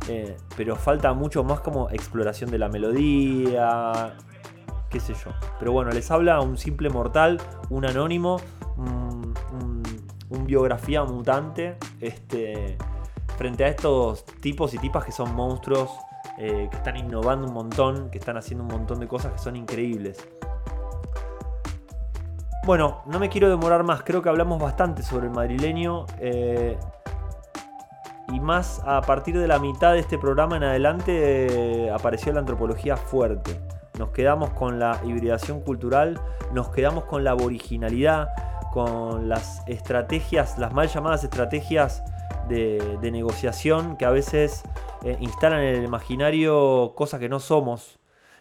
Eh, 0.08 0.36
pero 0.58 0.76
falta 0.76 1.14
mucho 1.14 1.44
más 1.44 1.60
como 1.60 1.90
exploración 1.90 2.50
de 2.50 2.58
la 2.58 2.70
melodía, 2.70 4.16
qué 4.90 5.00
sé 5.00 5.14
yo. 5.14 5.32
Pero 5.60 5.72
bueno, 5.72 5.92
les 5.92 6.10
habla 6.10 6.42
un 6.42 6.58
simple 6.58 6.90
mortal, 6.90 7.40
un 7.70 7.86
anónimo, 7.86 8.42
un, 8.78 9.81
biografía 10.46 11.04
mutante, 11.04 11.78
este, 12.00 12.78
frente 13.38 13.66
a 13.66 13.68
estos 13.68 14.26
tipos 14.26 14.74
y 14.74 14.78
tipas 14.78 15.06
que 15.06 15.12
son 15.12 15.34
monstruos 15.36 15.90
eh, 16.38 16.68
que 16.70 16.78
están 16.78 16.98
innovando 16.98 17.48
un 17.48 17.54
montón, 17.54 18.10
que 18.10 18.18
están 18.18 18.38
haciendo 18.38 18.64
un 18.64 18.72
montón 18.72 19.00
de 19.00 19.08
cosas 19.08 19.34
que 19.34 19.40
son 19.40 19.56
increíbles. 19.56 20.28
Bueno, 22.66 23.02
no 23.08 23.20
me 23.20 23.30
quiero 23.30 23.50
demorar 23.50 23.84
más, 23.84 24.04
creo 24.04 24.22
que 24.22 24.30
hablamos 24.30 24.62
bastante 24.62 25.04
sobre 25.04 25.28
el 25.28 25.34
madrileño. 25.34 26.06
Eh, 26.20 26.78
y 28.32 28.40
más 28.40 28.82
a 28.86 29.02
partir 29.02 29.38
de 29.38 29.48
la 29.48 29.60
mitad 29.60 29.94
de 29.94 30.00
este 30.00 30.18
programa 30.18 30.58
en 30.58 30.64
adelante 30.64 31.86
eh, 31.86 31.92
apareció 31.92 32.32
la 32.34 32.40
antropología 32.40 32.96
fuerte. 32.96 33.60
Nos 34.00 34.10
quedamos 34.12 34.52
con 34.52 34.80
la 34.80 35.00
hibridación 35.04 35.62
cultural, 35.62 36.20
nos 36.54 36.70
quedamos 36.70 37.06
con 37.06 37.24
la 37.24 37.34
originalidad, 37.36 38.30
con 38.72 39.28
las 39.30 39.62
estrategias, 39.68 40.58
las 40.58 40.74
mal 40.74 40.88
llamadas 40.88 41.24
estrategias 41.24 42.04
de, 42.48 43.12
negociación 43.12 43.98
que 43.98 44.06
a 44.06 44.10
veces 44.10 44.64
eh, 45.04 45.18
instalan 45.20 45.62
en 45.62 45.76
el 45.76 45.84
imaginario 45.84 46.94
cosas 46.96 47.20
que 47.20 47.30
no 47.30 47.40
somos. 47.40 48.00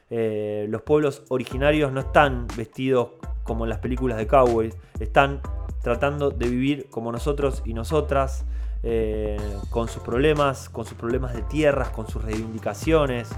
Eh, 0.09 0.67
los 0.69 0.83
pueblos 0.83 1.25
originarios 1.29 1.93
no 1.93 2.01
están 2.01 2.47
vestidos 2.57 3.11
como 3.43 3.65
en 3.65 3.71
las 3.71 3.79
películas 3.79 4.19
de 4.19 4.27
cowboys, 4.27 4.77
están 4.99 5.41
tratando 5.83 6.31
de 6.31 6.49
vivir 6.49 6.89
como 6.91 7.13
nosotros 7.13 7.63
y 7.65 7.75
nosotras, 7.75 8.45
eh, 8.83 9.37
con 9.71 9.89
sus 9.89 10.03
problemas, 10.03 10.69
con 10.69 10.85
sus 10.87 10.97
problemas 10.97 11.35
de 11.35 11.43
tierras, 11.43 11.91
con 11.91 12.09
sus 12.09 12.25
reivindicaciones, 12.25 13.29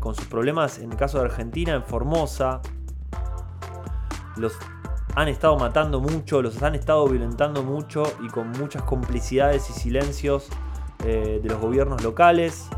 con 0.00 0.14
sus 0.14 0.24
problemas, 0.28 0.78
en 0.78 0.92
el 0.92 0.96
caso 0.96 1.18
de 1.18 1.26
Argentina, 1.26 1.74
en 1.74 1.82
Formosa. 1.82 2.62
Han 5.14 5.28
estado 5.28 5.56
matando 5.58 6.00
mucho, 6.00 6.42
los 6.42 6.62
han 6.62 6.74
estado 6.74 7.06
violentando 7.08 7.62
mucho 7.62 8.04
y 8.24 8.28
con 8.28 8.50
muchas 8.52 8.82
complicidades 8.82 9.68
y 9.70 9.72
silencios 9.72 10.48
eh, 11.04 11.40
de 11.42 11.48
los 11.48 11.60
gobiernos 11.60 12.02
locales. 12.02 12.68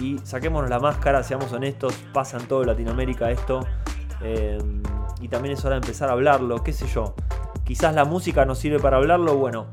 Y 0.00 0.18
saquémonos 0.24 0.68
la 0.68 0.78
máscara, 0.78 1.22
seamos 1.22 1.52
honestos, 1.52 1.94
pasa 2.12 2.36
en 2.38 2.46
toda 2.46 2.66
Latinoamérica 2.66 3.30
esto. 3.30 3.60
Eh, 4.22 4.58
y 5.20 5.28
también 5.28 5.54
es 5.54 5.64
hora 5.64 5.76
de 5.76 5.80
empezar 5.80 6.08
a 6.08 6.12
hablarlo, 6.12 6.62
qué 6.62 6.72
sé 6.72 6.86
yo. 6.86 7.14
Quizás 7.64 7.94
la 7.94 8.04
música 8.04 8.44
nos 8.44 8.58
sirve 8.58 8.78
para 8.78 8.98
hablarlo, 8.98 9.36
bueno. 9.36 9.66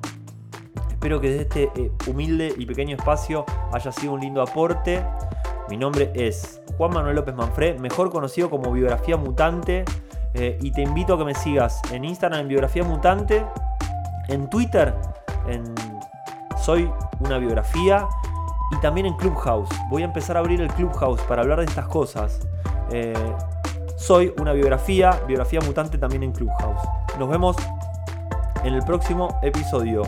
Espero 0.89 1.19
que 1.19 1.29
desde 1.29 1.41
este 1.41 1.81
eh, 1.81 1.91
humilde 2.07 2.53
y 2.57 2.65
pequeño 2.65 2.95
espacio 2.95 3.45
haya 3.73 3.91
sido 3.91 4.13
un 4.13 4.21
lindo 4.21 4.41
aporte. 4.41 5.05
Mi 5.69 5.77
nombre 5.77 6.11
es 6.15 6.61
Juan 6.77 6.93
Manuel 6.93 7.15
López 7.17 7.36
Manfred, 7.36 7.79
mejor 7.79 8.09
conocido 8.09 8.49
como 8.49 8.71
Biografía 8.71 9.17
Mutante. 9.17 9.84
Y 10.36 10.71
te 10.71 10.81
invito 10.81 11.13
a 11.13 11.17
que 11.17 11.25
me 11.25 11.36
sigas 11.36 11.79
en 11.91 12.05
Instagram 12.05 12.41
en 12.41 12.47
Biografía 12.47 12.84
Mutante, 12.84 13.45
en 14.29 14.49
Twitter 14.49 14.95
en 15.47 15.63
Soy 16.57 16.89
una 17.19 17.38
biografía 17.38 18.07
y 18.71 18.79
también 18.79 19.05
en 19.05 19.15
Clubhouse. 19.15 19.69
Voy 19.89 20.01
a 20.01 20.05
empezar 20.05 20.38
a 20.38 20.39
abrir 20.39 20.61
el 20.61 20.71
Clubhouse 20.73 21.21
para 21.23 21.41
hablar 21.41 21.59
de 21.59 21.65
estas 21.65 21.88
cosas. 21.88 22.39
Eh, 22.91 23.13
soy 23.97 24.34
una 24.39 24.53
biografía, 24.53 25.21
biografía 25.27 25.59
mutante 25.61 25.97
también 25.97 26.23
en 26.23 26.31
Clubhouse. 26.31 26.81
Nos 27.19 27.29
vemos 27.29 27.55
en 28.63 28.73
el 28.73 28.84
próximo 28.84 29.39
episodio. 29.41 30.03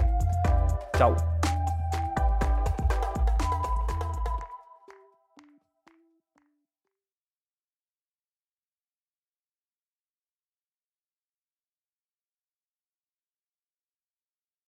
Chao. 0.98 1.35